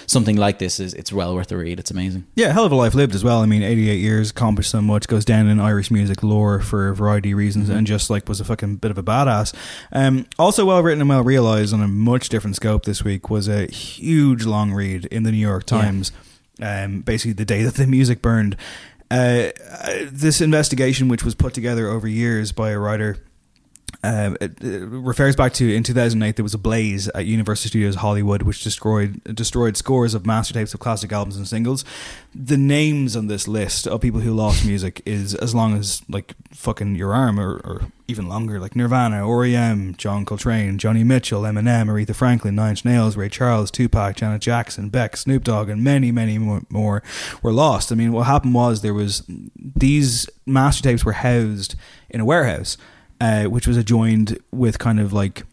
[0.06, 1.78] something like this is it's well worth a read.
[1.78, 2.26] It's amazing.
[2.34, 3.40] Yeah, hell of a life lived as well.
[3.40, 6.94] I mean, 88 years, accomplished so much, goes down in Irish music lore for a
[6.94, 9.54] variety of reasons, and just like was a fucking bit of a badass.
[9.92, 13.48] Um, also, well written and well realized on a much different scope this week was
[13.48, 15.64] a huge long read in the New York
[16.12, 16.27] Yeah.
[16.60, 18.56] Um, basically the day that the music burned.
[19.10, 23.16] Uh, uh, this investigation, which was put together over years by a writer,
[24.04, 27.96] um, it, it refers back to in 2008 there was a blaze at Universal Studios
[27.96, 31.84] Hollywood which destroyed destroyed scores of master tapes of classic albums and singles.
[32.32, 36.34] The names on this list of people who lost music is as long as like
[36.52, 41.88] fucking your arm or, or even longer, like Nirvana, R.E.M., John Coltrane, Joni Mitchell, Eminem,
[41.88, 46.12] Aretha Franklin, Nine Inch Nails, Ray Charles, Tupac, Janet Jackson, Beck, Snoop Dogg, and many,
[46.12, 47.02] many more, more
[47.42, 47.90] were lost.
[47.90, 49.24] I mean, what happened was there was
[49.56, 51.74] these master tapes were housed
[52.08, 52.78] in a warehouse
[53.20, 55.44] uh, which was adjoined with kind of like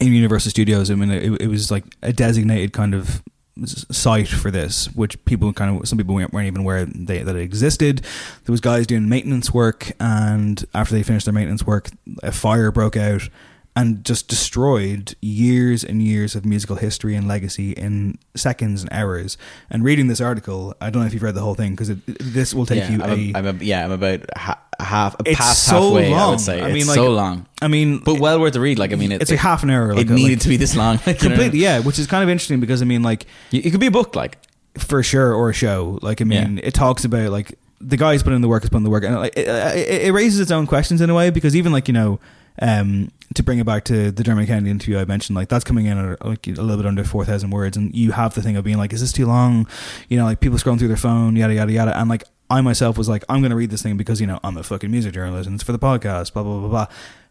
[0.00, 0.90] in Universal Studios.
[0.90, 3.22] I mean, it, it was like a designated kind of
[3.66, 7.42] site for this, which people kind of some people weren't, even aware they, that it
[7.42, 7.98] existed.
[8.44, 11.90] There was guys doing maintenance work, and after they finished their maintenance work,
[12.22, 13.28] a fire broke out
[13.76, 19.38] and just destroyed years and years of musical history and legacy in seconds and hours.
[19.70, 22.52] And reading this article, I don't know if you've read the whole thing because this
[22.52, 25.38] will take yeah, you I'm, a, a, I'm a, yeah, I'm about ha- half It's
[25.38, 26.12] past so halfway.
[26.12, 26.30] I long.
[26.30, 27.46] would say I mean, it's like- so long.
[27.62, 28.78] I mean, but well worth the read.
[28.78, 29.94] Like I mean, it, it's like half an hour.
[29.94, 30.98] Like, it needed like- to be this long.
[31.06, 31.34] Like, you know?
[31.36, 31.78] completely, yeah.
[31.78, 34.38] Which is kind of interesting because I mean, like, it could be a book, like
[34.78, 35.98] for sure, or a show.
[36.02, 38.80] Like, I mean, it talks about like the guys putting in the work is putting
[38.80, 41.30] in the work, and like it, it, it raises its own questions in a way
[41.30, 42.18] because even like you know.
[42.60, 45.86] Um, to bring it back to the Dermot Kennedy interview I mentioned, like that's coming
[45.86, 48.56] in at like a little bit under four thousand words, and you have the thing
[48.56, 49.66] of being like, "Is this too long?"
[50.08, 52.98] You know, like people scrolling through their phone, yada yada yada, and like I myself
[52.98, 55.14] was like, "I'm going to read this thing because you know I'm a fucking music
[55.14, 56.86] journalist and it's for the podcast." Blah blah blah blah.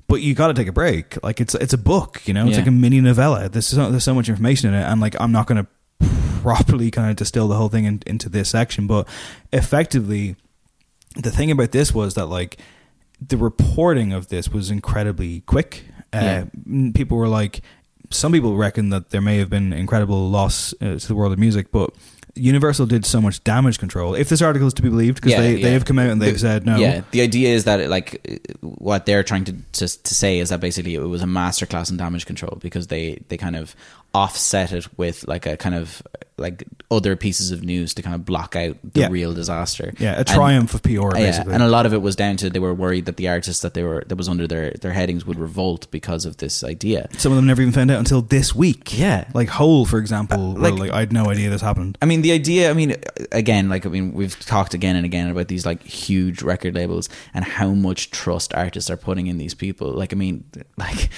[0.07, 1.21] But you got to take a break.
[1.21, 2.45] Like it's it's a book, you know.
[2.47, 2.59] It's Yeah.
[2.63, 3.47] like a mini novella.
[3.49, 6.09] There's so, there's so much information in it, and like I'm not going to
[6.41, 9.05] properly kind of distill the whole thing in, into this section, but
[9.51, 10.35] effectively,
[11.15, 12.57] the thing about this was that like
[13.25, 15.83] the reporting of this was incredibly quick.
[16.13, 17.61] Uh, m- People were like,
[18.09, 21.39] some people reckon that there may have been incredible loss uh, to the world of
[21.39, 21.91] music, but
[22.35, 24.15] Universal did so much damage control.
[24.15, 25.63] If this article is to be believed, because Yeah, they, yeah.
[25.65, 26.77] they have come out and they've The- said no.
[26.77, 30.49] Yeah, the idea is that it, like what they're trying to, to to say is
[30.49, 33.75] that basically it was a masterclass in damage control because they they kind of
[34.13, 36.01] offset it with like a kind of
[36.37, 39.07] like other pieces of news to kind of block out the Yeah.
[39.11, 39.93] real disaster.
[39.99, 41.53] Yeah, a And- triumph of PR, Yeah, basically.
[41.53, 43.73] and a lot of it was down to they were worried that the artists that
[43.73, 47.09] they were that was under their their headings would revolt because of this idea.
[47.17, 48.97] Some of them never even found out until this week.
[48.97, 49.25] Yeah.
[49.33, 51.97] Like Hole, for example, uh, where, like- like, I had no idea this happened.
[52.01, 52.69] I mean, the idea.
[52.69, 52.95] I mean,
[53.33, 57.09] again, like I mean, we've talked again and again about these like huge record labels
[57.33, 59.91] and how much trust artists are putting in these people.
[59.91, 60.45] Like, I mean,
[60.77, 61.09] like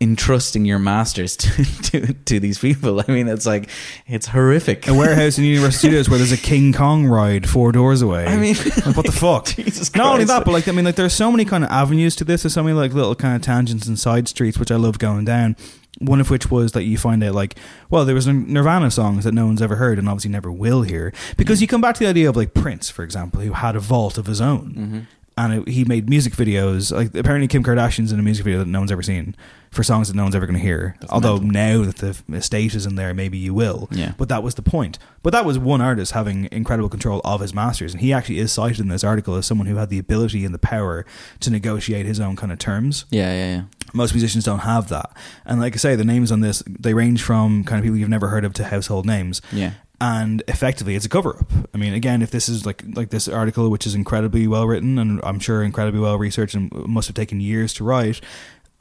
[0.00, 3.00] entrusting your masters to to, to these people.
[3.00, 3.70] I mean, it's like
[4.06, 4.86] it's horrific.
[4.88, 8.26] A warehouse in Universal Studios where there's a King Kong ride four doors away.
[8.26, 9.46] I mean, like, what the fuck?
[9.46, 12.16] Jesus Not only that, but like I mean, like there's so many kind of avenues
[12.16, 12.42] to this.
[12.42, 15.24] There's so many like little kind of tangents and side streets which I love going
[15.24, 15.56] down.
[15.98, 17.56] One of which was that you find out like,
[17.88, 21.10] well, there was Nirvana songs that no one's ever heard and obviously never will hear
[21.38, 23.80] because you come back to the idea of like Prince, for example, who had a
[23.80, 24.74] vault of his own.
[24.74, 24.98] Mm-hmm.
[25.38, 26.90] And it, he made music videos.
[26.90, 29.34] Like apparently, Kim Kardashian's in a music video that no one's ever seen
[29.70, 30.96] for songs that no one's ever going to hear.
[31.10, 33.88] Although now that the estate is in there, maybe you will.
[33.92, 34.12] Yeah.
[34.16, 34.98] But that was the point.
[35.22, 38.52] But that was one artist having incredible control of his masters, and he actually is
[38.52, 41.04] cited in this article as someone who had the ability and the power
[41.40, 43.04] to negotiate his own kind of terms.
[43.10, 43.62] Yeah, yeah, yeah.
[43.92, 45.14] Most musicians don't have that.
[45.44, 48.08] And like I say, the names on this they range from kind of people you've
[48.08, 49.42] never heard of to household names.
[49.52, 49.72] Yeah.
[50.00, 51.50] And effectively, it's a cover up.
[51.72, 54.98] I mean, again, if this is like like this article, which is incredibly well written
[54.98, 58.20] and I'm sure incredibly well researched and must have taken years to write,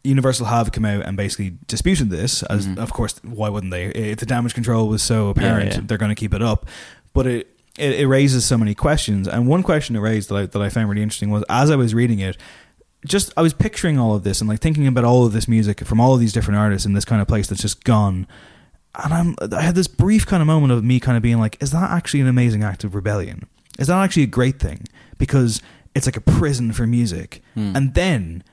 [0.03, 2.43] Universal have come out and basically disputed this.
[2.43, 3.85] As of course, why wouldn't they?
[3.87, 5.79] If the damage control was so apparent, Mm-hmm.
[5.81, 5.85] yeah.
[5.87, 6.67] they're going to keep it up.
[7.13, 7.47] But it,
[7.79, 9.25] it it raises so many questions.
[9.25, 11.77] And one question it raised that I, that I found really interesting was as I
[11.77, 12.35] was reading it,
[13.05, 15.79] just I was picturing all of this and like thinking about all of this music
[15.85, 18.27] from all of these different artists in this kind of place that's just gone.
[19.03, 21.61] And I'm I had this brief kind of moment of me kind of being like,
[21.61, 23.47] is that actually an amazing act of rebellion?
[23.77, 24.85] Is that actually a great thing?
[25.17, 25.61] Because
[25.93, 27.41] it's like a prison for music.
[27.53, 27.75] Hmm.
[27.75, 28.43] And then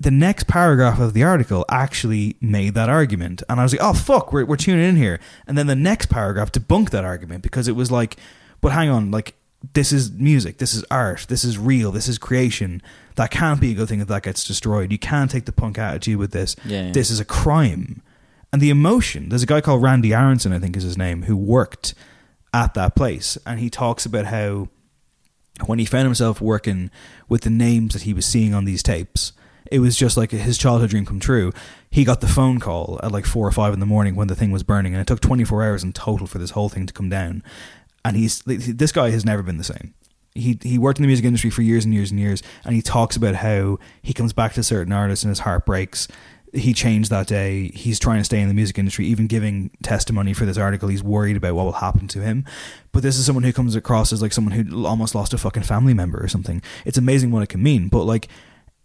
[0.00, 3.42] the next paragraph of the article actually made that argument.
[3.48, 5.18] And I was like, oh, fuck, we're, we're tuning in here.
[5.46, 8.16] And then the next paragraph debunked that argument because it was like,
[8.60, 9.34] but hang on, like,
[9.72, 12.82] this is music, this is art, this is real, this is creation.
[13.16, 14.92] That can't be a good thing if that gets destroyed.
[14.92, 16.56] You can't take the punk attitude with this.
[16.64, 16.92] Yeah, yeah.
[16.92, 18.02] This is a crime.
[18.56, 21.36] And the emotion, there's a guy called Randy Aronson, I think is his name, who
[21.36, 21.92] worked
[22.54, 23.36] at that place.
[23.44, 24.68] And he talks about how
[25.66, 26.90] when he found himself working
[27.28, 29.34] with the names that he was seeing on these tapes,
[29.70, 31.52] it was just like his childhood dream come true.
[31.90, 34.34] He got the phone call at like four or five in the morning when the
[34.34, 36.94] thing was burning, and it took 24 hours in total for this whole thing to
[36.94, 37.42] come down.
[38.06, 39.92] And he's this guy has never been the same.
[40.34, 42.80] He he worked in the music industry for years and years and years, and he
[42.80, 46.08] talks about how he comes back to certain artists and his heart breaks.
[46.56, 47.70] He changed that day.
[47.74, 50.88] He's trying to stay in the music industry, even giving testimony for this article.
[50.88, 52.44] He's worried about what will happen to him.
[52.92, 55.64] But this is someone who comes across as like someone who almost lost a fucking
[55.64, 56.62] family member or something.
[56.84, 57.88] It's amazing what it can mean.
[57.88, 58.28] But like,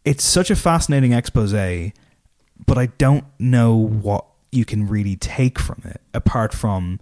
[0.04, 1.54] it's such a fascinating expose.
[1.54, 7.00] But I don't know what you can really take from it apart from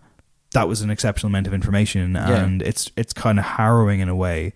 [0.53, 4.15] that was an exceptional amount of information and it's it's kind of harrowing in a
[4.15, 4.53] way.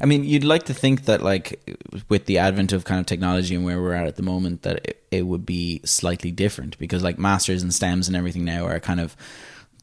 [0.00, 1.60] I mean, you'd like to think that, like,
[2.08, 4.84] with the advent of kind of technology and where we're at at the moment, that
[4.84, 8.80] it, it would be slightly different because, like, masters and stems and everything now are
[8.80, 9.16] kind of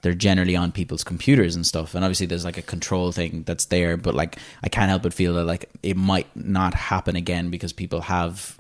[0.03, 3.65] they're generally on people's computers and stuff, and obviously there's like a control thing that's
[3.65, 3.95] there.
[3.95, 7.71] But like, I can't help but feel that like it might not happen again because
[7.71, 8.59] people have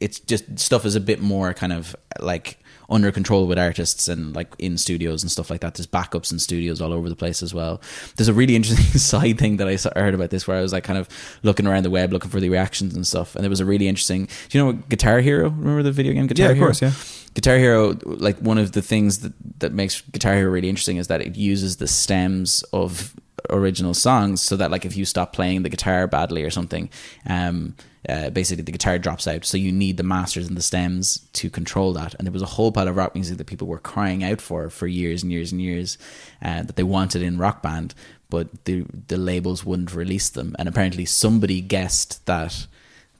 [0.00, 2.59] it's just stuff is a bit more kind of like
[2.90, 5.74] under control with artists and like in studios and stuff like that.
[5.74, 7.80] There's backups in studios all over the place as well.
[8.16, 10.84] There's a really interesting side thing that I heard about this where I was like
[10.84, 11.08] kind of
[11.42, 13.34] looking around the web looking for the reactions and stuff.
[13.36, 14.26] And there was a really interesting.
[14.48, 15.48] Do you know Guitar Hero?
[15.50, 16.66] Remember the video game Guitar Yeah, of Hero?
[16.68, 16.92] course, yeah.
[17.34, 21.06] Guitar Hero, like one of the things that, that makes Guitar Hero really interesting is
[21.06, 23.14] that it uses the stems of
[23.48, 26.90] original songs so that like if you stop playing the guitar badly or something,
[27.26, 27.74] um,
[28.08, 29.44] uh, basically the guitar drops out.
[29.44, 32.14] So you need the masters and the stems to control that.
[32.14, 34.70] And there was a whole pile of rock music that people were crying out for
[34.70, 35.98] for years and years and years
[36.42, 37.94] uh, that they wanted in Rock Band,
[38.30, 40.56] but the the labels wouldn't release them.
[40.58, 42.66] And apparently somebody guessed that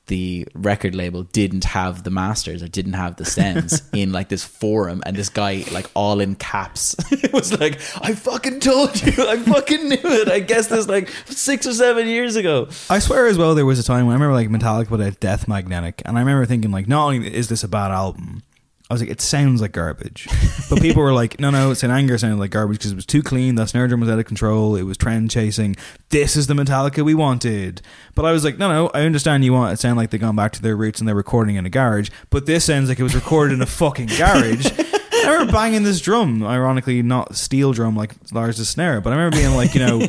[0.06, 4.42] the record label didn't have the masters or didn't have the stems in like this
[4.44, 9.12] forum and this guy like all in caps it was like i fucking told you.
[9.28, 10.28] I fucking knew it.
[10.28, 12.68] I guessed this like six or seven years ago.
[12.88, 15.20] I swear as well there was a time when I remember like Metallica put out
[15.20, 18.42] Death Magnetic and I remember thinking like not only is this a bad album
[18.90, 20.26] I was like it sounds like garbage
[20.68, 21.92] but people were like no no it's St.
[21.92, 24.24] Anger sounded like garbage because it was too clean that snare drum was out of
[24.26, 25.76] control it was trend chasing
[26.08, 27.82] this is the Metallica we wanted
[28.16, 30.36] but I was like no no I understand you want it sound like they've gone
[30.36, 33.04] back to their roots and they're recording in a garage but this sounds like it
[33.04, 34.66] was recorded in a fucking garage
[35.22, 39.36] I remember banging this drum ironically not steel drum like Lars' snare but I remember
[39.36, 40.06] being like you know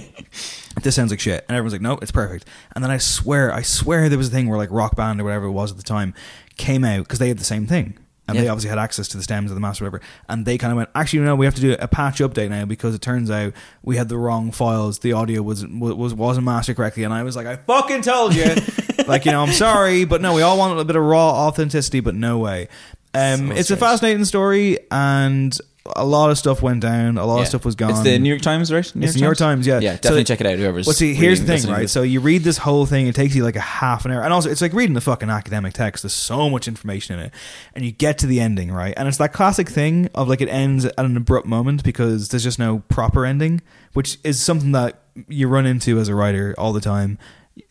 [0.81, 1.45] this sounds like shit.
[1.47, 2.45] And everyone's like, no, it's perfect.
[2.73, 5.23] And then I swear, I swear there was a thing where like Rock Band or
[5.23, 6.13] whatever it was at the time
[6.57, 7.97] came out because they had the same thing.
[8.37, 10.01] And they obviously had access to the stems of the master, whatever.
[10.27, 12.65] And they kind of went, actually, no, we have to do a patch update now
[12.65, 13.53] because it turns out
[13.83, 14.99] we had the wrong files.
[14.99, 17.03] The audio was was wasn't mastered correctly.
[17.03, 18.55] And I was like, I fucking told you.
[19.07, 21.99] like, you know, I'm sorry, but no, we all want a bit of raw authenticity,
[21.99, 22.67] but no way.
[23.13, 25.57] Um, So it's a fascinating story, and
[25.95, 27.17] a lot of stuff went down.
[27.17, 27.41] A lot Yeah.
[27.41, 27.89] of stuff was gone.
[27.89, 29.79] it's the new york times right It's the New York Times, yeah.
[29.79, 31.89] yeah So- definitely check it out whoever's Well, see, here's reading- the thing, right?
[31.89, 34.31] So you read this whole thing, it takes you like a half an hour, and
[34.31, 36.03] also it's like reading the fucking academic text.
[36.03, 37.33] There's so much information in it,
[37.75, 38.93] and you get to the ending, right?
[38.95, 42.43] And it's that classic thing of like it ends at an abrupt moment because there's
[42.43, 43.61] just no proper ending,
[43.93, 47.17] which is something that you run into as a writer all the time.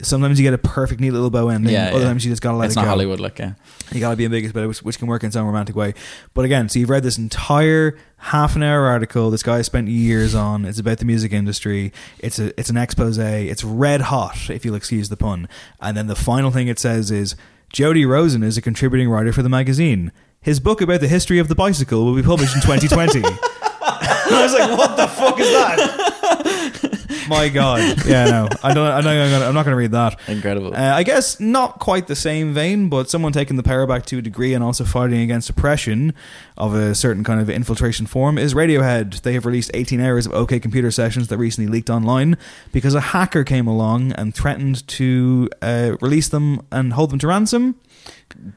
[0.03, 1.73] Sometimes you get a perfect, neat little bow ending.
[1.73, 2.05] Yeah, Other yeah.
[2.09, 2.89] times you just gotta let it's it not go.
[2.91, 3.55] hollywood like yeah
[3.93, 5.95] You gotta be ambiguous about it, which, which can work in some romantic way.
[6.35, 10.35] But again, so you've read this entire half an hour article this guy spent years
[10.35, 10.65] on.
[10.67, 11.93] It's about the music industry.
[12.19, 13.17] It's a it's an expose.
[13.19, 15.49] It's red hot, if you'll excuse the pun.
[15.81, 17.35] And then the final thing it says is
[17.73, 20.13] Jody Rosen is a contributing writer for the magazine.
[20.43, 23.23] His book about the history of the bicycle will be published in 2020.
[23.83, 26.99] I was like, what the fuck is that?
[27.31, 27.81] My God.
[28.11, 28.49] Yeah, no.
[28.65, 30.19] I don't, I don't, I'm, gonna, I'm not going to read that.
[30.27, 34.05] incredible Uh, I guess not quite the same vein, but someone taking the power back
[34.07, 36.13] to a degree and also fighting against oppression
[36.59, 39.23] of a certain kind of infiltration form is Radiohead.
[39.23, 42.37] They have released 18 hours of OK Computer sessions that recently leaked online
[42.73, 47.29] because a hacker came along and threatened to uh, release them and hold them to
[47.29, 47.77] ransom.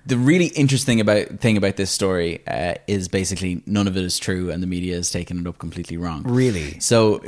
[0.05, 4.19] The really interesting about thing about this story uh, is basically none of it is
[4.19, 6.23] true, and the media has taken it up completely wrong.
[6.23, 6.79] Really?
[6.79, 7.21] So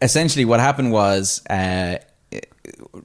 [0.00, 1.98] essentially, what happened was uh,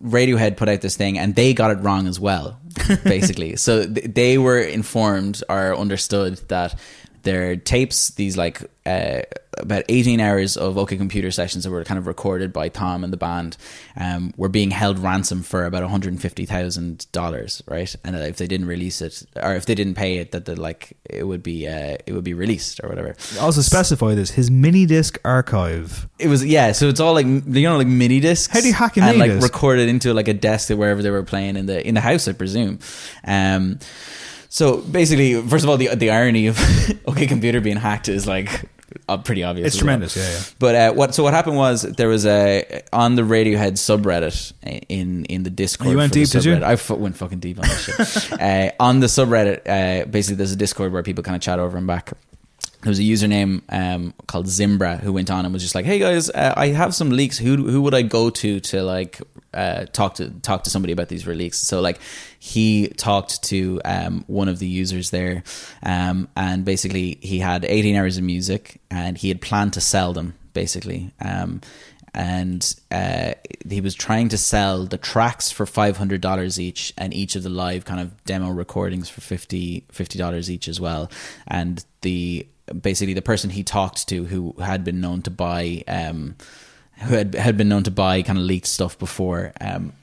[0.04, 2.60] Radiohead put out this thing, and they got it wrong as well.
[3.04, 6.80] Basically, so th- they were informed or understood that
[7.28, 9.20] their tapes, these like uh,
[9.58, 13.12] about 18 hours of OK Computer sessions that were kind of recorded by Tom and
[13.12, 13.58] the band,
[14.00, 17.94] um, were being held ransom for about 150 thousand dollars, right?
[18.06, 20.96] And if they didn't release it, or if they didn't pay it, that the like
[21.04, 23.16] it would be uh, it would be released or whatever.
[23.42, 26.08] Also specify this his mini disc archive.
[26.20, 28.54] It was yeah, so it's all like you know like mini discs.
[28.54, 29.44] How do you hack a and like disc?
[29.44, 32.30] recorded into like a desk that wherever they were playing in the in the house,
[32.30, 32.80] I presume.
[33.26, 33.80] Um,
[34.50, 36.60] so basically, first of all, the the irony of
[37.06, 38.70] OK Computer being hacked is like
[39.08, 39.68] uh, pretty obvious.
[39.68, 39.86] It's as well.
[39.86, 40.40] tremendous, yeah, yeah.
[40.60, 44.80] But uh, what so what happened was there was a on the Radiohead subreddit uh,
[44.90, 45.92] in in the Discord.
[45.92, 46.56] You went deep, did you?
[46.56, 46.92] subreddit.
[46.92, 48.42] I went fucking deep on this shit.
[48.42, 51.78] uh, on the subreddit, uh, basically, there's a Discord where people kind of chat over
[51.78, 52.14] and back.
[52.88, 56.00] There was a username um, called Zimbra who went on and was just like, "Hey
[56.00, 57.38] guys, uh, I have some leaks.
[57.38, 59.22] Who who would I go to to like
[59.54, 62.00] uh, talk to talk to somebody about these leaks?" So like
[62.40, 65.44] he talked to um, one of the users there,
[65.84, 70.14] um, and basically he had 18 hours of music, and he had planned to sell
[70.14, 71.12] them basically.
[71.20, 71.60] Um,
[72.14, 73.34] and uh,
[73.70, 77.44] he was trying to sell the tracks for five hundred dollars each, and each of
[77.44, 79.84] the live kind of demo recordings for 50
[80.18, 81.12] dollars each as well.
[81.48, 82.48] And the
[82.82, 86.36] basically the person he talked to, who had been known to buy, um,
[87.04, 89.94] who had had been known to buy kind of leaked stuff before, um,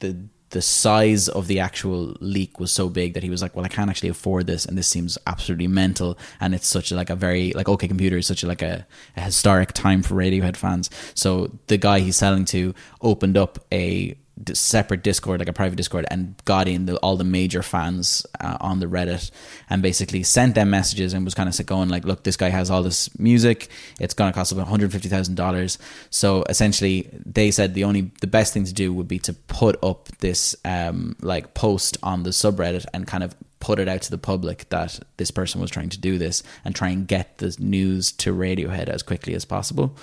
[0.00, 0.16] the
[0.50, 3.68] the size of the actual leak was so big that he was like, "Well, I
[3.68, 7.52] can't actually afford this, and this seems absolutely mental." And it's such like a very
[7.52, 8.86] like OK Computer is such like a,
[9.16, 10.90] a historic time for Radiohead fans.
[11.14, 14.16] So the guy he's selling to opened up a
[14.52, 18.56] separate Discord, like a private Discord, and got in the, all the major fans uh,
[18.60, 19.30] on the Reddit,
[19.70, 22.70] and basically sent them messages and was kind of going like, "Look, this guy has
[22.70, 23.68] all this music.
[24.00, 25.78] It's going to cost about one hundred fifty thousand dollars."
[26.10, 29.82] So essentially, they said the only the best thing to do would be to put
[29.82, 34.10] up this um, like post on the subreddit and kind of put it out to
[34.10, 37.56] the public that this person was trying to do this and try and get the
[37.58, 39.96] news to Radiohead as quickly as possible.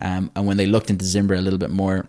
[0.00, 2.08] Um, and when they looked into Zimbra a little bit more,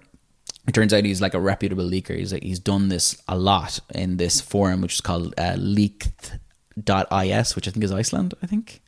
[0.68, 2.18] it turns out he's like a reputable leaker.
[2.18, 7.56] He's like, he's done this a lot in this forum, which is called uh, leaked.is,
[7.56, 8.34] which I think is Iceland.
[8.42, 8.82] I think.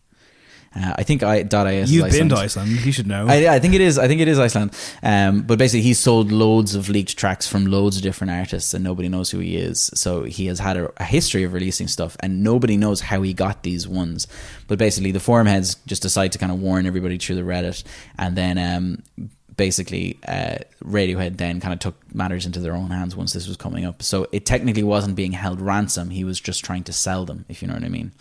[0.78, 1.92] Uh, I think I, .is.
[1.92, 2.70] You've is been to Iceland.
[2.70, 2.86] Iceland.
[2.86, 3.28] You should know.
[3.28, 3.98] I, I think it is.
[3.98, 4.78] I think it is Iceland.
[5.02, 8.84] Um, but basically, he's sold loads of leaked tracks from loads of different artists, and
[8.84, 9.90] nobody knows who he is.
[9.94, 13.34] So he has had a, a history of releasing stuff, and nobody knows how he
[13.34, 14.28] got these ones.
[14.68, 17.84] But basically, the forum heads just decide to kind of warn everybody through the Reddit,
[18.18, 23.16] and then um, basically uh, Radiohead then kind of took matters into their own hands
[23.16, 24.04] once this was coming up.
[24.04, 27.62] So it technically wasn't being held ransom; he was just trying to sell them, if
[27.62, 28.12] you know what I mean.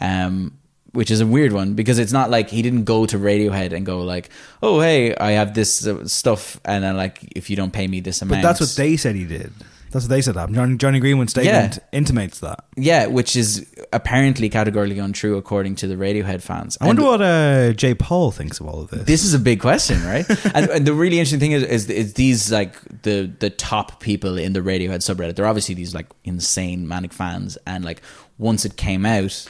[0.00, 0.58] Um,
[0.92, 3.86] which is a weird one because it's not like he didn't go to Radiohead and
[3.86, 4.28] go like,
[4.62, 8.00] "Oh, hey, I have this uh, stuff," and then like, if you don't pay me
[8.00, 9.52] this amount, but that's what they said he did.
[9.90, 10.34] That's what they said.
[10.52, 11.98] Johnny, Jonny Greenwood's statement Yeah.
[11.98, 12.64] intimates that.
[12.76, 16.78] yeah, which is apparently categorically untrue according to the Radiohead fans.
[16.80, 19.04] I wonder And- what uh, Jay Paul thinks of all of this.
[19.04, 20.24] This is a big question, right?
[20.54, 24.38] and, and the really interesting thing is, is, is these like the the top people
[24.38, 25.36] in the Radiohead subreddit.
[25.36, 28.02] They're obviously these like insane manic fans, and like
[28.38, 29.46] once it came out,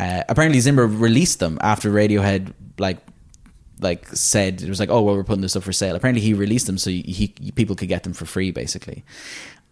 [0.00, 2.98] uh, apparently Zimmer released them after Radiohead like
[3.80, 5.94] like said it was like, oh well, we're putting this up for sale.
[5.94, 8.50] Apparently he released them so he, he people could get them for free.
[8.50, 9.04] Basically,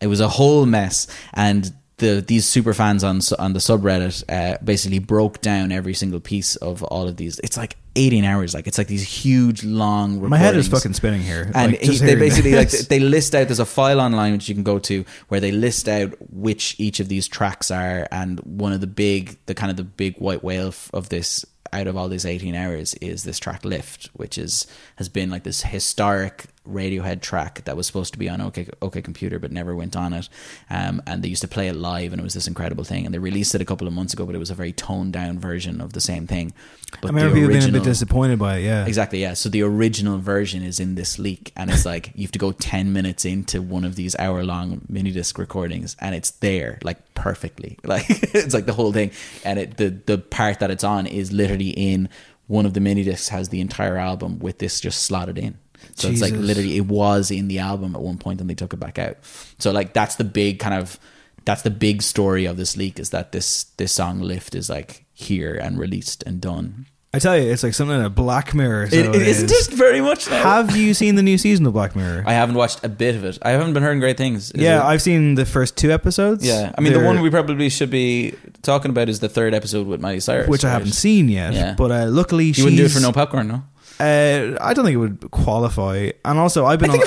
[0.01, 4.59] it was a whole mess, and the these super fans on on the subreddit uh,
[4.63, 7.39] basically broke down every single piece of all of these.
[7.41, 10.15] It's like 18 hours, like it's like these huge long.
[10.15, 10.31] Recordings.
[10.31, 11.51] My head is fucking spinning here.
[11.55, 13.49] And Like, he, they basically like they list out.
[13.49, 17.01] There's a file online which you can go to where they list out which each
[17.01, 20.45] of these tracks are, and one of the big, the kind of the big white
[20.45, 24.39] whale f- of this out of all these 18 hours is this track lift which
[24.39, 28.69] is has been like this historic radiohead track that was supposed to be on OK,
[28.83, 30.29] OK computer but never went on it
[30.71, 33.15] um, and they used to play it live and it was this incredible thing and
[33.15, 35.39] they released it a couple of months ago but it was a very toned down
[35.39, 36.53] version of the same thing
[37.01, 38.65] but I remember the people being a bit disappointed by it.
[38.65, 39.35] Yeah, Exactly, yeah.
[39.35, 42.53] So the original version is in this leak, and it's like you have to go
[42.53, 47.15] 10 minutes into one of these hour long mini disc recordings, and it's there, like
[47.15, 47.79] perfectly.
[47.87, 49.13] Like, it's like the whole thing.
[49.45, 52.09] And it, the, the part that it's on is literally in
[52.49, 55.57] one of the mini discs, has the entire album with this just slotted in.
[55.95, 58.73] So it's like literally, it was in the album at one point, and they took
[58.73, 59.17] it back out.
[59.59, 60.99] So, like, that's the big kind of.
[61.45, 65.05] That's the big story of this leak is that this this song lift is like
[65.15, 66.87] here and released and done.
[67.15, 68.91] I tell you, it's like something in a Black Mirror.
[68.91, 69.51] So It- it isn't is.
[69.51, 70.43] just very much now.
[70.43, 72.25] Have you seen the new season of Black Mirror?
[72.27, 73.39] I haven't watched a bit of it.
[73.41, 74.51] I haven't been hearing great things.
[74.51, 76.45] Is yeah, it- I've seen the first two episodes.
[76.45, 76.75] yeah.
[76.77, 79.87] I mean, the They're- one we probably should be talking about is the third episode
[79.87, 80.73] with Miley Cyrus, which I right?
[80.75, 81.55] haven't seen yet.
[81.55, 81.75] Yeah.
[81.79, 83.63] But uh, luckily, You wouldn't do it for no popcorn, no?
[83.99, 86.11] Uh, I don't think it would qualify.
[86.25, 86.99] And also, I've been on.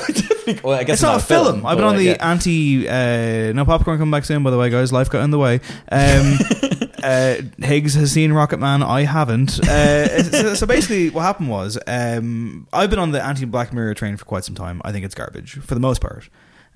[0.63, 1.63] Well, I guess it's not a film.
[1.65, 2.31] I've been on the yeah.
[2.31, 2.87] anti.
[2.87, 4.41] Uh, no popcorn coming back soon.
[4.41, 5.59] By the way, guys, life got in the way.
[5.91, 6.39] Um,
[7.03, 8.81] uh, Higgs has seen Rocket Man.
[8.81, 9.59] I haven't.
[9.59, 13.93] Uh, so, so basically, what happened was um, I've been on the anti Black Mirror
[13.93, 14.81] train for quite some time.
[14.83, 16.29] I think it's garbage for the most part.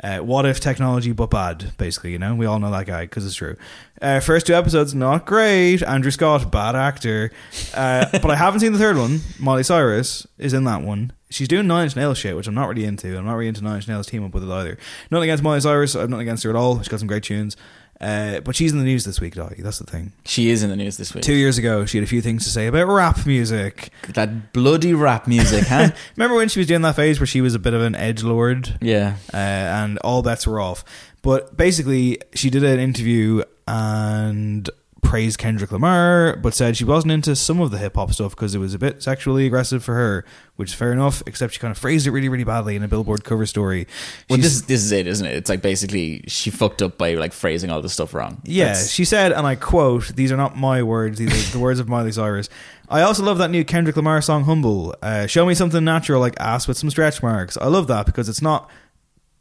[0.04, 1.72] Uh, what if technology but bad?
[1.78, 3.56] Basically, you know, we all know that guy because it's true.
[4.02, 5.82] Uh, first two episodes not great.
[5.82, 7.32] Andrew Scott, bad actor.
[7.74, 9.22] Uh, but I haven't seen the third one.
[9.40, 11.14] Molly Cyrus is in that one.
[11.30, 13.18] She's doing Nine Inch Nails shit, which I'm not really into.
[13.18, 14.78] I'm not really into Nine Inch Nails team up with it either.
[15.10, 15.96] Nothing against Molly Cyrus.
[15.96, 16.80] I'm not against her at all.
[16.80, 17.56] She's got some great tunes.
[18.04, 19.62] Uh, but she's in the news this week, Doggy.
[19.62, 20.12] That's the thing.
[20.26, 21.24] She is in the news this week.
[21.24, 23.92] Two years ago, she had a few things to say about rap music.
[24.10, 25.92] That bloody rap music, huh?
[26.18, 28.22] Remember when she was doing that phase where she was a bit of an edge
[28.22, 28.78] lord?
[28.82, 29.16] yeah.
[29.34, 30.84] uh, and all bets were off.
[31.22, 34.70] But basically, she did an interview and
[35.04, 38.56] praised Kendrick Lamar, but said she wasn't into some of the hip hop stuff because
[38.56, 40.26] it was a bit sexually aggressive for her,
[40.56, 41.22] which is fair enough.
[41.28, 43.86] Except she kind of phrased it really, really badly in a Billboard cover story.
[44.30, 45.36] Well, She's- this this is it, isn't it?
[45.36, 48.42] It's like basically she fucked up by like phrasing all the stuff wrong.
[48.46, 51.60] Yeah, That's- she said, and I quote: "These are not my words; these are the
[51.60, 52.50] words of Miley Cyrus."
[52.90, 56.36] I also love that new Kendrick Lamar song, "Humble." Uh, show me something natural, like
[56.40, 57.58] ass with some stretch marks.
[57.58, 58.70] I love that because it's not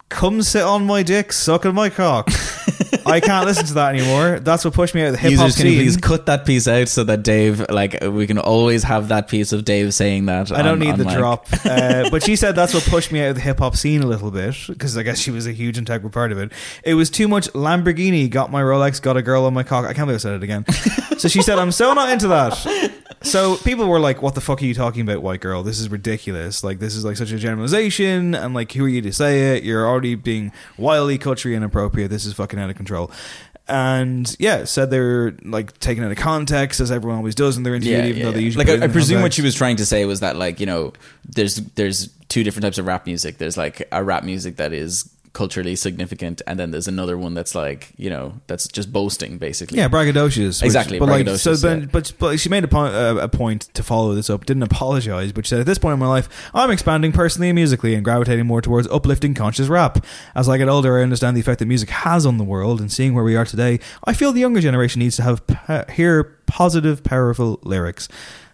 [0.09, 2.29] "come sit on my dick, suck on my cock."
[3.07, 4.39] I can't listen to that anymore.
[4.41, 5.81] That's what pushed me out of the hip hop Users, can you scene.
[5.81, 9.53] please cut that piece out so that Dave, like, we can always have that piece
[9.53, 10.53] of Dave saying that.
[10.53, 11.17] I don't on- need on the mic.
[11.17, 11.47] drop.
[11.73, 14.07] Uh, but she said that's what pushed me out of the hip hop scene a
[14.07, 16.53] little bit because I guess she was a huge integral part of it.
[16.85, 19.85] It was too much Lamborghini, got my Rolex, got a girl on my cock.
[19.87, 20.65] I can't believe I said it again.
[21.19, 22.53] so she said, I'm so not into that.
[23.25, 25.63] So people were like, what the fuck are you talking about, white girl?
[25.63, 26.63] This is ridiculous.
[26.65, 28.35] Like, this is like such a generalization.
[28.35, 29.65] And like, who are you to say it?
[29.65, 32.11] You're already being wildly culturally inappropriate.
[32.11, 33.11] This is fucking out of control.
[33.69, 37.75] And yeah, said they're like taken out of context as everyone always does in their
[37.75, 39.77] interview, Yeah, even yeah, though they usually like I, I presume what she was trying
[39.77, 40.93] to say was that like you know
[41.25, 43.39] there's there's two different types of rap music.
[43.39, 47.55] There's like a rap music that is culturally significant, and then there's another one that's
[47.55, 49.79] like you know that's just boasting basically.
[49.79, 50.61] Yeah, braggadocious.
[50.61, 51.87] which- Exactly, But like, so, but, yeah.
[51.91, 54.45] but, but she made a point, uh, a point to follow this up.
[54.47, 57.55] Didn't apologize, but she said, "At this point in my life, I'm expanding personally and
[57.55, 60.05] musically, and gravitating more towards uplifting, conscious rap.
[60.35, 62.91] As I get older, I understand the effect that music has on the world, and
[62.93, 66.25] seeing where we are today, I feel the younger generation needs to have pa- hear
[66.47, 68.09] positive, powerful lyrics."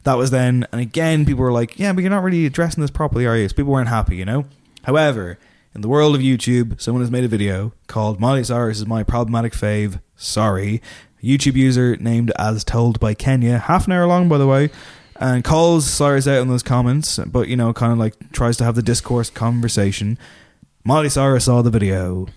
[0.05, 2.91] That was then, and again, people were like, "Yeah, but you're not really addressing this
[2.91, 4.45] properly, are you?" So people weren't happy, you know.
[4.85, 5.39] However,
[5.75, 9.03] in the world of YouTube, someone has made a video called Miley Cyrus is my
[9.03, 10.01] problematic fave.
[10.17, 10.83] Sorry.
[11.23, 14.71] A YouTube user named as told by Kenya, half an hour long by the way,
[15.17, 18.65] and calls Cyrus out in those comments, but you know, kind of like tries to
[18.65, 20.19] have the discourse conversation.
[20.85, 22.29] Miley Cyrus saw the video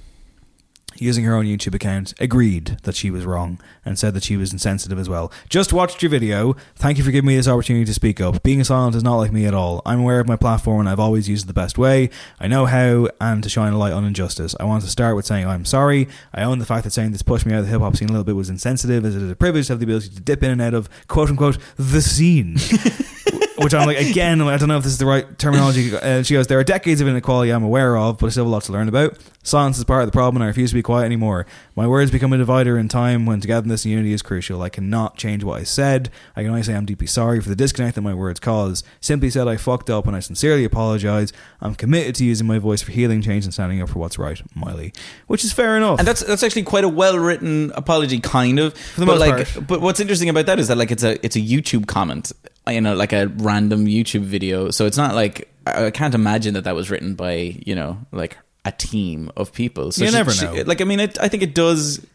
[0.95, 4.51] using her own YouTube account, agreed that she was wrong and said that she was
[4.51, 5.31] insensitive as well.
[5.49, 6.55] Just watched your video.
[6.75, 8.43] Thank you for giving me this opportunity to speak up.
[8.43, 9.81] Being silent is not like me at all.
[9.85, 12.09] I'm aware of my platform and I've always used it the best way.
[12.39, 14.55] I know how and to shine a light on injustice.
[14.59, 16.07] I want to start with saying I'm sorry.
[16.33, 18.09] I own the fact that saying this pushed me out of the hip hop scene
[18.09, 20.21] a little bit was insensitive as it is a privilege to have the ability to
[20.21, 22.57] dip in and out of quote unquote the scene.
[23.57, 25.95] Which I'm like, again, I don't know if this is the right terminology.
[25.95, 28.49] Uh, she goes, There are decades of inequality I'm aware of, but I still have
[28.49, 29.17] a lot to learn about.
[29.43, 31.45] Silence is part of the problem, and I refuse to be quiet anymore.
[31.75, 34.61] My words become a divider in time when togetherness and unity is crucial.
[34.61, 36.09] I cannot change what I said.
[36.35, 38.83] I can only say I'm deeply sorry for the disconnect that my words cause.
[38.99, 41.33] Simply said, I fucked up, and I sincerely apologize.
[41.59, 44.41] I'm committed to using my voice for healing, change, and standing up for what's right,
[44.55, 44.93] Miley.
[45.27, 45.99] Which is fair enough.
[45.99, 48.73] And that's that's actually quite a well written apology, kind of.
[48.95, 49.67] the but most like, part.
[49.67, 52.31] but what's interesting about that is that like it's a it's a YouTube comment,
[52.67, 54.69] you know, like a random YouTube video.
[54.71, 58.37] So it's not like I can't imagine that that was written by you know like
[58.65, 59.91] a team of people.
[59.91, 60.63] So You she- never she- know.
[60.65, 62.05] like I mean, it, I think it does.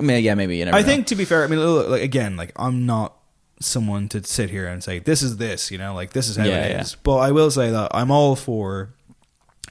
[0.00, 0.76] I mean, yeah, maybe you never.
[0.76, 0.86] I know.
[0.86, 1.60] think to be fair, I mean,
[1.90, 3.14] like again, like I'm not
[3.60, 6.44] someone to sit here and say this is this, you know, like this is how
[6.44, 6.80] Yeah, it yeah.
[6.80, 6.96] is.
[6.96, 8.90] But I will say that I'm all for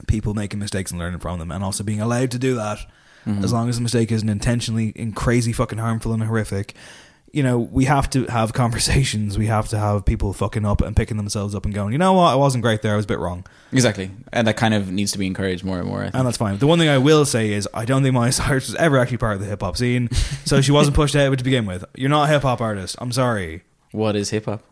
[0.06, 2.78] people making mistakes and learning from them, and also being allowed to do that
[3.26, 3.44] Mm-hmm.
[3.44, 6.74] as long as the mistake isn't intentionally and crazy fucking harmful and horrific.
[7.32, 9.38] You know, we have to have conversations.
[9.38, 12.12] We have to have people fucking up and picking themselves up and going, you know
[12.12, 12.92] what, I wasn't great there.
[12.92, 13.46] I was a bit wrong.
[13.72, 16.00] exactly, and that kind of needs to be encouraged more and more.
[16.00, 16.14] I think.
[16.16, 16.58] And that's fine.
[16.58, 19.16] The one thing I will say is I don't think Miley Cyrus was ever actually
[19.16, 20.10] part of the hip hop scene,
[20.44, 21.84] so she wasn't pushed out to begin with.
[21.96, 22.96] You're not a hip hop artist.
[22.98, 23.62] I'm sorry.
[23.92, 24.62] what is hip hop?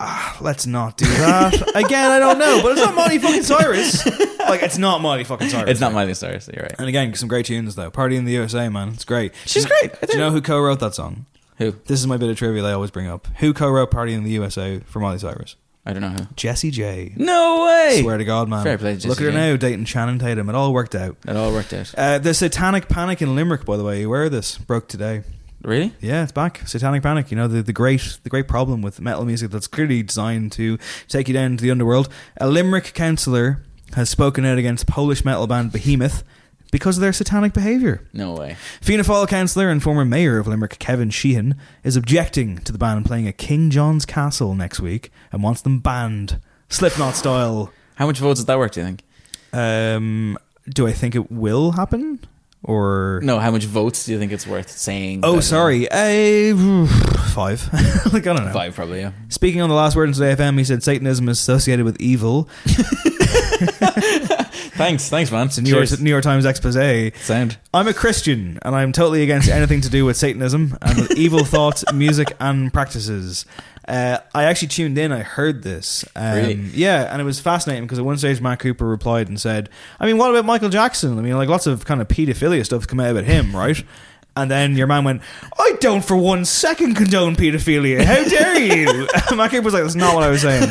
[0.00, 2.10] Ah, let's not do that again.
[2.10, 4.04] I don't know, but it's not Miley fucking Cyrus.
[4.40, 5.70] Like it's not Miley fucking Cyrus.
[5.70, 6.48] It's not Miley Cyrus.
[6.52, 6.74] You're right.
[6.78, 7.90] And again, some great tunes though.
[7.90, 9.32] Party in the USA, man, it's great.
[9.46, 9.92] She's great.
[10.02, 11.26] I Do you know who co-wrote that song?
[11.62, 11.78] Who?
[11.86, 13.26] This is my bit of trivia I always bring up.
[13.38, 15.56] Who co-wrote "Party in the USA" for Miley Cyrus?
[15.84, 16.26] I don't know who.
[16.36, 17.12] Jessie J.
[17.16, 18.00] No way.
[18.02, 18.62] Swear to God, man.
[18.62, 19.36] Fair play to Look at her J.
[19.36, 20.48] now, dating Channing Tatum.
[20.48, 21.16] It all worked out.
[21.26, 21.92] It all worked out.
[21.96, 24.58] Uh, the Satanic Panic in Limerick, by the way, you aware of this?
[24.58, 25.24] Broke today.
[25.62, 25.92] Really?
[26.00, 26.66] Yeah, it's back.
[26.68, 27.30] Satanic Panic.
[27.30, 30.78] You know the, the great the great problem with metal music that's clearly designed to
[31.08, 32.08] take you down to the underworld.
[32.40, 33.62] A Limerick councillor
[33.94, 36.24] has spoken out against Polish metal band Behemoth
[36.72, 38.02] because of their satanic behaviour.
[38.12, 38.56] No way.
[38.80, 41.54] Fianna Fáil councillor and former mayor of Limerick, Kevin Sheahan,
[41.84, 45.78] is objecting to the band playing at King John's Castle next week and wants them
[45.78, 47.70] banned, Slipknot style.
[47.94, 48.72] How much votes is that worth?
[48.72, 49.04] Do you think?
[49.52, 50.36] Um,
[50.68, 52.18] do I think it will happen?
[52.64, 53.38] Or No.
[53.38, 55.20] How much votes do you think it's worth saying?
[55.24, 55.88] Oh, that- sorry.
[55.90, 56.86] Uh,
[57.34, 57.68] five.
[58.12, 58.52] like I don't know.
[58.52, 59.00] Five, probably.
[59.00, 59.10] Yeah.
[59.28, 62.00] Speaking Speaking on the last word in today FM, he said Satanism is associated with
[62.00, 62.48] evil.
[64.74, 65.46] Thanks, thanks, man.
[65.46, 66.74] It's a New York, New York Times expose.
[67.20, 67.58] Sound.
[67.74, 71.44] I'm a Christian and I'm totally against anything to do with Satanism and with evil
[71.44, 73.44] thoughts, music, and practices.
[73.86, 75.12] Uh, I actually tuned in.
[75.12, 76.04] I heard this.
[76.16, 76.54] Um, Really?
[76.54, 79.68] Yeah, and it was fascinating because at one stage, Matt Cooper replied and said,
[80.00, 81.18] "I mean, what about Michael Jackson?
[81.18, 83.82] I mean, like lots of kind of paedophilia stuff come out about him, right?"
[84.34, 85.20] And then your man went,
[85.58, 88.02] I don't for one second condone paedophilia.
[88.02, 89.06] How dare you?
[89.36, 90.70] Mac was like, that's not what I was saying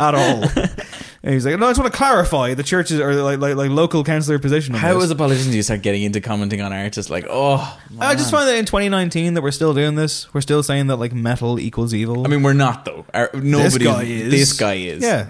[0.00, 0.42] at all.
[1.22, 3.70] And he's like, no, I just want to clarify the churches or like like, like
[3.70, 4.74] local councillor position.
[4.74, 5.04] On How this.
[5.04, 8.30] as a politician do you start getting into commenting on artists like, oh, I just
[8.30, 10.32] find that in 2019 that we're still doing this.
[10.32, 12.24] We're still saying that like metal equals evil.
[12.24, 13.04] I mean, we're not though.
[13.12, 13.58] Our, nobody.
[13.68, 14.30] this guy is.
[14.30, 15.02] This guy is.
[15.02, 15.26] Yeah.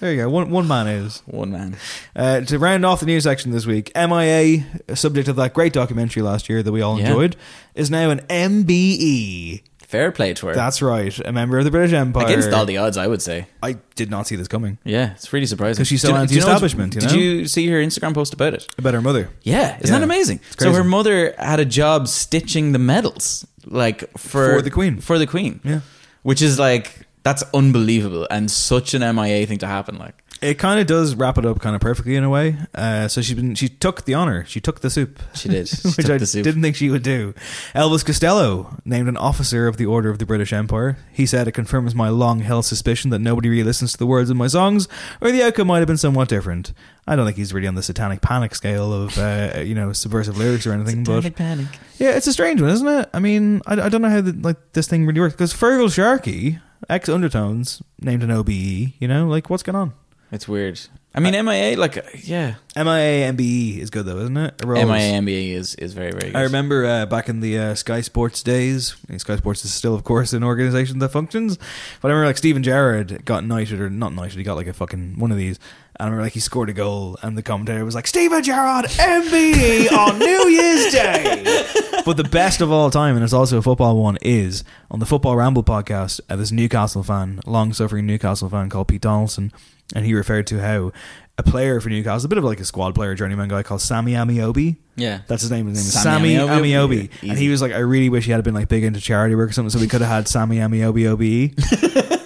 [0.00, 0.28] There you go.
[0.28, 1.22] One one man is.
[1.26, 1.76] One man.
[2.14, 6.22] Uh, to round off the news section this week, MIA, subject of that great documentary
[6.22, 7.06] last year that we all Yeah.
[7.06, 7.36] enjoyed,
[7.74, 9.62] is now an MBE.
[9.94, 10.54] Fair play to her.
[10.54, 12.24] That's right, a member of the British Empire.
[12.26, 13.46] Against all the odds, I would say.
[13.62, 14.78] I did not see this coming.
[14.84, 15.80] Yeah, it's really surprising.
[15.80, 18.14] 'Cause she's so Do you know- do you know anti-establishment, Did you see her Instagram
[18.14, 18.66] post about it?
[18.78, 19.28] About her mother.
[19.42, 19.98] Yeah, isn't Yeah.
[19.98, 20.40] that amazing?
[20.48, 20.76] It's So crazy.
[20.78, 25.00] her mother had a job stitching the medals, like for For the Queen.
[25.00, 25.60] For the Queen.
[25.64, 25.80] Yeah.
[26.22, 29.96] which is like that's unbelievable and such an MIA thing to happen.
[29.98, 30.14] Like,
[30.44, 32.56] It kind of does wrap it up kind of perfectly in a way.
[32.74, 34.44] Uh, so she's been she took the honor.
[34.46, 35.20] She took the soup.
[35.34, 35.68] She did.
[35.68, 36.44] She which took I the soup.
[36.44, 37.32] didn't think she would do.
[37.74, 40.98] Elvis Costello named an officer of the Order of the British Empire.
[41.12, 44.36] He said it confirms my long-held suspicion that nobody really listens to the words of
[44.36, 44.86] my songs,
[45.22, 46.72] or the outcome might have been somewhat different.
[47.06, 50.36] I don't think he's really on the satanic panic scale of uh, you know subversive
[50.36, 51.68] lyrics or anything, but panic.
[51.98, 53.08] yeah, it's a strange one, isn't it?
[53.14, 55.92] I mean, I, I don't know how the, like this thing really works because Feargal
[55.92, 56.58] Sharkey,
[56.90, 58.50] ex Undertones, named an OBE.
[58.50, 59.92] You know, like what's going on?
[60.34, 60.80] It's weird.
[61.14, 61.94] I mean, MIA, like,
[62.24, 64.66] yeah, MIA MBE is good though, isn't it?
[64.66, 66.36] MIA MBA is is very very good.
[66.36, 68.96] I remember uh, back in the uh, Sky Sports days.
[69.08, 71.56] I mean, Sky Sports is still, of course, an organization that functions.
[72.00, 74.38] But I remember like Steven Gerrard got knighted or not knighted.
[74.38, 75.60] He got like a fucking one of these.
[75.96, 78.86] And I remember like he scored a goal, and the commentator was like, "Steven Gerrard
[78.86, 81.44] MBE on New Year's Day."
[82.04, 85.06] but the best of all time, and it's also a football one, is on the
[85.06, 86.20] Football Ramble podcast.
[86.28, 89.52] Uh, this Newcastle fan, long-suffering Newcastle fan called Pete Donaldson,
[89.94, 90.90] and he referred to how
[91.36, 94.12] a player for Newcastle, a bit of like a squad player, journeyman guy called Sammy
[94.12, 94.76] Ameobi.
[94.96, 95.20] Yeah.
[95.26, 95.66] That's his name.
[95.66, 97.08] His name is Sammy Sammy Ameobi.
[97.10, 97.28] Ameobi.
[97.28, 99.50] And he was like, I really wish he had been like big into charity work
[99.50, 102.20] or something, so we could have had Sammy Ameobi OBE.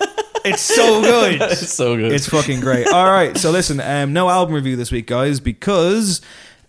[0.52, 1.40] it's so good.
[1.50, 2.12] It's so good.
[2.12, 2.88] It's fucking great.
[2.88, 6.20] All right, so listen, um, no album review this week, guys, because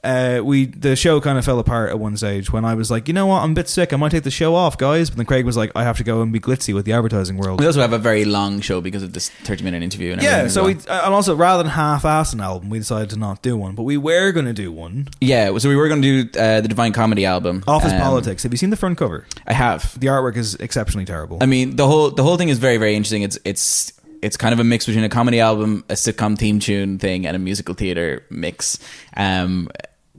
[0.03, 3.07] uh, we the show kind of fell apart at one stage when I was like,
[3.07, 3.91] you know what, I'm a bit sick.
[3.91, 5.09] I might take the show off, guys.
[5.09, 7.37] But then Craig was like, I have to go and be glitzy with the advertising
[7.37, 7.59] world.
[7.59, 10.13] we also have a very long show because of this thirty minute interview.
[10.13, 10.73] And Yeah, so well.
[10.73, 13.75] we uh, and also rather than half-ass an album, we decided to not do one,
[13.75, 15.09] but we were going to do one.
[15.19, 18.43] yeah, so we were going to do uh, the Divine Comedy album, Office Um, Politics.
[18.43, 19.25] Have you seen the front cover?
[19.47, 19.99] I have.
[19.99, 21.39] The artwork is exceptionally terrible.
[21.41, 23.23] I mean, the whole the whole thing is very very interesting.
[23.23, 26.99] It's it's it's kind of a mix between a comedy album, a sitcom theme tune
[26.99, 28.77] thing, and a musical theater mix.
[29.15, 29.69] Um,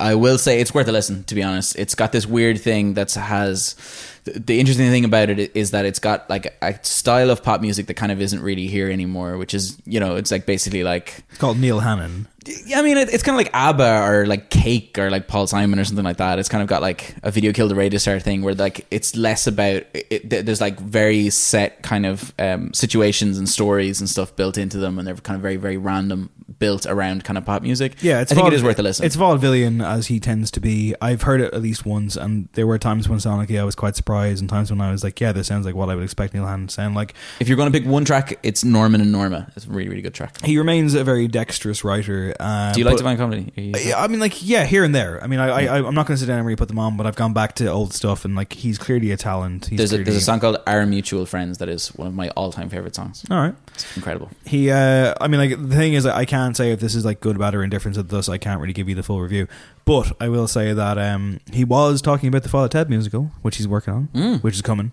[0.01, 1.25] I will say it's worth a listen.
[1.25, 3.77] To be honest, it's got this weird thing that has.
[4.25, 7.61] The, the interesting thing about it is that it's got like a style of pop
[7.61, 10.83] music that kind of isn't really here anymore, which is you know it's like basically
[10.85, 12.27] like It's called Neil Hannon.
[12.67, 15.47] yeah, I mean, it, it's kind of like ABBA or like Cake or like Paul
[15.47, 16.39] Simon or something like that.
[16.39, 19.15] It's kind of got like a video killed the radio star thing where like it's
[19.17, 24.09] less about it, th- there's like very set kind of um, situations and stories and
[24.09, 27.45] stuff built into them, and they're kind of very very random, built around kind of
[27.45, 27.97] pop music.
[28.03, 29.05] Yeah, it's I think vaud- it is worth a listen.
[29.05, 30.95] It's vaudevillian as he tends to be.
[31.01, 33.97] I've heard it at least once, and there were times when sonically I was quite
[33.97, 36.35] surprised, and times when I was like, "Yeah, this sounds like what I would expect
[36.35, 39.13] Neil Hannon to sound like." if you're going to pick one track, it's Norman and
[39.13, 39.51] Norma.
[39.57, 40.45] It's a really really good track.
[40.45, 42.35] He remains a very dexterous writer.
[42.39, 43.53] Uh, Do you like Divine Comedy?
[43.95, 45.23] I mean, like, yeah, here and there.
[45.23, 46.97] I mean, I, I, I'm not going to sit down and really put them on,
[46.97, 49.67] but I've gone back to old stuff, and like, he's clearly a talent.
[49.67, 52.29] He's There's a, there's a song called Our Mutual Friends that is one of my
[52.31, 53.25] all time favorite songs.
[53.31, 53.55] All right.
[53.75, 54.31] It's incredible.
[54.45, 57.21] He, uh, I mean, like, the thing is, I can't say if this is like
[57.21, 59.47] good, bad, or indifference, thus, I can't really give you the full review.
[59.85, 63.57] But I will say that um, he was talking about the Father Ted musical, which
[63.57, 64.43] he's working on, Mm.
[64.43, 64.93] which is coming.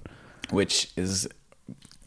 [0.49, 1.27] Which is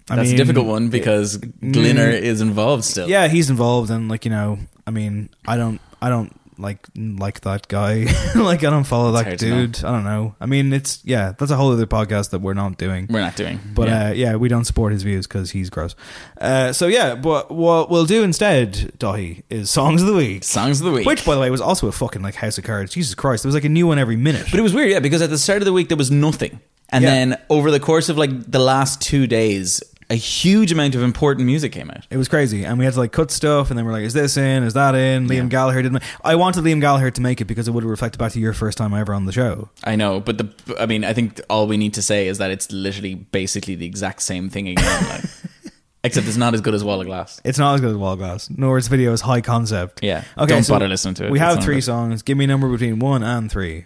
[0.08, 3.08] I that's mean, a difficult one because mm, Glinner is involved still.
[3.08, 7.40] Yeah, he's involved, and like you know, I mean, I don't, I don't like like
[7.42, 8.06] that guy.
[8.34, 9.84] like I don't follow It's that hard to dude.
[9.84, 10.34] I don't know.
[10.40, 13.06] I mean, it's yeah, that's a whole other podcast that we're not doing.
[13.10, 13.60] We're not doing.
[13.74, 14.06] But yeah.
[14.06, 15.94] uh, yeah, we don't support his views because he's gross.
[16.40, 20.44] Uh, so yeah, but what we'll do instead, Daithí, is songs of the week.
[20.44, 21.06] songs of the week.
[21.06, 22.92] Which, by the way, was also a fucking like House of Cards.
[22.92, 24.46] Jesus Christ, there was like a new one every minute.
[24.50, 26.60] But it was weird, yeah, because at the start of the week there was nothing.
[26.92, 27.10] And Yeah.
[27.10, 29.80] then over the course of like the last two days,
[30.10, 32.04] a huge amount of important music came out.
[32.10, 34.12] It was crazy, and we had to like cut stuff, and then we're like, "Is
[34.12, 34.62] this in?
[34.64, 35.44] Is that in?" Liam Yeah.
[35.48, 36.02] Gallagher didn't.
[36.24, 38.52] I wanted Liam Gallagher to make it because it would have reflected back to your
[38.52, 39.70] first time ever on the show.
[39.84, 42.50] I know, but the I mean, I think all we need to say is that
[42.50, 45.08] it's literally basically the exact same thing again.
[45.08, 45.24] like,
[46.04, 47.40] except it's not as good as Wall of Glass.
[47.44, 50.02] It's not as good as Wall of Glass, nor its video is high concept.
[50.02, 50.24] Yeah.
[50.36, 51.30] Okay, Don't so bother listening to it.
[51.30, 51.84] We It's have three good.
[51.84, 52.22] songs.
[52.22, 53.84] Give me a number between one and three.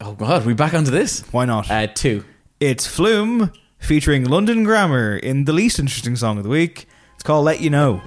[0.00, 1.20] Oh god, we back onto this?
[1.30, 1.70] Why not?
[1.70, 2.24] Uh two.
[2.58, 3.52] It's Flume
[3.82, 6.86] featuring London Grammar in the least interesting song of the week.
[7.14, 8.00] It's called Let You Know.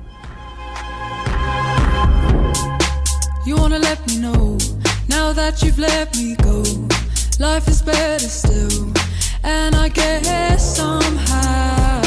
[3.46, 4.58] You wanna let me know
[5.08, 6.64] now that you've let me go.
[7.40, 8.92] life is better still.
[9.44, 12.02] And I guess somehow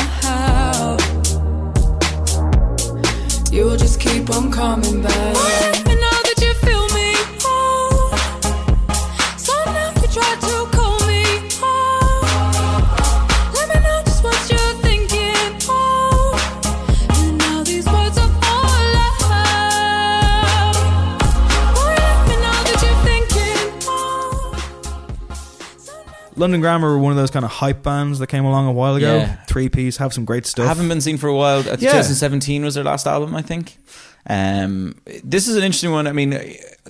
[3.53, 5.88] you'll just keep on coming back.
[26.39, 28.95] London Grammar were one of those kind of hype bands that came along a while
[28.97, 29.19] ago.
[29.19, 29.37] Yeah.
[29.47, 30.67] Three piece, have some great stuff.
[30.67, 31.61] haven't been seen for a while.
[31.61, 31.93] Uh, Yeah.
[31.93, 33.77] 2017 was their last album, I think.
[34.29, 36.07] Um, this is an interesting one.
[36.07, 36.39] I mean,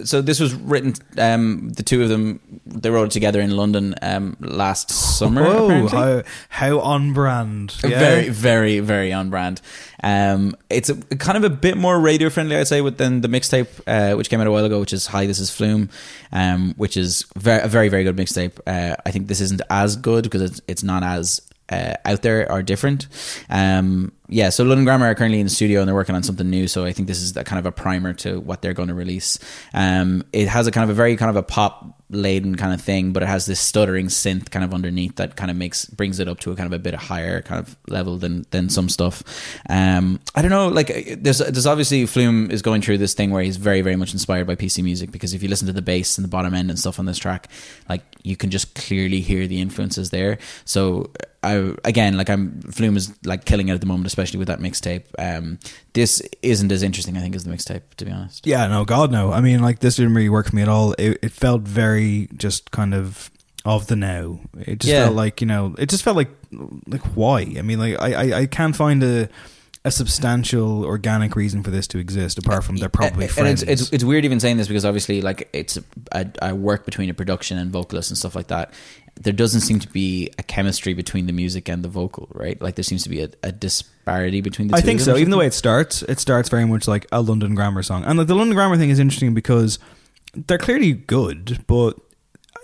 [0.04, 0.94] so this was written.
[1.16, 5.42] Um, the two of them they wrote it together in London um, last summer.
[5.44, 7.74] Oh, how, how on brand.
[7.82, 7.98] Yeah.
[7.98, 9.60] Very, very, very on brand.
[10.02, 13.28] Um, it's a, kind of a bit more radio friendly, I'd say, with than the
[13.28, 15.90] mixtape, uh, which came out a while ago, which is "Hi, this is Flume,"
[16.32, 18.58] um, which is very, a very, very good mixtape.
[18.66, 21.40] Uh, I think this isn't as good because it's, it's not as
[21.70, 23.06] uh, out there or different.
[23.48, 26.48] Um, yeah, so London Grammar are currently in the studio and they're working on something
[26.48, 26.68] new.
[26.68, 29.38] So I think this is kind of a primer to what they're going to release.
[29.72, 32.80] Um, it has a kind of a very kind of a pop laden kind of
[32.80, 36.18] thing, but it has this stuttering synth kind of underneath that kind of makes brings
[36.18, 38.88] it up to a kind of a bit higher kind of level than than some
[38.88, 39.22] stuff.
[39.68, 43.42] Um, I don't know, like there's there's obviously Flume is going through this thing where
[43.42, 46.16] he's very very much inspired by PC music because if you listen to the bass
[46.16, 47.48] and the bottom end and stuff on this track,
[47.88, 50.38] like you can just clearly hear the influences there.
[50.64, 51.10] So
[51.42, 54.58] I again like I'm Flume is like killing it at the moment, especially with that
[54.58, 55.04] mixtape.
[55.18, 55.58] Um,
[55.92, 58.46] this isn't as interesting, I think, as the mixtape, to be honest.
[58.46, 59.32] Yeah, no, God, no.
[59.32, 60.92] I mean, like, this didn't really work for me at all.
[60.94, 63.30] It, it felt very just kind of
[63.64, 64.40] of the now.
[64.58, 65.04] It just Yeah.
[65.04, 66.30] felt like, you know, it just felt like,
[66.86, 67.40] like, why?
[67.56, 69.28] I mean, like, I, I, I can't find a,
[69.84, 73.62] a substantial organic reason for this to exist apart from they're probably and friends.
[73.62, 75.78] it's, it's it's weird even saying this because obviously like it's
[76.12, 78.72] a, a work between a production and vocalist and stuff like that.
[79.20, 82.60] There doesn't seem to be a chemistry between the music and the vocal, right?
[82.60, 84.78] Like there seems to be a, a disparity between the two.
[84.78, 85.16] I think so.
[85.16, 88.18] Even the way it starts, it starts very much like a London Grammar song, and
[88.18, 89.78] like the London Grammar thing is interesting because
[90.34, 91.98] they're clearly good, but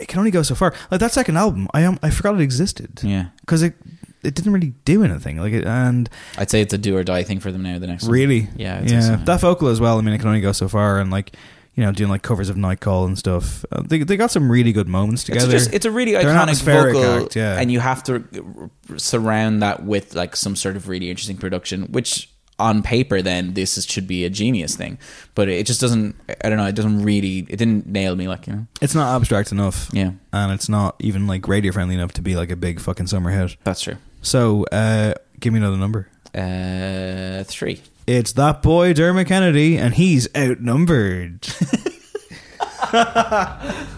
[0.01, 0.75] it can only go so far.
[0.91, 3.01] Like that second album, I am I forgot it existed.
[3.03, 3.27] Yeah.
[3.41, 3.75] because it
[4.23, 5.39] it didn't really do anything.
[5.39, 6.09] Like it, and
[6.39, 7.79] I'd say it's a do or die thing for them now.
[7.79, 8.13] The next one.
[8.13, 9.99] really, yeah, I'd yeah, that vocal as well.
[9.99, 11.37] I mean, it can only go so far, and like
[11.75, 13.65] you know, doing like covers of Nightcall and stuff.
[13.73, 15.45] Uh, they they got some really good moments together.
[15.47, 17.59] It's just it's a really They're iconic vocal, act, yeah.
[17.59, 18.25] and you have to
[18.61, 23.55] r- surround that with like some sort of really interesting production, which on paper then
[23.55, 24.99] this is, should be a genius thing,
[25.35, 26.15] but it just doesn't.
[26.45, 26.67] I don't know.
[26.67, 27.39] It doesn't really.
[27.49, 28.29] It didn't nail me.
[28.29, 28.67] Like you know.
[28.81, 29.91] It's not abstract enough.
[29.93, 30.13] Yeah.
[30.33, 33.31] And it's not even like radio friendly enough to be like a big fucking summer
[33.31, 33.57] hit.
[33.65, 33.97] That's true.
[34.23, 36.09] So, uh, give me another number.
[36.35, 37.83] Uh, three.
[38.07, 41.41] It's that boy Dermot Kennedy, and he's outnumbered.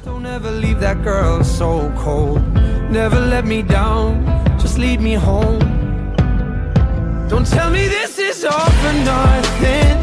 [0.05, 2.41] Don't ever leave that girl so cold.
[2.89, 4.25] Never let me down,
[4.61, 5.59] just lead me home.
[7.29, 9.99] Don't tell me this is all for nothing.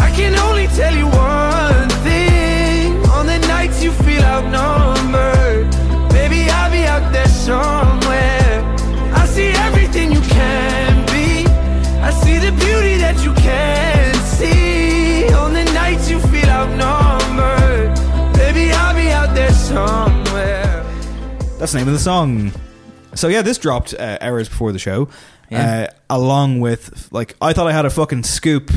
[0.00, 2.96] I can only tell you one thing.
[3.10, 5.70] On the nights you feel outnumbered,
[6.10, 8.05] baby, I'll be out there somewhere.
[21.58, 22.52] That's the name of the song.
[23.14, 25.08] So yeah, this dropped uh, hours before the show,
[25.50, 25.88] Yeah.
[26.10, 28.70] uh, along with like I thought I had a fucking scoop.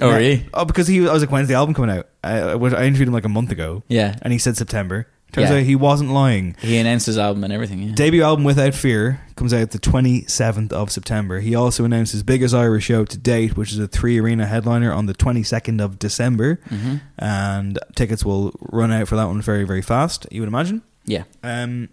[0.00, 0.46] Oh, really?
[0.54, 2.08] Oh, because he I was like, when's the album coming out?
[2.24, 3.82] I, I was- I interviewed him like a month ago.
[3.88, 4.16] Yeah.
[4.22, 5.06] and he said September.
[5.32, 5.56] Turns Yeah.
[5.56, 6.56] out he wasn't lying.
[6.62, 7.82] He announced his album and everything.
[7.82, 7.94] Yeah.
[7.94, 11.40] Debut album Without Fear comes out the 27th of September.
[11.40, 14.90] He also announced his biggest Irish show to date, which is a three arena headliner
[14.92, 16.58] on the 22nd of December.
[16.70, 17.02] Mhm.
[17.18, 20.80] And tickets will run out for that one very, very fast, you would imagine.
[21.08, 21.24] Yeah.
[21.42, 21.88] Um,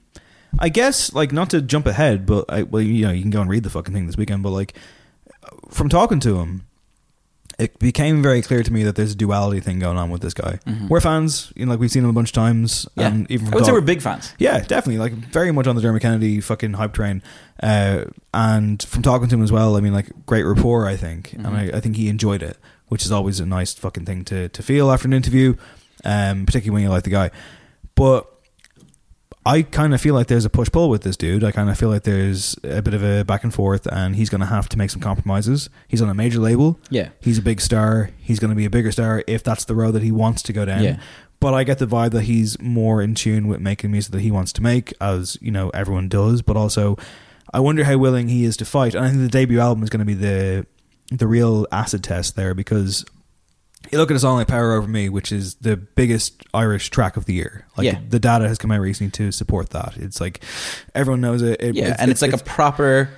[0.60, 3.42] I guess, like, not to jump ahead, but I, well, you know, you can go
[3.42, 4.78] and read the fucking thing this weekend, but like,
[5.70, 6.66] from talking to him,
[7.58, 10.34] it became very clear to me that there's a duality thing going on with this
[10.34, 10.60] guy.
[10.68, 10.90] Mhm.
[10.90, 13.08] We're fans, you know, like we've seen him a bunch of times, Yeah.
[13.08, 14.34] and even I would say we're big fans.
[14.38, 14.98] yeah, definitely.
[14.98, 17.22] Like very much on the Dermot Kennedy fucking hype train.
[17.64, 21.32] Uh, and from talking to him as well, I mean, like great rapport, I think,
[21.34, 21.74] and Mhm.
[21.74, 22.58] I, I think he enjoyed it,
[22.90, 25.56] which is always a nice fucking thing to to feel after an interview,
[26.04, 27.32] um, particularly when you like the guy.
[27.96, 28.28] But
[29.48, 31.44] I kind of feel like there's a push pull with this dude.
[31.44, 34.30] I kind of feel like there's a bit of a back and forth, and he's
[34.30, 35.70] going to have to make some compromises.
[35.88, 36.80] He's on a major label.
[36.90, 37.10] Yeah.
[37.22, 38.10] He's a big star.
[38.18, 40.54] He's going to be a bigger star if that's the road that he wants to
[40.54, 40.84] go down.
[40.84, 41.00] Yeah.
[41.40, 44.32] But I get the vibe that he's more in tune with making music that he
[44.32, 46.42] wants to make, as you know everyone does.
[46.42, 46.98] But also,
[47.54, 48.96] I wonder how willing he is to fight.
[48.96, 50.66] And I think the debut album is going to be the
[51.12, 53.06] the real acid test there because
[53.92, 57.26] you look at song like "Power Over Me," which is the biggest Irish track of
[57.26, 57.66] the year.
[57.78, 58.00] Like Yeah.
[58.10, 59.98] the data has come out recently to support that.
[59.98, 60.44] It's like
[60.94, 61.62] everyone knows it.
[61.62, 63.10] It- yeah, and it's, like a proper,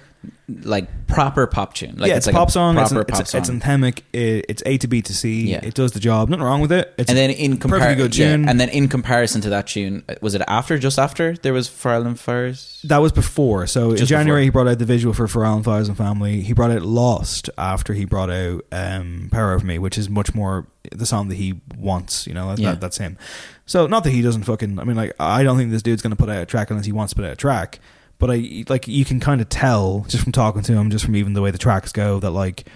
[0.64, 1.98] like proper pop tune.
[1.98, 2.78] Like yeah, it's, like a pop song.
[2.78, 3.42] It's, an- pop it's, song.
[3.42, 4.02] it's anthemic.
[4.14, 5.50] It, it's A to B to C.
[5.50, 5.60] Yeah.
[5.62, 6.30] It does the job.
[6.30, 6.94] Nothing wrong with it.
[6.98, 8.48] It's and then in comparison, good tune.
[8.48, 10.78] and then in comparison to that tune, uh, was it after?
[10.78, 12.82] Just after there was For Island Fires.
[12.86, 13.68] that was before.
[13.68, 14.44] So in January, before.
[14.44, 16.42] he brought out the visual for For Island Fires and Family.
[16.42, 20.34] He brought out Lost after he brought out um, Power Over Me, which is much
[20.34, 22.26] more the song that he wants.
[22.26, 22.72] You know, that, Yeah.
[22.72, 23.18] that, that's him.
[23.66, 24.80] So not that he doesn't fucking.
[24.80, 26.86] I mean, like I don't think this dude's going to put out a track unless
[26.86, 27.80] he wants to put out a track.
[28.20, 31.16] But I like you can kind of tell just from talking to him, just from
[31.16, 32.68] even the way the tracks go, that like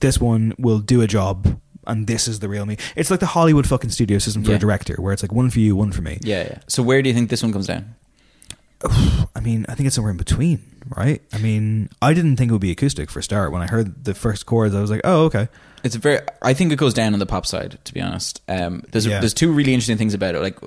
[0.00, 1.60] this one will do a job.
[1.86, 2.76] And this is the real me.
[2.94, 4.56] It's like the Hollywood fucking studio system for Yeah.
[4.56, 6.18] a director, where it's like one for you, one for me.
[6.22, 6.58] Yeah, yeah.
[6.68, 7.94] So where do you think this one comes down?
[9.36, 10.60] I mean, I think it's somewhere in between,
[10.96, 11.20] right?
[11.32, 13.50] I mean, I didn't think it would be acoustic for a start.
[13.52, 15.48] When I heard the first chords, I was like, oh, okay.
[15.82, 16.20] It's a very.
[16.42, 17.78] I think it goes down on the pop side.
[17.84, 19.20] To be honest, um, there's Yeah.
[19.20, 20.40] there's two really interesting things about it.
[20.40, 20.58] Like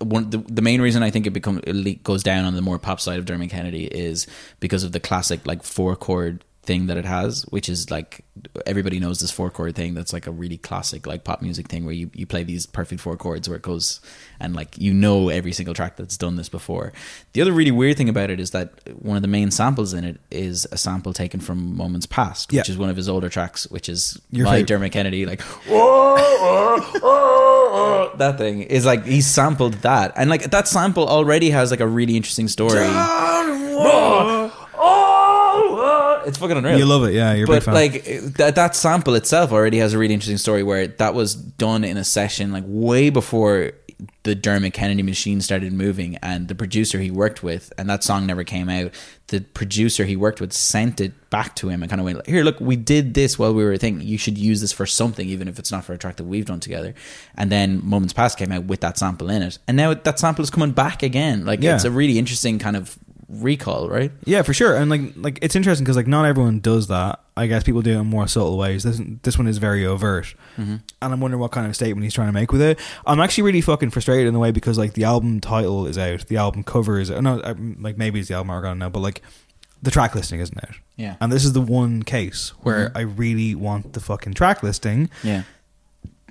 [0.00, 2.78] one, the, the main reason I think it become it goes down on the more
[2.78, 4.26] pop side of Dermot Kennedy is
[4.60, 8.24] because of the classic like four chord thing that it has, which is like
[8.66, 9.94] everybody knows this four chord thing.
[9.94, 13.00] That's like a really classic like pop music thing where you you play these perfect
[13.00, 14.00] four chords where it goes
[14.40, 16.92] and like you know every single track that's done this before.
[17.32, 18.70] The other really weird thing about it is that
[19.00, 22.56] one of the main samples in it is a sample taken from Moments Past, which
[22.68, 22.72] Yeah.
[22.72, 24.68] is one of his older tracks, which is Your by favorite.
[24.68, 25.40] Dermot Kennedy, like
[28.18, 31.86] that thing is like he sampled that, and like that sample already has like a
[31.86, 32.86] really interesting story.
[36.26, 36.78] It's fucking unreal.
[36.78, 37.32] You love it, yeah.
[37.34, 38.04] You're but like
[38.36, 41.96] that that sample itself already has a really interesting story where that was done in
[41.96, 43.72] a session like way before
[44.24, 48.26] the Dermot Kennedy machine started moving and the producer he worked with and that song
[48.26, 48.92] never came out
[49.28, 52.44] the producer he worked with sent it back to him and kind of went here
[52.44, 55.48] look we did this while we were thinking you should use this for something even
[55.48, 56.94] if it's not for a track that we've done together
[57.36, 60.42] and then Moments Past came out with that sample in it and now that sample
[60.42, 61.76] is coming back again like Yeah.
[61.76, 62.98] it's a really interesting kind of
[63.28, 64.76] recall right yeah, for sure.
[64.76, 67.20] And like, like it's interesting because like not everyone does that.
[67.36, 68.82] I guess people do it in more subtle ways.
[68.84, 70.76] This this one is very overt, Mm-hmm.
[71.02, 72.78] and I'm wondering what kind of statement he's trying to make with it.
[73.04, 76.26] I'm actually really fucking frustrated in a way because like the album title is out,
[76.28, 79.00] the album cover is no, I- like maybe it's the album I don't know, but
[79.00, 79.22] like
[79.82, 80.76] the track listing isn't out.
[80.96, 81.16] Yeah.
[81.20, 82.92] and this is the one case where Mhm.
[82.96, 85.10] I really want the fucking track listing.
[85.22, 85.42] yeah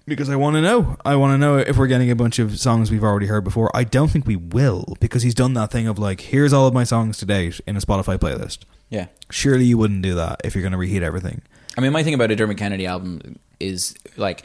[0.07, 0.97] because I want to know.
[1.03, 3.71] I want to know if we're getting a bunch of songs we've already heard before.
[3.75, 6.73] I don't think we will because he's done that thing of like, here's all of
[6.73, 8.59] my songs to date in a Spotify playlist.
[8.89, 11.41] yeah Surely you wouldn't do that if you're going to reheat everything.
[11.77, 14.43] I mean, my thing about a Dermot Kennedy album is like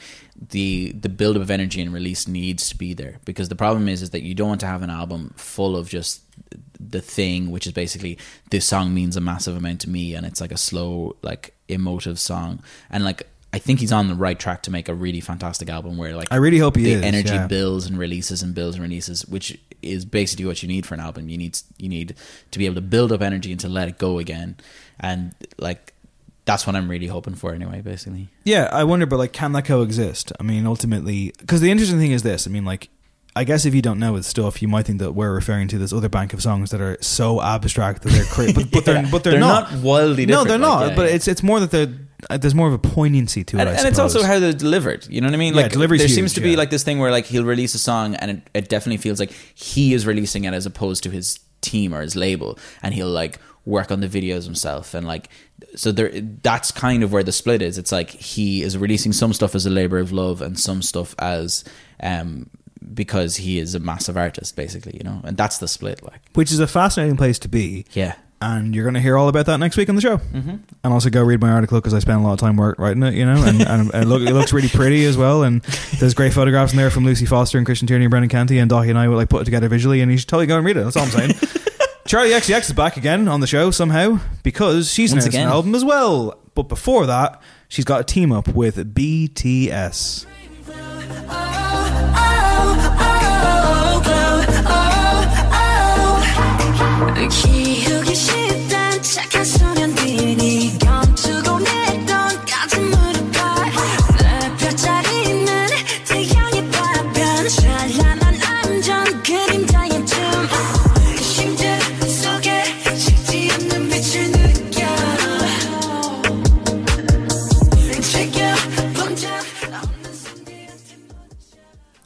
[0.50, 4.02] the the buildup of energy and release needs to be there because the problem is
[4.02, 6.22] is that you don't want to have an album full of just
[6.80, 8.18] the thing, which is basically
[8.50, 12.18] this song means a massive amount to me, and it's like a slow, like emotive
[12.18, 13.26] song, and like.
[13.52, 16.28] I think he's on the right track to make a really fantastic album where like
[16.30, 17.46] I really hope he the is, energy yeah.
[17.48, 21.00] builds and releases and builds and releases, which is basically what you need for an
[21.00, 21.28] album.
[21.28, 22.14] You need you need
[22.52, 24.56] to be able to build up energy and to let it go again,
[25.00, 25.94] and like
[26.44, 27.80] that's what I'm really hoping for anyway.
[27.80, 30.32] Basically, Yeah, I wonder, but like, can that coexist?
[30.38, 32.46] I mean, ultimately, because the interesting thing is this.
[32.46, 32.88] I mean, like,
[33.36, 35.78] I guess if you don't know his stuff, you might think that we're referring to
[35.78, 39.06] this other bank of songs that are so abstract that they're crazy, but, but they're
[39.10, 39.72] but they're, They're not.
[39.72, 40.88] not wildly No, they're like, not.
[40.90, 41.14] yeah, but yeah.
[41.16, 41.94] it's it's more that they're
[42.28, 43.60] there's more of a poignancy to it.
[43.60, 45.06] and, and it's also how they're delivered.
[45.08, 45.54] You know what I mean?
[45.54, 46.58] Yeah, Like delivery's there huge, seems to be yeah.
[46.58, 49.32] like this thing where like he'll release a song and it, it definitely feels like
[49.54, 53.38] he is releasing it as opposed to his team or his label, and he'll like
[53.66, 55.28] work on the videos himself and like
[55.76, 56.10] so there
[56.42, 59.66] that's kind of where the split is it's like he is releasing some stuff as
[59.66, 61.62] a labor of love and some stuff as
[62.02, 62.48] um
[62.94, 66.50] because he is a massive artist basically you know and that's the split like which
[66.50, 67.84] is a fascinating place to be.
[67.92, 70.16] yeah and you're going to hear all about that next week on the show.
[70.16, 70.56] Mm-hmm.
[70.82, 73.02] And also go read my article because I spent a lot of time work writing
[73.02, 75.42] it, you know, and, and it, look, it looks really pretty as well.
[75.42, 75.62] And
[75.98, 78.70] there's great photographs in there from Lucy Foster and Christian Tierney and Brendan Canty, and
[78.70, 80.64] Daithí and I will like put it together visually, and you should totally go and
[80.64, 80.84] read it.
[80.84, 81.30] That's all I'm saying.
[82.08, 85.74] Charli XCX is back again on the show somehow because she's Once announced an album
[85.74, 86.38] as well.
[86.54, 90.26] But before that, she's got a team up with BTS.
[97.28, 97.59] 키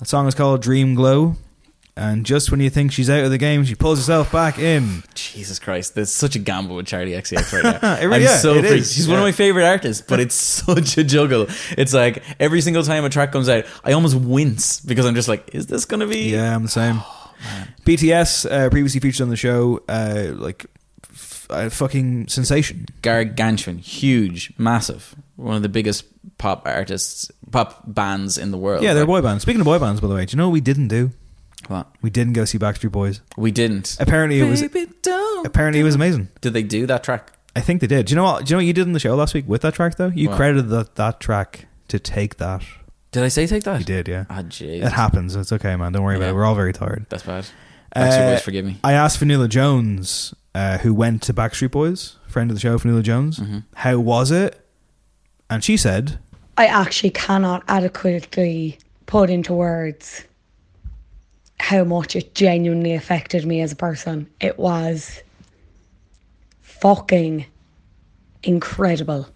[0.04, 1.34] That song is called Dream Glow.
[1.96, 5.02] and just when you think she's out of the game, she pulls herself back in.
[5.14, 7.94] Jesus Christ, there's such a gamble with Charli XCX right now.
[7.98, 8.74] It really- I'm yeah, so it freaked.
[8.82, 8.92] is.
[8.92, 10.34] She's one of my favorite artists, but it's
[10.66, 11.46] such a juggle.
[11.78, 15.26] It's like every single time a track comes out, I almost wince because I'm just
[15.26, 16.32] like, is this gonna be?
[16.32, 16.96] Yeah, I'm the same.
[16.98, 17.32] Oh,
[17.86, 20.66] BTS uh, previously featured on the show, uh, like
[21.04, 22.84] f- a fucking sensation.
[23.00, 26.04] Gargantuan, huge, massive, one of the biggest
[26.38, 28.82] pop artists, pop bands in the world.
[28.82, 29.42] Yeah, they're a Like, boy band.
[29.42, 31.10] Speaking of boy bands, by the way, do you know what we didn't do?
[31.68, 31.88] What?
[32.02, 33.20] We didn't go see Backstreet Boys.
[33.36, 33.96] We didn't.
[33.98, 35.46] Apparently, it was Baby, don't.
[35.46, 36.28] apparently it was amazing.
[36.42, 37.32] Did they do that track?
[37.56, 38.06] I think they did.
[38.06, 38.44] Do you know what?
[38.44, 40.08] Do you know what you did in the show last week with that track though?
[40.14, 40.36] You What?
[40.36, 42.62] credited that that track to take that.
[43.12, 43.78] Did I say take that?
[43.78, 44.24] You did, yeah.
[44.28, 44.84] Ah, jeez.
[44.84, 45.36] It happens.
[45.36, 45.92] It's okay, man.
[45.92, 46.30] Don't worry about Yeah.
[46.32, 46.34] it.
[46.34, 47.06] We're all very tired.
[47.08, 47.46] That's bad.
[47.96, 48.78] Backstreet Uh, Boys, forgive me.
[48.82, 53.02] I asked Vanilla Jones, uh, who went to Backstreet Boys, friend of the show, Vanilla
[53.02, 53.58] Jones, Mm-hmm.
[53.76, 54.63] how was it?
[55.54, 56.18] And she said,
[56.58, 58.76] I actually cannot adequately
[59.06, 60.24] put into words
[61.60, 64.28] how much it genuinely affected me as a person.
[64.40, 65.22] It was
[66.60, 67.46] fucking
[68.42, 69.28] incredible.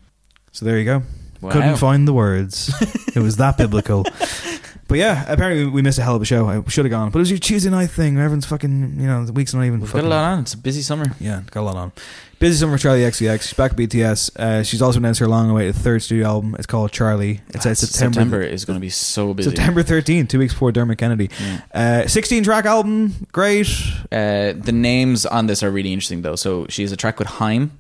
[0.51, 1.03] So there you go.
[1.41, 1.53] Wow.
[1.53, 2.69] Couldn't find the words.
[3.15, 4.05] it was that biblical.
[4.89, 6.49] But yeah, apparently we missed a hell of a show.
[6.49, 8.17] I should have gone, but it was your Tuesday night thing.
[8.17, 9.81] Everyone's fucking, you know, the week's not even.
[9.81, 10.41] We've got a lot on.
[10.41, 11.05] It's a busy summer.
[11.21, 11.93] Yeah, got a lot on.
[12.39, 13.43] Busy summer for Charli XCX.
[13.43, 14.37] She's back at BTS.
[14.39, 16.55] Uh, she's also announced her long-awaited third studio album.
[16.57, 17.41] It's called Charlie.
[17.49, 18.15] It's out September.
[18.15, 19.51] September is going to be so busy.
[19.51, 21.31] September 13th, two weeks before Dermot Kennedy.
[21.75, 23.67] Uh, 16 track album, great.
[24.11, 26.37] Uh, the names on this are really interesting though.
[26.37, 27.73] So she has a track with HAIM.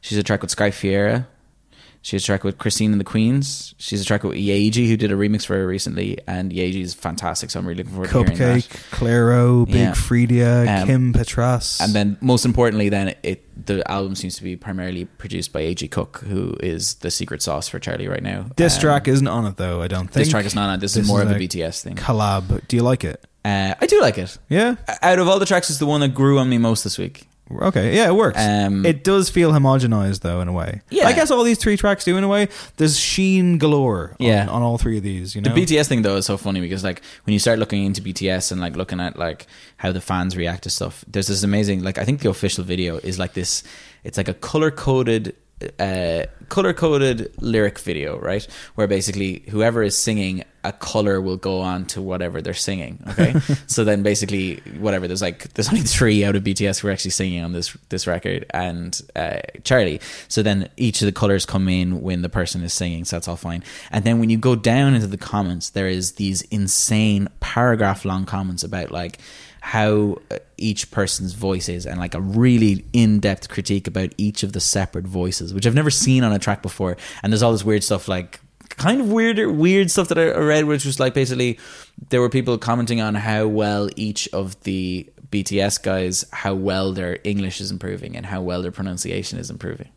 [0.00, 1.26] She's a track with Sky Ferreira.
[2.04, 3.74] She has a track with Christine and the Queens.
[3.78, 6.92] She's a track with Yaeji, who did a remix for her recently, and Yaeji is
[6.92, 7.48] fantastic.
[7.50, 8.80] So I'm really looking forward to hearing CupcakKe, that.
[8.94, 9.92] Clairo, Big Yeah.
[9.92, 11.80] Freedia, Um, Kim Petras.
[11.80, 15.88] And then, most importantly, then it the album seems to be primarily produced by A.G.
[15.88, 18.46] Cook, who is the secret sauce for Charli right now.
[18.56, 20.12] this Um, track isn't on it though, I don't think.
[20.24, 20.80] This track is not on.
[20.80, 21.94] This, is more of a BTS thing.
[21.96, 22.68] Collab.
[22.68, 23.24] Do you like it?
[23.46, 24.36] Uh, I do like it.
[24.50, 24.74] Yeah.
[25.02, 27.28] Out of all the tracks, it's the one that grew on me most this week.
[27.52, 28.38] Okay, yeah, it works.
[28.40, 30.80] Um, it does feel homogenized though, in a way.
[30.90, 31.06] Yeah.
[31.06, 32.48] I guess all these three tracks do in a way.
[32.78, 34.16] There's sheen galore.
[34.18, 34.46] On, Yeah.
[34.48, 35.34] on all three of these.
[35.34, 37.84] You know, The BTS thing though is so funny because like when you start looking
[37.84, 39.46] into BTS and like looking at like
[39.76, 42.96] how the fans react to stuff, there's this amazing like I think the official video
[42.96, 43.62] is like this.
[44.04, 45.34] It's like a color coded.
[45.78, 48.46] Uh, color coded lyric video, right?
[48.74, 52.98] Where basically whoever is singing a color will go on to whatever they're singing.
[53.10, 53.34] Okay,
[53.66, 57.10] so then basically whatever there's like there's only three out of BTS who are actually
[57.10, 60.00] singing on this this record and uh, Charli.
[60.28, 63.28] So then each of the colors come in when the person is singing, so that's
[63.28, 63.62] all fine.
[63.90, 68.24] And then when you go down into the comments, there is these insane paragraph long
[68.24, 69.18] comments about like
[69.64, 74.52] how uh, each person's voice is and like a really in-depth critique about each of
[74.52, 76.98] the separate voices which i've never seen on a track before.
[77.22, 80.66] And there's all this weird stuff like kind of weirder weird stuff that i read
[80.66, 81.58] which was like basically
[82.10, 87.18] there were people commenting on how well each of the bts guys how well their
[87.24, 89.88] english is improving and how well their pronunciation is improving.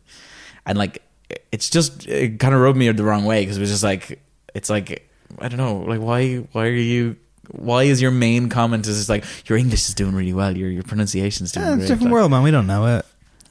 [0.64, 1.02] And like
[1.52, 4.18] it's just it kind of rubbed me the wrong way because it was just like
[4.54, 7.16] it's like i don't know like why why are you
[7.50, 10.70] why is your main comment is just like your English is doing really well, your
[10.70, 11.84] your pronunciation is doing Yeah, it's great.
[11.86, 12.42] a different Like, world, man.
[12.42, 13.06] We don't know it.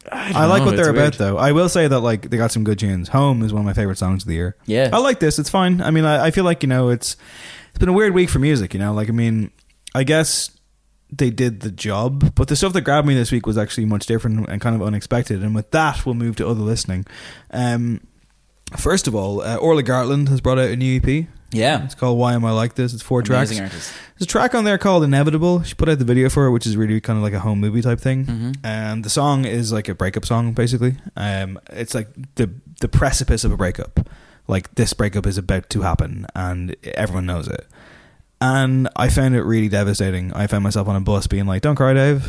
[0.10, 1.38] I, I, like know, what they're it's about, though.
[1.38, 3.10] I will say that like they got some good tunes.
[3.10, 4.56] Home is one of my favorite songs of the year.
[4.66, 4.90] Yeah.
[4.94, 5.38] I like this.
[5.38, 5.82] It's fine.
[5.82, 7.18] I mean, I, I feel like you know, it's
[7.70, 8.74] it's been a weird week for music.
[8.74, 9.52] You know, like I mean,
[9.94, 10.50] I guess
[11.12, 14.06] they did the job, but the stuff that grabbed me this week was actually much
[14.06, 15.44] different and kind of unexpected.
[15.44, 17.06] And with that, we'll move to other listening.
[17.52, 18.02] Um,
[18.78, 21.28] first of all, uh, Orla Gartland has brought out a new EP.
[21.52, 21.84] Yeah.
[21.86, 22.94] It's called Why Am I Like This?
[22.94, 23.58] It's four tracks.
[23.58, 23.94] Artist.
[24.18, 25.64] There's a track on there called Inevitable.
[25.64, 27.60] She put out the video for it, which is really kind of like a home
[27.60, 28.26] movie type thing.
[28.26, 28.56] Mhm.
[28.64, 30.96] And the song is like a breakup song, basically.
[31.16, 32.50] Um, it's like the
[32.82, 34.10] the precipice of a breakup.
[34.48, 37.66] Like this breakup is about to happen, and everyone knows it.
[38.40, 40.32] And I found it really devastating.
[40.34, 42.24] I found myself on a bus being like, "Don't cry, Dave."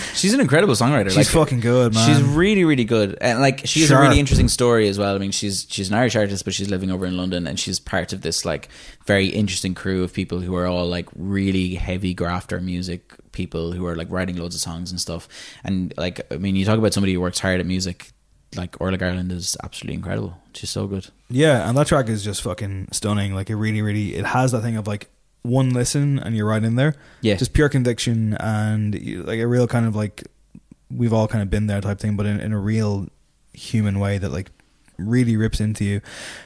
[0.14, 1.06] She's an incredible songwriter.
[1.06, 2.08] She's like, fucking good, man.
[2.08, 5.14] She's really, really good, and like she has a really interesting story as well.
[5.14, 7.78] I mean, she's she's an Irish artist, but she's living over in London, and she's
[7.78, 8.70] part of this like
[9.06, 13.86] very interesting crew of people who are all like really heavy grafter music people who
[13.86, 15.28] are like writing loads of songs and stuff.
[15.64, 18.12] And like, I mean, you talk about somebody who works hard at music.
[18.56, 20.36] Like Orla Gartland is absolutely incredible.
[20.54, 21.06] She's so good.
[21.28, 23.32] Yeah, and that track is just fucking stunning.
[23.32, 25.08] Like it really, really, it has that thing of like
[25.42, 26.94] one listen and you're right in there.
[27.20, 27.36] Yeah.
[27.36, 28.94] just pure conviction and
[29.26, 30.24] like a real kind of like
[30.90, 33.08] we've all kind of been there type thing, but in, in a real
[33.52, 34.50] human way that like
[34.98, 36.00] really rips into you.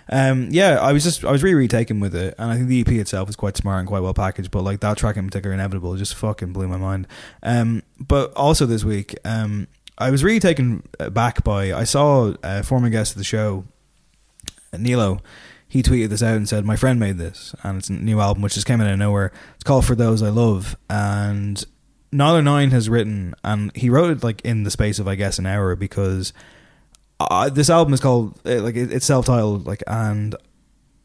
[0.08, 2.68] Um, yeah, I was just I was really really taken with it, and I think
[2.68, 4.50] the EP itself is quite smart and quite well packaged.
[4.50, 7.06] But like that track in particular, inevitable, just fucking blew my mind.
[7.42, 9.66] Um, but also this week, um,
[9.98, 13.64] I was really taken back by I saw a former guest of the show,
[14.72, 15.20] Nialler.
[15.74, 18.44] He tweeted this out and said, "My friend made this, and it's a new album
[18.44, 19.32] which just came out of nowhere.
[19.56, 21.64] It's called For Those I Love." And
[22.12, 25.46] Nialler9 has written, and he wrote it like in the space of I guess an
[25.46, 26.32] hour because
[27.18, 30.36] uh, this album is called uh, like it's self-titled, like, and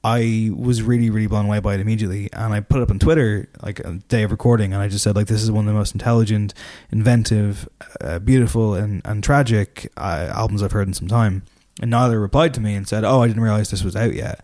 [0.04, 3.00] I was really, really blown away by it immediately, and I put it up on
[3.00, 5.74] Twitter like a day of recording, and I just said like this is one of
[5.74, 6.54] the most intelligent,
[6.92, 7.68] inventive,
[8.02, 11.42] uh, beautiful, and and tragic uh, albums I've heard in some time.
[11.80, 14.44] And Nialler replied to me and said, "Oh, I didn't realize this was out yet."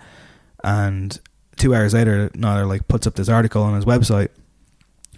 [0.63, 1.19] And
[1.57, 4.29] two hours later, Nialler like puts up this article on his website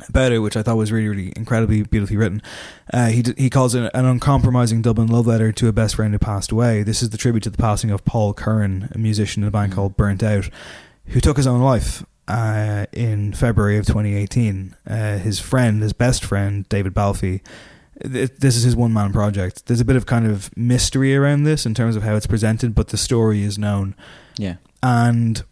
[0.09, 2.41] about it, which I thought was really, really incredibly beautifully written.
[2.93, 6.13] Uh, he d- he calls it an uncompromising Dublin love letter to a best friend
[6.13, 6.83] who passed away.
[6.83, 9.73] This is the tribute to the passing of Paul Curran, a musician in a band
[9.73, 10.49] called Burnt Out,
[11.07, 14.75] who took his own life uh, in February of 2018.
[14.85, 17.41] Uh, his friend, his best friend, David Balfe.
[18.03, 19.65] Th- This is his one man project.
[19.67, 22.75] There's a bit of kind of mystery around this in terms of how it's presented,
[22.75, 23.95] but the story is known.
[24.37, 24.55] Yeah.
[24.83, 25.43] And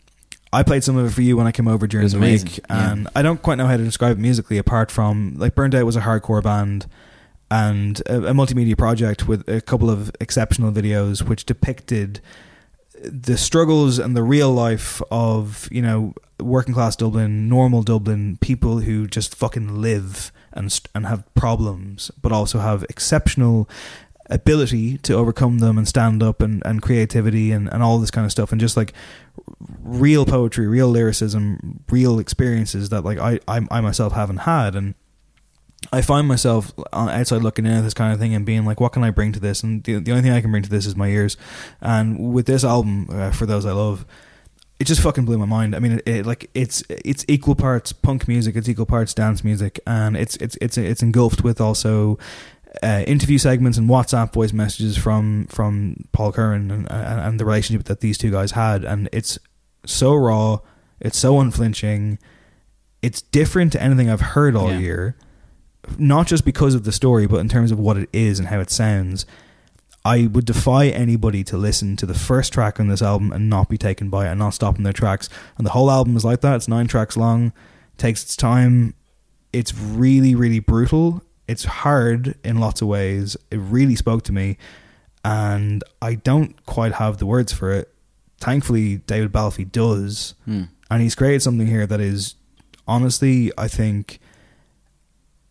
[0.53, 2.59] I played some of it for you when I came over during the amazing, week,
[2.69, 2.91] yeah.
[2.91, 4.57] and I don't quite know how to describe it musically.
[4.57, 6.87] Apart from like Burnt Out was a hardcore band
[7.51, 12.21] and a, a multimedia project with a couple of exceptional videos which depicted
[13.03, 18.79] the struggles and the real life of you know working class Dublin, normal Dublin, people
[18.79, 23.69] who just fucking live and and have problems, but also have exceptional
[24.29, 28.25] ability to overcome them and stand up and, and creativity and, and all this kind
[28.25, 28.91] of stuff and just like
[29.83, 34.95] real poetry, real lyricism, real experiences that like I, I, I myself haven't had and
[35.93, 38.79] I find myself on outside looking in at this kind of thing and being like,
[38.79, 39.61] what can I bring to this?
[39.61, 41.37] And the, the only thing I can bring to this is my ears.
[41.81, 44.05] And with this album, uh, for those I love,
[44.79, 45.75] it just fucking blew my mind.
[45.75, 49.43] I mean, it, it like it's it's equal parts punk music, it's equal parts dance
[49.43, 52.17] music, and it's it's it's it's engulfed with also
[52.83, 57.45] uh, interview segments and WhatsApp voice messages from from Paul Curran and, and and the
[57.45, 59.39] relationship that these two guys had, and it's
[59.85, 60.59] so raw,
[60.99, 62.19] it's so unflinching,
[63.01, 64.79] it's different to anything I've heard all Yeah.
[64.79, 65.15] year,
[65.97, 68.59] not just because of the story, but in terms of what it is and how
[68.59, 69.25] it sounds.
[70.05, 73.67] I would defy anybody to listen to the first track on this album and not
[73.69, 75.27] be taken by it and not stop in their tracks.
[75.57, 76.55] And the whole album is like that.
[76.57, 77.51] It's nine tracks long,
[77.97, 78.93] takes its time.
[79.51, 81.23] It's really, really brutal.
[81.47, 83.35] It's hard in lots of ways.
[83.49, 84.57] It really spoke to me,
[85.23, 87.91] and I don't quite have the words for it.
[88.39, 90.63] Thankfully, David Balfe does, Hmm.
[90.91, 92.35] and he's created something here that is
[92.87, 94.19] honestly, I think,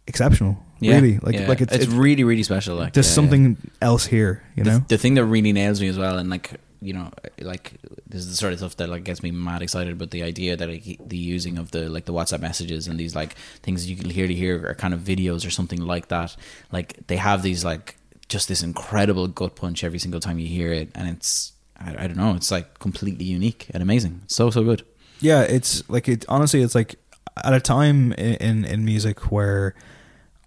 [0.07, 0.59] exceptional.
[0.85, 1.49] Yeah, really, like yeah.
[1.49, 2.77] like it's, it's, really really special.
[2.77, 3.15] Like there's yeah.
[3.15, 4.85] something else here, you the, know.
[4.89, 7.73] the thing that really nails me as well, and like you know, like
[8.07, 9.97] this is the sort of stuff that like gets me mad excited.
[9.97, 13.17] But the idea that like, the using of the like the WhatsApp messages and these
[13.17, 16.37] like things you can hear to hear are kind of videos or something like that.
[16.71, 17.97] Like they have these like
[18.29, 22.07] just this incredible gut punch every single time you hear it, and it's I, I
[22.07, 24.21] don't know, it's like completely unique and amazing.
[24.27, 24.85] So so good.
[25.21, 26.27] Yeah, it's like it.
[26.29, 26.97] Honestly, it's like
[27.43, 29.75] at a time in in, in music where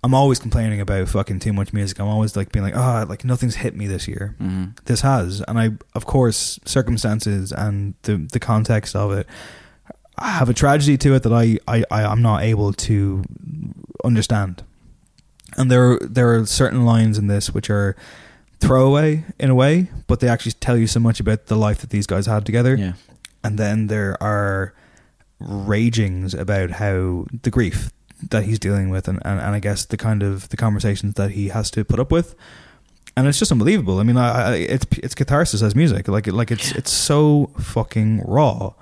[0.03, 1.99] I'm always complaining about fucking too much music.
[1.99, 4.35] I'm always like being like, ah, like nothing's hit me this year.
[4.39, 4.77] Mhm.
[4.85, 9.27] This has, and I, of course, circumstances and the the context of it
[10.19, 13.23] have a tragedy to it that I I I am not able to
[14.03, 14.63] understand.
[15.57, 17.95] And there are, there are certain lines in this which are
[18.59, 21.89] throwaway in a way, but they actually tell you so much about the life that
[21.89, 22.93] these guys had together Yeah.
[23.43, 24.73] and then there are
[25.39, 27.91] ragings about how the grief
[28.29, 31.31] that he's dealing with and, and, and I guess the kind of the conversations that
[31.31, 32.35] he has to put up with.
[33.15, 33.99] And it's just unbelievable.
[33.99, 36.07] I mean I, I it's it's catharsis as music.
[36.07, 38.73] Like like it's it's so fucking raw.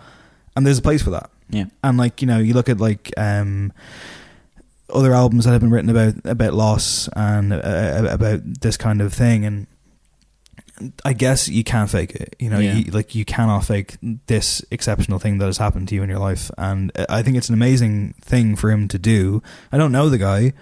[0.55, 1.29] And there's a place for that.
[1.49, 1.65] Yeah.
[1.83, 3.71] and like you know you look at like um
[4.89, 9.13] other albums that have been written about about loss and uh, about this kind of
[9.13, 9.67] thing and
[11.05, 12.35] I guess you can't fake it.
[12.39, 12.73] You know, Yeah.
[12.75, 13.95] you, like you cannot fake
[14.27, 17.47] this exceptional thing that has happened to you in your life, and I think it's
[17.49, 19.41] an amazing thing for him to do.
[19.71, 20.53] I don't know the guy.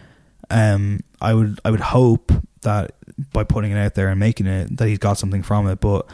[0.49, 2.31] Um, I would I would hope
[2.61, 2.91] that
[3.31, 6.07] by putting it out there and making it that he's got something from it, but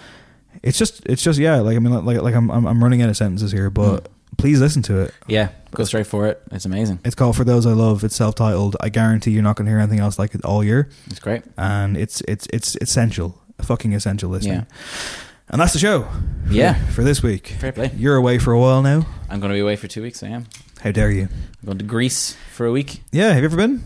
[0.64, 1.58] it's just it's just yeah.
[1.58, 4.08] Like I mean, like like I'm I'm, I'm running out of sentences here, but
[4.38, 5.14] please listen to it.
[5.28, 5.50] Yeah.
[5.72, 6.42] Go straight for it.
[6.52, 7.00] It's amazing.
[7.06, 8.04] It's called For Those I Love.
[8.04, 8.76] It's self titled.
[8.80, 10.90] I guarantee you're not going to hear anything else like it all year.
[11.08, 11.44] It's great.
[11.58, 13.40] And it's it's it's essential.
[13.64, 14.54] Fucking essential listening.
[14.54, 14.64] Yeah.
[15.50, 16.04] And that's the show.
[16.48, 16.74] For, Yeah.
[16.92, 17.48] For this week.
[17.60, 17.92] Fair play.
[17.96, 19.06] You're away for a while now.
[19.30, 20.22] I'm going to be away for two weeks.
[20.24, 20.46] I am.
[20.82, 21.24] How dare you?
[21.24, 23.02] I'm going to Greece for a week.
[23.12, 23.84] Yeah, have you ever been?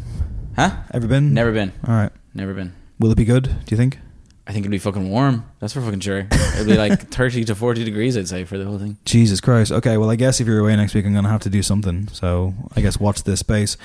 [0.56, 0.72] Huh?
[0.94, 1.34] Ever been?
[1.34, 1.72] Never been.
[1.88, 2.12] All right.
[2.34, 2.74] Never been.
[3.00, 4.00] Will it be good, do you think?
[4.46, 5.46] I think it'll be fucking warm.
[5.60, 6.28] That's for fucking sure.
[6.30, 8.98] It'll be like 30 to 40 degrees, I'd say, for the whole thing.
[9.06, 9.72] Jesus Christ.
[9.72, 11.64] Okay, well, I guess if you're away next week, I'm going to have to do
[11.64, 12.10] something.
[12.10, 13.78] So I guess watch this space.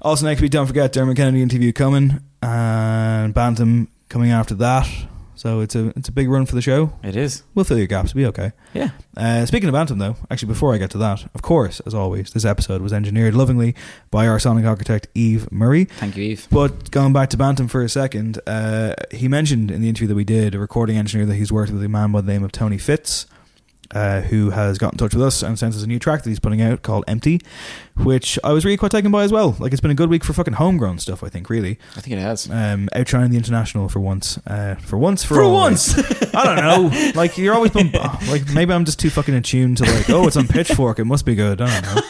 [0.00, 4.88] Also, next week, don't forget Dermot Kennedy interview coming and Bantum coming after that.
[5.36, 6.92] So it's a it's a big run for the show.
[7.02, 7.42] It is.
[7.54, 8.10] We'll fill your gaps.
[8.10, 8.52] It'll be okay.
[8.74, 8.90] Yeah.
[9.16, 12.30] Uh, speaking of Bantum, though, actually, before I get to that, of course, as always,
[12.32, 13.74] this episode was engineered lovingly
[14.10, 15.84] by our sonic architect Eve Murray.
[15.84, 16.48] Thank you, Eve.
[16.50, 20.14] But going back to Bantum for a second, uh, he mentioned in the interview that
[20.14, 22.50] we did a recording engineer that he's worked with a man by the name of
[22.50, 23.26] Tony Fitz,
[23.92, 26.30] uh, who has got in touch with us and sent us a new track that
[26.30, 27.40] he's putting out called Empty,
[27.96, 29.56] which I was really quite taken by as well.
[29.58, 31.78] Like, it's been a good week for fucking homegrown stuff, I think, really.
[31.96, 32.50] I think it has.
[32.50, 34.38] Um, outshining the international for once.
[34.46, 35.96] Uh, for once, for, For always.
[35.96, 36.34] once.
[36.34, 37.12] I don't know.
[37.14, 37.90] Like, you're always been,
[38.28, 41.24] like, maybe I'm just too fucking attuned to, like, oh, it's on Pitchfork, it must
[41.24, 41.60] be good.
[41.60, 42.02] I don't know.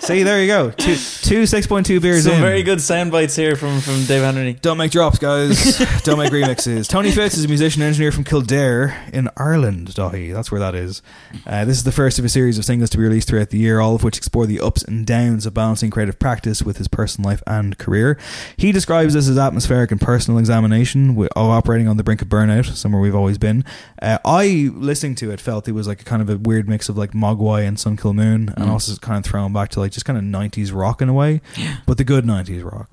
[0.00, 0.70] See, there you go.
[0.70, 2.40] Two, two 6.2 beers Some in.
[2.40, 4.54] very good sound bites here from, from Dave Henry.
[4.54, 5.76] Don't make drops, guys.
[6.04, 6.88] Don't make remixes.
[6.88, 10.32] Tony Fitz is a musician and engineer from Kildare in Ireland, Daithí.
[10.32, 11.02] That's where that is.
[11.46, 13.58] Uh, this is the first of a series of singles to be released throughout the
[13.58, 16.88] year, all of which explore the ups and downs of balancing creative practice with his
[16.88, 18.18] personal life and career.
[18.56, 22.28] He describes this as atmospheric and personal examination wi- of operating on the brink of
[22.28, 23.64] burnout, somewhere we've always been.
[24.00, 26.88] Uh, I, listening to it, felt it was like a kind of a weird mix
[26.88, 28.72] of like Mogwai and Sun Kil Moon, and Mm.
[28.72, 31.40] also kind of thrown back to like just kind of 90s rock in a way,
[31.86, 32.88] but the good 90s rock.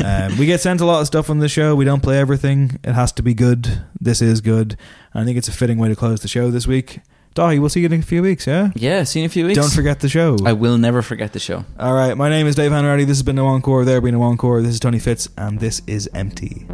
[0.04, 1.74] um, we get sent a lot of stuff on the show.
[1.74, 2.78] We don't play everything.
[2.84, 3.82] It has to be good.
[4.00, 4.76] This is good.
[5.12, 7.00] And I think it's a fitting way to close the show this week.
[7.34, 8.70] Daithí, we'll see you in a few weeks, yeah?
[8.76, 9.58] Yeah, see you in a few weeks.
[9.58, 10.36] Don't forget the show.
[10.44, 11.64] I will never forget the show.
[11.80, 13.06] All right, my name is Dave Hanratty.
[13.06, 13.84] This has been No Encore.
[13.84, 14.62] There been No Encore.
[14.62, 16.66] This is Tony Fitz, and this is Empty.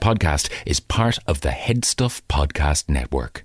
[0.00, 3.44] Podcast is part of the HeadStuff Podcast Network.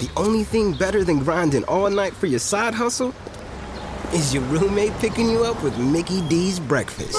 [0.00, 3.14] The only thing better than grinding all night for your side hustle
[4.12, 7.18] is your roommate picking you up with Mickey D's breakfast.